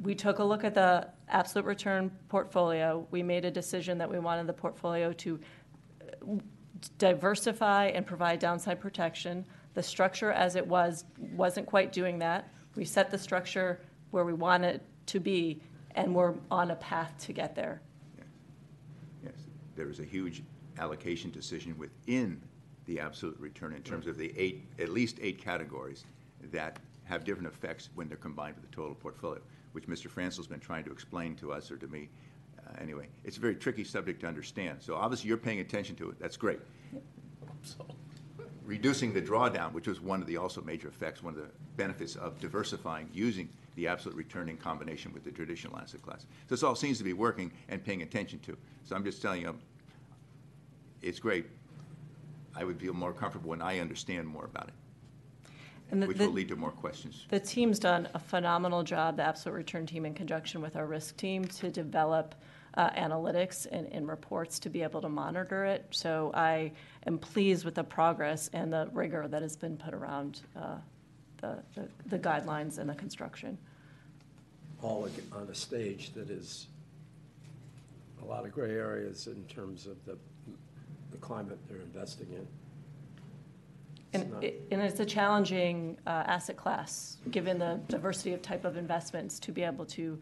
we 0.00 0.14
took 0.14 0.38
a 0.38 0.44
look 0.44 0.64
at 0.64 0.74
the 0.74 1.08
absolute 1.28 1.66
return 1.66 2.10
portfolio. 2.28 3.06
We 3.10 3.22
made 3.22 3.44
a 3.44 3.50
decision 3.50 3.98
that 3.98 4.10
we 4.10 4.18
wanted 4.18 4.46
the 4.46 4.52
portfolio 4.52 5.12
to 5.14 5.40
uh, 6.00 6.36
diversify 6.98 7.86
and 7.86 8.06
provide 8.06 8.38
downside 8.38 8.80
protection. 8.80 9.44
The 9.74 9.82
structure 9.82 10.30
as 10.30 10.56
it 10.56 10.66
was, 10.66 11.04
wasn't 11.18 11.66
quite 11.66 11.92
doing 11.92 12.18
that. 12.20 12.48
We 12.76 12.84
set 12.84 13.10
the 13.10 13.18
structure 13.18 13.80
where 14.12 14.24
we 14.24 14.32
want 14.32 14.64
it 14.64 14.82
to 15.06 15.20
be, 15.20 15.60
and 15.96 16.14
we're 16.14 16.34
on 16.50 16.70
a 16.70 16.76
path 16.76 17.12
to 17.26 17.32
get 17.32 17.54
there. 17.54 17.82
Yes, 19.24 19.34
there 19.74 19.90
is 19.90 19.98
a 20.00 20.04
huge 20.04 20.42
allocation 20.78 21.30
decision 21.30 21.76
within 21.78 22.40
the 22.86 22.98
absolute 23.00 23.38
return 23.38 23.74
in 23.74 23.82
terms 23.82 24.06
of 24.06 24.16
the 24.16 24.32
eight, 24.36 24.64
at 24.78 24.88
least 24.88 25.18
eight 25.20 25.42
categories 25.42 26.04
that 26.52 26.78
have 27.04 27.24
different 27.24 27.48
effects 27.48 27.90
when 27.94 28.08
they're 28.08 28.16
combined 28.16 28.54
with 28.56 28.68
the 28.68 28.74
total 28.74 28.94
portfolio, 28.94 29.40
which 29.72 29.86
Mr. 29.86 30.08
Francel's 30.08 30.46
been 30.46 30.60
trying 30.60 30.84
to 30.84 30.90
explain 30.90 31.34
to 31.36 31.52
us 31.52 31.70
or 31.70 31.76
to 31.76 31.86
me. 31.88 32.08
Uh, 32.58 32.62
Anyway, 32.80 33.06
it's 33.24 33.36
a 33.36 33.40
very 33.40 33.54
tricky 33.54 33.84
subject 33.84 34.20
to 34.20 34.26
understand. 34.26 34.78
So 34.80 34.94
obviously, 34.94 35.28
you're 35.28 35.36
paying 35.36 35.60
attention 35.60 35.96
to 35.96 36.10
it. 36.10 36.18
That's 36.18 36.36
great. 36.36 36.60
Reducing 38.64 39.14
the 39.14 39.22
drawdown, 39.22 39.72
which 39.72 39.88
was 39.88 40.00
one 40.00 40.20
of 40.20 40.26
the 40.26 40.36
also 40.36 40.60
major 40.60 40.88
effects, 40.88 41.22
one 41.22 41.34
of 41.34 41.40
the 41.40 41.48
benefits 41.76 42.16
of 42.16 42.38
diversifying, 42.38 43.08
using 43.14 43.48
the 43.76 43.86
absolute 43.88 44.16
return 44.16 44.48
in 44.48 44.58
combination 44.58 45.12
with 45.14 45.24
the 45.24 45.30
traditional 45.30 45.78
asset 45.78 46.02
class. 46.02 46.22
So 46.22 46.26
this 46.48 46.62
all 46.62 46.74
seems 46.74 46.98
to 46.98 47.04
be 47.04 47.14
working 47.14 47.50
and 47.68 47.82
paying 47.82 48.02
attention 48.02 48.40
to. 48.40 48.56
So 48.84 48.94
I'm 48.94 49.04
just 49.04 49.22
telling 49.22 49.40
you, 49.42 49.56
it's 51.02 51.18
great. 51.18 51.46
I 52.54 52.64
would 52.64 52.80
feel 52.80 52.92
more 52.94 53.12
comfortable 53.12 53.50
when 53.50 53.62
I 53.62 53.78
understand 53.78 54.26
more 54.26 54.44
about 54.46 54.70
And 55.90 56.02
it, 56.02 56.06
the- 56.06 56.08
which 56.08 56.18
the- 56.18 56.26
will 56.26 56.32
lead 56.34 56.48
to 56.48 56.56
more 56.56 56.70
questions. 56.72 57.26
The 57.28 57.40
team's 57.40 57.78
done 57.78 58.08
a 58.14 58.18
phenomenal 58.18 58.82
job, 58.82 59.16
the 59.16 59.22
Absolute 59.22 59.54
Return 59.56 59.86
team, 59.86 60.04
in 60.06 60.14
conjunction 60.14 60.60
with 60.60 60.76
our 60.76 60.86
risk 60.86 61.16
team, 61.16 61.44
to 61.44 61.70
develop 61.70 62.34
uh, 62.74 62.90
analytics 62.90 63.66
and, 63.72 63.86
and 63.92 64.06
reports 64.08 64.58
to 64.60 64.68
be 64.70 64.82
able 64.82 65.00
to 65.00 65.08
monitor 65.08 65.64
it. 65.64 65.86
So 65.90 66.30
I 66.34 66.70
am 67.06 67.18
pleased 67.18 67.64
with 67.64 67.74
the 67.74 67.82
progress 67.82 68.48
and 68.52 68.72
the 68.72 68.88
rigor 68.92 69.26
that 69.26 69.42
has 69.42 69.56
been 69.56 69.76
put 69.76 69.94
around 69.94 70.42
uh, 70.56 70.76
the, 71.38 71.58
the- 71.74 71.88
the 72.06 72.18
guidelines 72.18 72.78
and 72.78 72.88
the 72.88 72.94
construction. 72.94 73.56
all 74.82 75.06
ag- 75.06 75.24
on 75.34 75.48
a 75.48 75.54
stage 75.54 76.12
that 76.12 76.30
is 76.30 76.66
a 78.22 78.24
lot 78.24 78.44
of 78.44 78.52
gray 78.52 78.72
areas 78.74 79.26
in 79.26 79.42
terms 79.44 79.86
of 79.86 80.04
the, 80.04 80.16
the 81.10 81.16
climate 81.18 81.58
they're 81.68 81.78
investing 81.80 82.28
in. 82.32 82.46
It's 84.12 84.22
And 84.22 84.32
not- 84.32 84.44
it- 84.44 84.62
and 84.70 84.80
it's 84.82 85.00
a 85.00 85.04
challenging 85.06 85.98
uh, 86.06 86.10
asset 86.10 86.56
class, 86.56 87.18
given 87.30 87.58
the 87.58 87.80
diversity 87.88 88.32
of 88.34 88.40
type 88.42 88.64
of 88.64 88.76
investments, 88.76 89.38
to 89.40 89.52
be 89.52 89.62
able 89.62 89.84
to, 89.86 90.18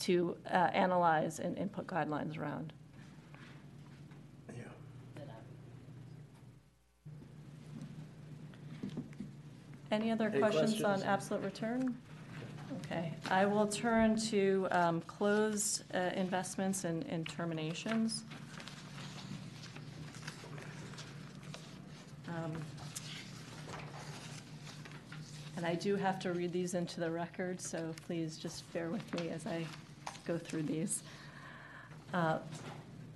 to 0.00 0.36
uh, 0.46 0.54
analyze 0.72 1.40
and, 1.40 1.56
and 1.58 1.72
put 1.72 1.86
guidelines 1.86 2.38
around. 2.38 2.72
Yeah. 4.56 4.62
Any 9.90 10.10
other 10.10 10.28
Any 10.28 10.38
questions 10.40 10.74
on 10.74 10.80
questions? 10.80 11.02
absolute 11.04 11.44
return? 11.44 11.96
Okay, 12.86 13.12
I 13.30 13.46
will 13.46 13.66
turn 13.68 14.16
to 14.30 14.66
um, 14.72 15.00
closed 15.02 15.84
uh, 15.94 16.10
investments 16.16 16.84
and 16.84 17.04
and 17.08 17.26
terminations. 17.28 18.24
Um, 22.36 22.52
And 25.56 25.64
I 25.64 25.74
do 25.74 25.96
have 25.96 26.18
to 26.20 26.32
read 26.32 26.52
these 26.52 26.74
into 26.74 27.00
the 27.00 27.10
record, 27.10 27.60
so 27.60 27.94
please 28.06 28.36
just 28.36 28.70
bear 28.74 28.90
with 28.90 29.14
me 29.18 29.30
as 29.30 29.46
I 29.46 29.64
go 30.26 30.36
through 30.36 30.64
these. 30.64 31.02
Uh, 32.12 32.38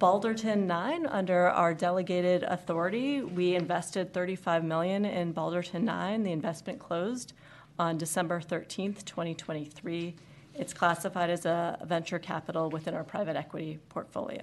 Balderton 0.00 0.64
9, 0.64 1.06
under 1.06 1.48
our 1.50 1.74
delegated 1.74 2.42
authority, 2.44 3.20
we 3.20 3.54
invested 3.54 4.14
35 4.14 4.64
million 4.64 5.04
in 5.04 5.34
Balderton 5.34 5.82
9. 5.82 6.22
The 6.22 6.32
investment 6.32 6.78
closed 6.78 7.34
on 7.78 7.98
December 7.98 8.40
13th, 8.40 9.04
2023. 9.04 10.14
It's 10.54 10.72
classified 10.72 11.28
as 11.28 11.44
a 11.44 11.78
venture 11.84 12.18
capital 12.18 12.70
within 12.70 12.94
our 12.94 13.04
private 13.04 13.36
equity 13.36 13.78
portfolio. 13.90 14.40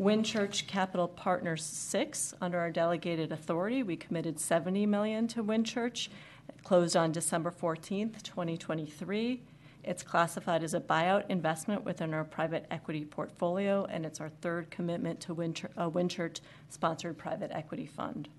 Wynnchurch 0.00 0.66
Capital 0.66 1.06
Partners 1.06 1.62
6, 1.62 2.32
under 2.40 2.58
our 2.58 2.70
delegated 2.70 3.32
authority, 3.32 3.82
we 3.82 3.96
committed 3.96 4.40
70 4.40 4.86
million 4.86 5.28
to 5.28 5.44
Wynnchurch. 5.44 6.08
It 6.48 6.64
closed 6.64 6.96
on 6.96 7.12
December 7.12 7.50
14th, 7.50 8.22
2023. 8.22 9.42
It's 9.84 10.02
classified 10.02 10.64
as 10.64 10.72
a 10.72 10.80
buyout 10.80 11.28
investment 11.28 11.84
within 11.84 12.14
our 12.14 12.24
private 12.24 12.64
equity 12.70 13.04
portfolio, 13.04 13.84
and 13.90 14.06
it's 14.06 14.22
our 14.22 14.30
third 14.30 14.70
commitment 14.70 15.20
to 15.20 15.32
a 15.32 15.90
Wynnchurch-sponsored 15.90 17.18
private 17.18 17.50
equity 17.52 17.86
fund. 17.86 18.30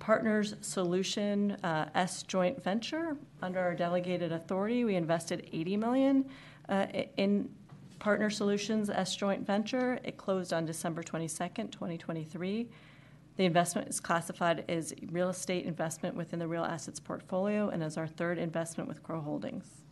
Partners 0.00 0.56
Solution 0.62 1.52
uh, 1.62 1.90
S 1.94 2.24
joint 2.24 2.60
venture, 2.64 3.16
under 3.40 3.60
our 3.60 3.76
delegated 3.76 4.32
authority, 4.32 4.84
we 4.84 4.96
invested 4.96 5.48
80 5.52 5.76
million 5.76 6.24
uh, 6.68 6.86
in 7.16 7.48
Partner 8.02 8.30
Solutions 8.30 8.90
S 8.90 9.14
joint 9.14 9.46
venture. 9.46 10.00
It 10.02 10.16
closed 10.16 10.52
on 10.52 10.66
December 10.66 11.04
22nd, 11.04 11.70
2023. 11.70 12.68
The 13.36 13.44
investment 13.44 13.88
is 13.88 14.00
classified 14.00 14.64
as 14.68 14.92
real 15.12 15.28
estate 15.28 15.66
investment 15.66 16.16
within 16.16 16.40
the 16.40 16.48
real 16.48 16.64
assets 16.64 16.98
portfolio 16.98 17.68
and 17.68 17.80
as 17.80 17.96
our 17.96 18.08
third 18.08 18.38
investment 18.38 18.88
with 18.88 19.04
Crow 19.04 19.20
Holdings. 19.20 19.84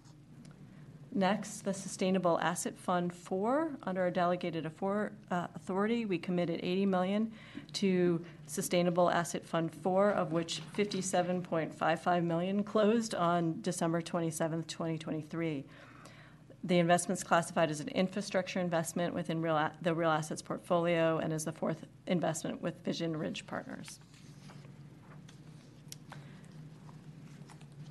Next, 1.13 1.61
the 1.61 1.73
Sustainable 1.73 2.41
Asset 2.41 2.77
Fund 2.77 3.15
4, 3.15 3.77
under 3.85 4.01
our 4.03 4.11
delegated 4.11 4.67
uh, 4.67 5.47
authority, 5.55 6.05
we 6.05 6.19
committed 6.19 6.59
80 6.65 6.87
million 6.87 7.33
to 7.75 8.25
Sustainable 8.47 9.09
Asset 9.09 9.47
Fund 9.47 9.73
4, 9.73 10.11
of 10.11 10.33
which 10.33 10.63
57.55 10.77 12.25
million 12.25 12.65
closed 12.65 13.15
on 13.15 13.61
December 13.63 14.03
27th, 14.03 14.67
2023. 14.67 15.65
The 16.65 16.79
investment's 16.79 17.25
classified 17.25 17.71
as 17.71 17.81
an 17.81 17.89
infrastructure 17.89 18.61
investment 18.61 19.15
within 19.15 19.41
real, 19.41 19.71
the 19.81 19.95
real 19.95 20.11
assets 20.11 20.43
portfolio 20.43 21.19
and 21.19 21.33
is 21.33 21.45
the 21.45 21.53
fourth 21.53 21.87
investment 22.07 22.61
with 22.61 22.85
Vision 22.85 23.17
Ridge 23.17 23.47
Partners. 23.47 23.99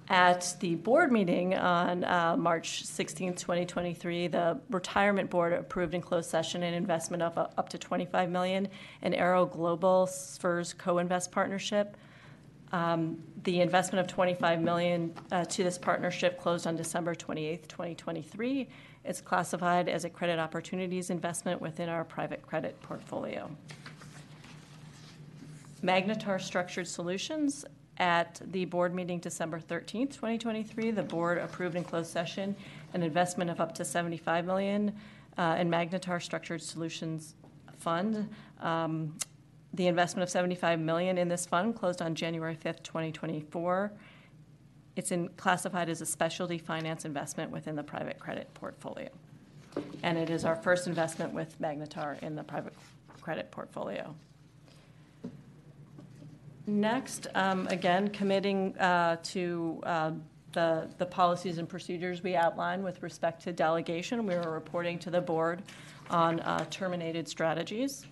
At 0.09 0.55
the 0.59 0.73
board 0.73 1.11
meeting 1.11 1.53
on 1.53 2.03
uh, 2.03 2.35
March 2.35 2.83
16th, 2.83 3.37
2023, 3.37 4.27
the 4.27 4.59
retirement 4.71 5.29
board 5.29 5.53
approved 5.53 5.93
in 5.93 6.01
closed 6.01 6.31
session 6.31 6.63
an 6.63 6.73
investment 6.73 7.21
of 7.21 7.37
uh, 7.37 7.47
up 7.59 7.69
to 7.69 7.77
25 7.77 8.29
million 8.29 8.67
in 9.03 9.13
Arrow 9.13 9.45
Global 9.45 10.07
FERS 10.07 10.73
co-invest 10.73 11.31
partnership. 11.31 11.95
Um, 12.71 13.17
The 13.43 13.61
investment 13.61 14.05
of 14.05 14.11
25 14.11 14.61
million 14.61 15.13
uh, 15.31 15.45
to 15.45 15.63
this 15.63 15.77
partnership 15.77 16.39
closed 16.39 16.67
on 16.67 16.75
December 16.75 17.15
28, 17.15 17.69
2023. 17.69 18.67
It's 19.05 19.21
classified 19.21 19.87
as 19.87 20.03
a 20.03 20.09
credit 20.09 20.39
opportunities 20.39 21.09
investment 21.09 21.61
within 21.61 21.87
our 21.89 22.03
private 22.03 22.45
credit 22.45 22.79
portfolio. 22.81 23.49
Magnetar 25.81 26.41
Structured 26.41 26.87
Solutions 26.87 27.65
At 27.99 28.41
the 28.51 28.63
board 28.63 28.95
meeting 28.95 29.19
December 29.19 29.59
13th, 29.59 30.11
2023, 30.11 30.91
the 30.91 31.03
board 31.03 31.37
approved 31.37 31.75
in 31.75 31.83
closed 31.83 32.09
session 32.09 32.55
an 32.93 33.03
investment 33.03 33.49
of 33.49 33.59
up 33.59 33.75
to 33.75 33.83
75 33.83 34.45
million 34.45 34.95
uh, 35.37 35.57
in 35.59 35.69
Magnetar 35.69 36.21
Structured 36.21 36.61
Solutions 36.61 37.35
Fund. 37.77 38.29
Um, 38.61 39.17
The 39.73 39.87
investment 39.87 40.23
of 40.23 40.29
75 40.29 40.79
million 40.79 41.17
in 41.17 41.27
this 41.27 41.45
fund 41.45 41.75
closed 41.75 42.01
on 42.01 42.15
January 42.15 42.55
5th, 42.55 42.83
2024. 42.83 43.91
It's 44.95 45.11
in, 45.11 45.29
classified 45.37 45.89
as 45.89 46.01
a 46.01 46.05
specialty 46.05 46.57
finance 46.57 47.05
investment 47.05 47.51
within 47.51 47.75
the 47.75 47.83
private 47.83 48.19
credit 48.19 48.53
portfolio. 48.53 49.09
And 50.03 50.17
it 50.17 50.29
is 50.29 50.43
our 50.43 50.55
first 50.55 50.87
investment 50.87 51.33
with 51.33 51.59
Magnetar 51.61 52.21
in 52.23 52.35
the 52.35 52.43
private 52.43 52.73
credit 53.21 53.51
portfolio. 53.51 54.15
Next, 56.65 57.27
um, 57.35 57.67
again, 57.67 58.09
committing 58.09 58.77
uh, 58.77 59.17
to 59.23 59.81
uh, 59.83 60.11
the, 60.53 60.89
the 60.97 61.05
policies 61.05 61.57
and 61.57 61.67
procedures 61.67 62.23
we 62.23 62.35
outlined 62.35 62.83
with 62.83 63.01
respect 63.01 63.43
to 63.43 63.53
delegation. 63.53 64.25
We 64.25 64.35
are 64.35 64.51
reporting 64.51 64.99
to 64.99 65.09
the 65.09 65.21
board 65.21 65.63
on 66.09 66.39
uh, 66.41 66.65
terminated 66.69 67.27
strategies. 67.27 68.05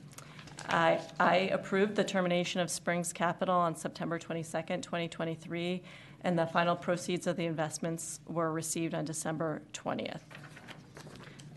I, 0.70 1.00
I 1.20 1.36
approved 1.54 1.96
the 1.96 2.04
termination 2.04 2.60
of 2.62 2.70
Springs 2.70 3.14
Capital 3.14 3.56
on 3.56 3.76
September 3.76 4.20
22nd, 4.20 4.82
2023, 4.82 5.82
and 6.22 6.38
the 6.38 6.46
final 6.48 6.76
proceeds 6.76 7.28
of 7.28 7.38
the 7.38 7.46
investments 7.46 8.20
were 8.28 8.52
received 8.52 8.94
on 8.94 9.06
December 9.06 9.62
20th. 9.74 10.22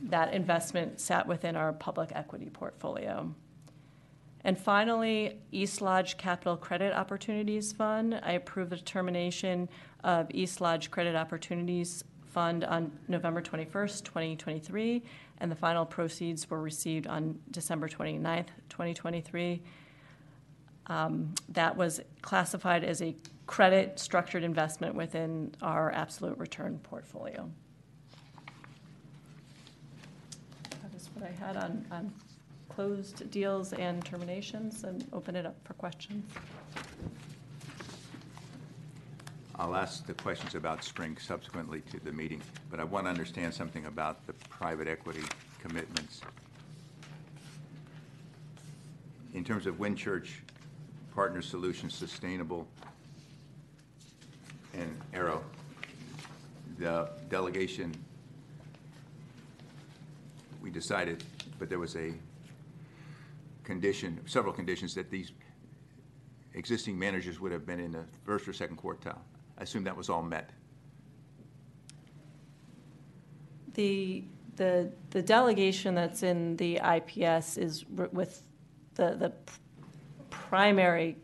That 0.03 0.33
investment 0.33 1.01
sat 1.01 1.27
within 1.27 1.57
our 1.57 1.73
public 1.73 2.11
equity 2.15 2.51
portfolio. 2.51 3.35
And 4.45 4.59
finally, 4.59 5.39
East 5.53 5.83
Lodge 5.83 6.17
Capital 6.17 6.57
Credit 6.57 6.95
Opportunities 6.95 7.73
Fund. 7.73 8.19
I 8.23 8.33
approved 8.33 8.71
the 8.71 8.79
termination 8.79 9.69
of 10.03 10.29
East 10.31 10.61
Lodge 10.61 10.91
Credit 10.91 11.15
Opportunities 11.15 12.05
Fund 12.27 12.65
on 12.65 12.93
November 13.09 13.43
21st, 13.43 14.05
2023, 14.05 15.03
and 15.41 15.51
the 15.51 15.57
final 15.57 15.87
proceeds 15.87 16.49
were 16.51 16.61
received 16.61 17.07
on 17.07 17.39
December 17.51 17.89
29th, 17.89 18.49
2023. 18.69 19.63
Um, 20.87 21.35
That 21.49 21.77
was 21.77 22.01
classified 22.21 22.85
as 22.85 23.01
a 23.01 23.17
credit 23.47 23.99
structured 23.99 24.45
investment 24.45 24.95
within 24.95 25.55
our 25.63 25.91
absolute 25.93 26.39
return 26.39 26.79
portfolio. 26.83 27.51
That 30.83 30.95
is 30.95 31.09
what 31.15 31.29
I 31.29 31.33
had 31.45 31.57
on, 31.57 31.85
on 31.91 32.13
closed 32.69 33.31
deals 33.31 33.73
and 33.73 34.05
terminations, 34.05 34.85
and 34.85 35.07
open 35.13 35.37
it 35.37 35.47
up 35.47 35.57
for 35.65 35.75
questions. 35.75 36.31
I'll 39.61 39.77
ask 39.77 40.07
the 40.07 40.15
questions 40.15 40.55
about 40.55 40.83
Spring 40.83 41.19
subsequently 41.19 41.83
to 41.91 42.01
the 42.01 42.13
meeting, 42.13 42.41
but 42.71 42.81
I 42.81 42.85
want 42.85 43.05
to 43.05 43.11
understand 43.11 43.53
something 43.53 43.85
about 43.85 44.27
the 44.27 44.33
private 44.49 44.89
equity 44.89 45.21
commitments. 45.59 46.23
In 49.35 49.45
terms 49.45 49.67
of 49.67 49.75
Wynnchurch 49.75 50.29
Partner 51.15 51.43
Solutions 51.43 51.95
Sustainable 51.95 52.67
and 54.73 54.99
Arrow, 55.13 55.45
the 56.79 57.11
delegation, 57.29 57.95
we 60.63 60.71
decided, 60.71 61.23
but 61.59 61.69
there 61.69 61.79
was 61.79 61.97
a 61.97 62.15
condition, 63.63 64.23
several 64.25 64.55
conditions 64.55 64.95
that 64.95 65.11
these 65.11 65.33
existing 66.55 66.99
managers 66.99 67.41
would 67.41 67.53
have 67.53 67.67
been 67.67 67.79
in 67.79 67.93
the 67.93 68.05
first 68.25 68.49
or 68.49 68.55
second 68.55 68.79
quartile. 68.79 69.19
I 69.61 69.63
assume 69.63 69.85
that 69.85 69.97
was 69.97 70.09
all 70.09 70.23
met. 70.23 70.51
The, 73.75 74.25
the, 74.57 74.91
the 75.11 75.21
delegation 75.21 75.95
that's 75.95 76.23
in 76.23 76.57
the 76.57 76.81
IPS 76.83 77.59
is 77.59 77.85
r- 77.99 78.09
with, 78.11 78.43
the, 78.95 79.17
the 79.19 79.31
p- 79.31 79.53
primary 80.31 81.19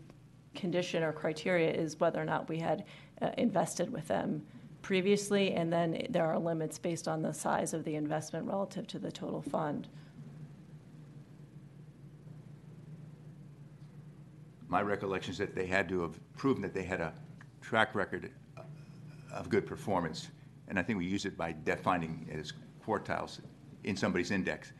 condition 0.55 1.03
or 1.03 1.12
criteria 1.12 1.72
is 1.72 1.99
whether 1.99 2.20
or 2.20 2.26
not 2.26 2.47
we 2.51 2.59
had 2.59 2.84
uh, 3.22 3.30
invested 3.39 3.91
with 3.91 4.07
them 4.07 4.43
previously, 4.82 5.55
and 5.55 5.72
then 5.72 6.07
there 6.11 6.26
are 6.26 6.39
limits 6.39 6.78
based 6.78 7.09
on 7.09 7.22
the 7.22 7.32
size 7.32 7.72
of 7.72 7.84
the 7.84 7.95
investment 7.95 8.47
relative 8.47 8.87
to 8.89 8.99
the 8.99 9.11
total 9.11 9.41
fund. 9.41 9.89
My 14.68 14.82
recollection 14.82 15.32
is 15.32 15.39
that 15.39 15.55
they 15.55 15.66
had 15.66 15.89
to 15.89 16.03
have 16.03 16.20
proven 16.37 16.61
that 16.62 16.74
they 16.74 16.82
had 16.82 17.01
a 17.01 17.14
track 17.67 17.97
record 17.97 18.31
of 19.33 19.49
good 19.49 19.67
performance, 19.67 20.29
and 20.69 20.79
I 20.79 20.83
think 20.83 20.99
we 20.99 21.05
use 21.05 21.25
it 21.25 21.37
by 21.37 21.55
defining 21.64 22.25
it 22.31 22.39
as 22.39 22.53
quartiles 22.87 23.41
in 23.83 23.97
somebody's 23.97 24.31
index. 24.31 24.73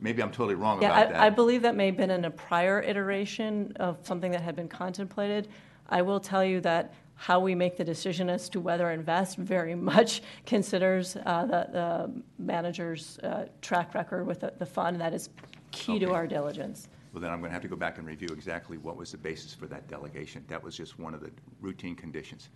Maybe 0.00 0.22
I'm 0.22 0.30
totally 0.30 0.54
wrong 0.54 0.80
Yeah, 0.80 0.88
about 0.88 1.12
that. 1.12 1.20
I, 1.20 1.26
I 1.26 1.30
believe 1.30 1.60
that 1.62 1.76
may 1.76 1.86
have 1.86 1.98
been 1.98 2.10
in 2.10 2.24
a 2.24 2.30
prior 2.30 2.80
iteration 2.80 3.74
of 3.76 3.98
something 4.02 4.32
that 4.32 4.40
had 4.40 4.56
been 4.56 4.68
contemplated. 4.68 5.48
I 5.90 6.00
will 6.00 6.18
tell 6.18 6.42
you 6.42 6.62
that 6.62 6.94
how 7.16 7.40
we 7.40 7.54
make 7.54 7.76
the 7.76 7.84
decision 7.84 8.30
as 8.30 8.48
to 8.48 8.60
whether 8.60 8.84
to 8.84 8.90
invest 8.90 9.36
very 9.36 9.74
much 9.92 10.22
considers 10.46 11.16
uh, 11.26 11.44
the, 11.44 11.68
the 11.72 12.22
manager's 12.38 13.18
uh, 13.18 13.46
track 13.60 13.94
record 13.94 14.26
with 14.26 14.40
the, 14.40 14.52
the 14.58 14.66
fund. 14.66 14.98
That 14.98 15.12
is 15.12 15.28
key 15.72 15.98
to 15.98 16.12
our 16.12 16.26
diligence. 16.26 16.88
Well, 17.14 17.20
then 17.20 17.30
I'm 17.30 17.38
going 17.38 17.50
to 17.50 17.52
have 17.52 17.62
to 17.62 17.68
go 17.68 17.76
back 17.76 17.98
and 17.98 18.06
review 18.08 18.26
exactly 18.32 18.76
what 18.76 18.96
was 18.96 19.12
the 19.12 19.18
basis 19.18 19.54
for 19.54 19.68
that 19.68 19.86
delegation. 19.86 20.44
That 20.48 20.60
was 20.60 20.76
just 20.76 20.98
one 20.98 21.14
of 21.14 21.20
the 21.20 21.30
routine 21.60 21.94
conditions. 21.94 22.48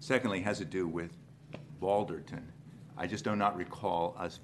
Secondly, 0.00 0.40
has 0.40 0.58
to 0.58 0.64
do 0.64 0.88
with 0.88 1.16
Balderton. 1.80 2.42
I 2.96 3.06
just 3.06 3.22
do 3.22 3.36
not 3.36 3.56
recall 3.56 4.16
us 4.18 4.40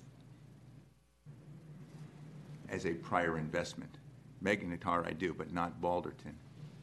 as 2.68 2.86
a 2.86 2.94
prior 2.94 3.36
investment. 3.36 3.98
Magnetar 4.44 5.04
I 5.08 5.12
do, 5.12 5.34
but 5.34 5.52
not 5.52 5.80
Balderton. 5.82 6.34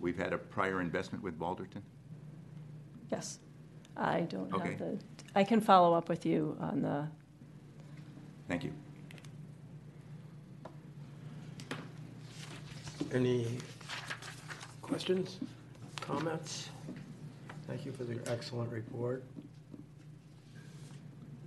We've 0.02 0.18
had 0.18 0.34
a 0.34 0.38
prior 0.38 0.82
investment 0.82 1.24
with 1.24 1.40
Balderton? 1.40 1.82
Yes. 3.10 3.40
I 3.96 4.22
don't 4.22 4.54
Okay. 4.54 4.72
have 4.72 4.80
the, 4.80 5.00
I 5.34 5.46
can 5.46 5.62
follow 5.62 5.94
up 5.94 6.10
with 6.10 6.26
you 6.26 6.58
on 6.60 6.82
the, 6.82 7.08
Thank 8.50 8.66
you. 8.66 8.74
Any 13.14 13.48
questions, 14.82 15.40
comments? 16.02 16.70
Thank 17.68 17.86
you 17.86 17.92
for 17.92 18.04
the 18.04 18.20
excellent 18.32 18.72
report. 18.72 19.24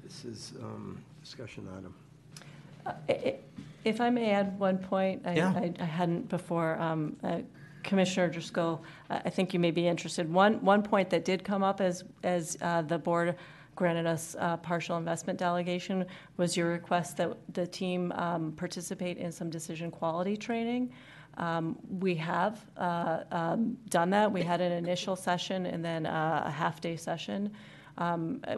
This 0.02 0.24
is 0.24 0.52
um, 0.62 0.98
discussion 1.22 1.68
item. 1.76 1.94
Uh, 2.86 2.92
I- 3.08 3.36
If 3.84 4.00
I 4.00 4.10
may 4.10 4.30
add 4.30 4.56
one 4.60 4.78
point, 4.78 5.22
I- 5.24 5.34
Yeah. 5.34 5.52
I 5.56 5.72
I 5.80 5.84
hadn't 5.84 6.28
before. 6.28 6.78
um, 6.80 7.16
uh, 7.24 7.40
Commissioner 7.82 8.28
Driscoll, 8.30 8.84
I 9.10 9.28
think 9.28 9.52
you 9.52 9.58
may 9.58 9.72
be 9.72 9.88
interested. 9.88 10.32
One, 10.32 10.64
one 10.64 10.84
point 10.84 11.10
that 11.10 11.24
did 11.24 11.42
come 11.42 11.64
up 11.64 11.80
as, 11.80 12.04
as 12.22 12.56
uh, 12.62 12.82
the 12.82 12.96
board 12.96 13.34
granted 13.74 14.06
us 14.06 14.36
uh, 14.38 14.56
partial 14.58 14.96
investment 14.98 15.36
delegation 15.36 16.06
was 16.36 16.56
your 16.56 16.68
request 16.70 17.16
that 17.16 17.36
the 17.54 17.66
team 17.66 18.12
um, 18.12 18.52
participate 18.52 19.16
in 19.18 19.32
some 19.32 19.50
decision 19.50 19.90
quality 19.90 20.36
training. 20.36 20.92
Um, 21.37 21.78
We 22.01 22.14
have 22.16 22.64
uh, 22.76 23.24
um, 23.30 23.78
done 23.89 24.11
that. 24.11 24.30
We 24.33 24.43
had 24.43 24.61
an 24.61 24.72
initial 24.72 25.16
session 25.16 25.66
and 25.66 25.85
then 25.85 26.07
uh, 26.07 26.43
a 26.47 26.51
half-day 26.51 26.97
session. 26.97 27.53
Um, 27.99 28.41
uh, 28.47 28.57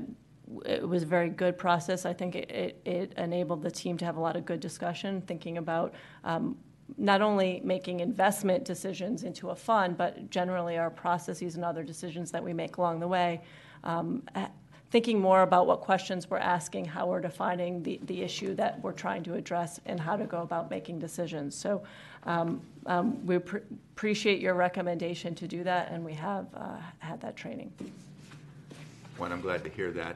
it 0.67 0.87
was 0.87 1.03
a 1.03 1.07
very 1.07 1.31
good 1.31 1.57
process. 1.57 2.05
I 2.05 2.13
think 2.13 2.35
it, 2.35 2.51
it, 2.51 2.83
it 2.85 3.13
enabled 3.17 3.63
the 3.63 3.71
team 3.71 3.97
to 3.99 4.05
have 4.05 4.17
a 4.17 4.21
lot 4.21 4.37
of 4.37 4.45
good 4.45 4.61
discussion, 4.61 5.23
thinking 5.23 5.59
about 5.59 5.95
um, 6.25 6.57
not 6.99 7.23
only 7.23 7.61
making 7.65 8.01
investment 8.01 8.65
decisions 8.65 9.23
into 9.23 9.51
a 9.51 9.57
fund, 9.57 9.97
but 9.97 10.31
generally 10.31 10.77
our 10.77 10.91
processes 10.91 11.57
and 11.57 11.65
other 11.65 11.83
decisions 11.83 12.31
that 12.31 12.45
we 12.45 12.53
make 12.53 12.77
along 12.77 13.01
the 13.01 13.09
way. 13.09 13.41
Um, 13.85 14.23
thinking 14.95 15.19
more 15.19 15.43
about 15.43 15.67
what 15.67 15.81
questions 15.81 16.31
we're 16.31 16.39
asking, 16.39 16.85
how 16.85 17.05
we're 17.05 17.21
defining 17.21 17.83
the, 17.83 17.99
the 18.05 18.23
issue 18.23 18.55
that 18.55 18.81
we're 18.81 18.93
trying 18.93 19.25
to 19.25 19.35
address, 19.35 19.81
and 19.87 19.99
how 19.99 20.17
to 20.17 20.25
go 20.25 20.43
about 20.43 20.71
making 20.71 21.01
decisions. 21.01 21.53
So 21.53 21.83
um, 22.27 22.61
um, 22.87 23.27
we 23.27 23.41
pr- 23.41 23.57
appreciate 23.97 24.39
your 24.39 24.55
recommendation 24.55 25.35
to 25.35 25.49
do 25.49 25.65
that, 25.65 25.91
and 25.91 26.05
we 26.05 26.15
have 26.15 26.47
uh, 26.55 26.77
had 27.01 27.21
that 27.23 27.35
training. 27.35 27.73
One, 29.17 29.33
I'm 29.33 29.41
glad 29.41 29.65
to 29.65 29.69
hear 29.69 29.91
that. 29.91 30.15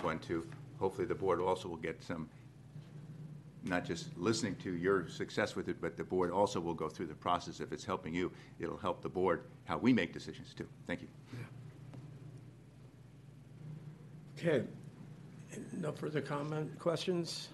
One, 0.00 0.18
two, 0.20 0.46
hopefully 0.80 1.06
the 1.06 1.14
board 1.14 1.38
also 1.38 1.68
will 1.68 1.76
get 1.76 2.02
some, 2.02 2.26
not 3.62 3.84
just 3.84 4.06
listening 4.16 4.56
to 4.62 4.72
your 4.72 5.06
success 5.06 5.54
with 5.54 5.68
it, 5.68 5.82
but 5.82 5.98
the 5.98 6.04
board 6.04 6.30
also 6.30 6.60
will 6.60 6.72
go 6.72 6.88
through 6.88 7.08
the 7.08 7.14
process. 7.14 7.60
If 7.60 7.72
it's 7.72 7.84
helping 7.84 8.14
you, 8.14 8.32
it'll 8.58 8.78
help 8.78 9.02
the 9.02 9.10
board, 9.10 9.42
how 9.66 9.76
we 9.76 9.92
make 9.92 10.14
decisions 10.14 10.54
too. 10.54 10.66
Thank 10.86 11.02
you. 11.02 11.08
Okay, 14.46 14.62
no 15.80 15.90
further 15.90 16.20
comment, 16.20 16.78
questions? 16.78 17.48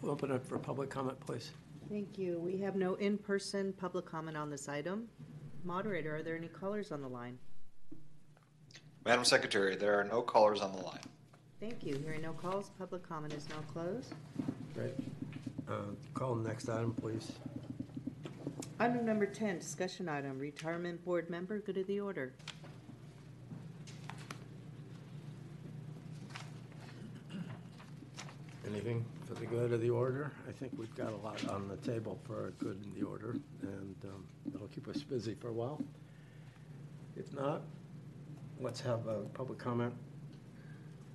We'll 0.00 0.10
Open 0.10 0.32
up 0.32 0.44
for 0.44 0.58
public 0.58 0.90
comment, 0.90 1.20
please. 1.20 1.52
Thank 1.88 2.18
you. 2.18 2.40
We 2.40 2.58
have 2.58 2.74
no 2.74 2.96
in-person 2.96 3.74
public 3.74 4.04
comment 4.04 4.36
on 4.36 4.50
this 4.50 4.68
item. 4.68 5.06
Moderator, 5.62 6.16
are 6.16 6.22
there 6.24 6.36
any 6.36 6.48
callers 6.48 6.90
on 6.90 7.02
the 7.02 7.08
line? 7.08 7.38
Madam 9.04 9.24
Secretary, 9.24 9.76
there 9.76 9.96
are 9.96 10.02
no 10.02 10.22
callers 10.22 10.60
on 10.60 10.72
the 10.72 10.82
line. 10.82 10.98
Thank 11.60 11.84
you. 11.84 11.96
Hearing 12.04 12.22
no 12.22 12.32
calls, 12.32 12.72
public 12.76 13.08
comment 13.08 13.32
is 13.32 13.48
now 13.48 13.60
closed. 13.72 14.12
Great. 14.74 14.94
Uh, 15.68 15.92
Call 16.14 16.34
the 16.34 16.48
next 16.48 16.68
item, 16.68 16.94
please. 16.94 17.30
Item 18.80 19.06
number 19.06 19.26
10, 19.26 19.60
discussion 19.60 20.08
item, 20.08 20.40
retirement 20.40 21.04
board 21.04 21.30
member, 21.30 21.60
good 21.60 21.76
of 21.76 21.86
the 21.86 22.00
order. 22.00 22.32
Anything 28.82 29.04
for 29.28 29.34
the 29.34 29.46
good 29.46 29.72
of 29.72 29.80
the 29.80 29.90
order? 29.90 30.32
I 30.48 30.50
think 30.50 30.72
we've 30.76 30.94
got 30.96 31.12
a 31.12 31.16
lot 31.16 31.48
on 31.48 31.68
the 31.68 31.76
table 31.88 32.18
for 32.24 32.52
good 32.58 32.82
in 32.82 33.00
the 33.00 33.06
order, 33.06 33.36
and 33.62 33.94
um, 34.04 34.24
that'll 34.46 34.66
keep 34.68 34.88
us 34.88 35.04
busy 35.04 35.34
for 35.34 35.50
a 35.50 35.52
while. 35.52 35.80
If 37.16 37.32
not, 37.32 37.62
let's 38.60 38.80
have 38.80 39.06
a 39.06 39.20
public 39.34 39.60
comment. 39.60 39.94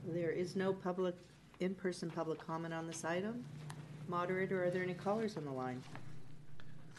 There 0.06 0.30
is 0.30 0.56
no 0.56 0.72
public, 0.72 1.16
in-person 1.60 2.10
public 2.10 2.40
comment 2.46 2.74
on 2.74 2.88
this 2.88 3.04
item. 3.04 3.44
Moderator, 4.08 4.64
are 4.64 4.70
there 4.70 4.84
any 4.84 4.94
callers 4.94 5.36
on 5.36 5.44
the 5.44 5.52
line? 5.52 5.84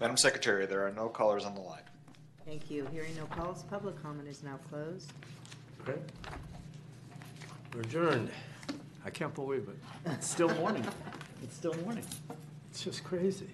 Madam 0.02 0.18
Secretary, 0.18 0.66
there 0.66 0.86
are 0.86 0.92
no 0.92 1.08
callers 1.08 1.46
on 1.46 1.54
the 1.54 1.62
line. 1.62 1.80
Thank 2.44 2.70
you. 2.70 2.86
Hearing 2.92 3.16
no 3.16 3.24
calls, 3.24 3.62
public 3.62 4.02
comment 4.02 4.28
is 4.28 4.42
now 4.42 4.58
closed. 4.68 5.14
Okay. 5.80 5.98
We're 7.74 7.80
adjourned. 7.80 8.30
I 9.08 9.10
can't 9.10 9.34
believe 9.34 9.66
it. 9.70 10.10
It's 10.12 10.28
still 10.28 10.50
morning. 10.56 10.84
It's 11.42 11.56
still 11.56 11.72
morning. 11.82 12.04
It's 12.70 12.84
just 12.84 13.04
crazy. 13.04 13.48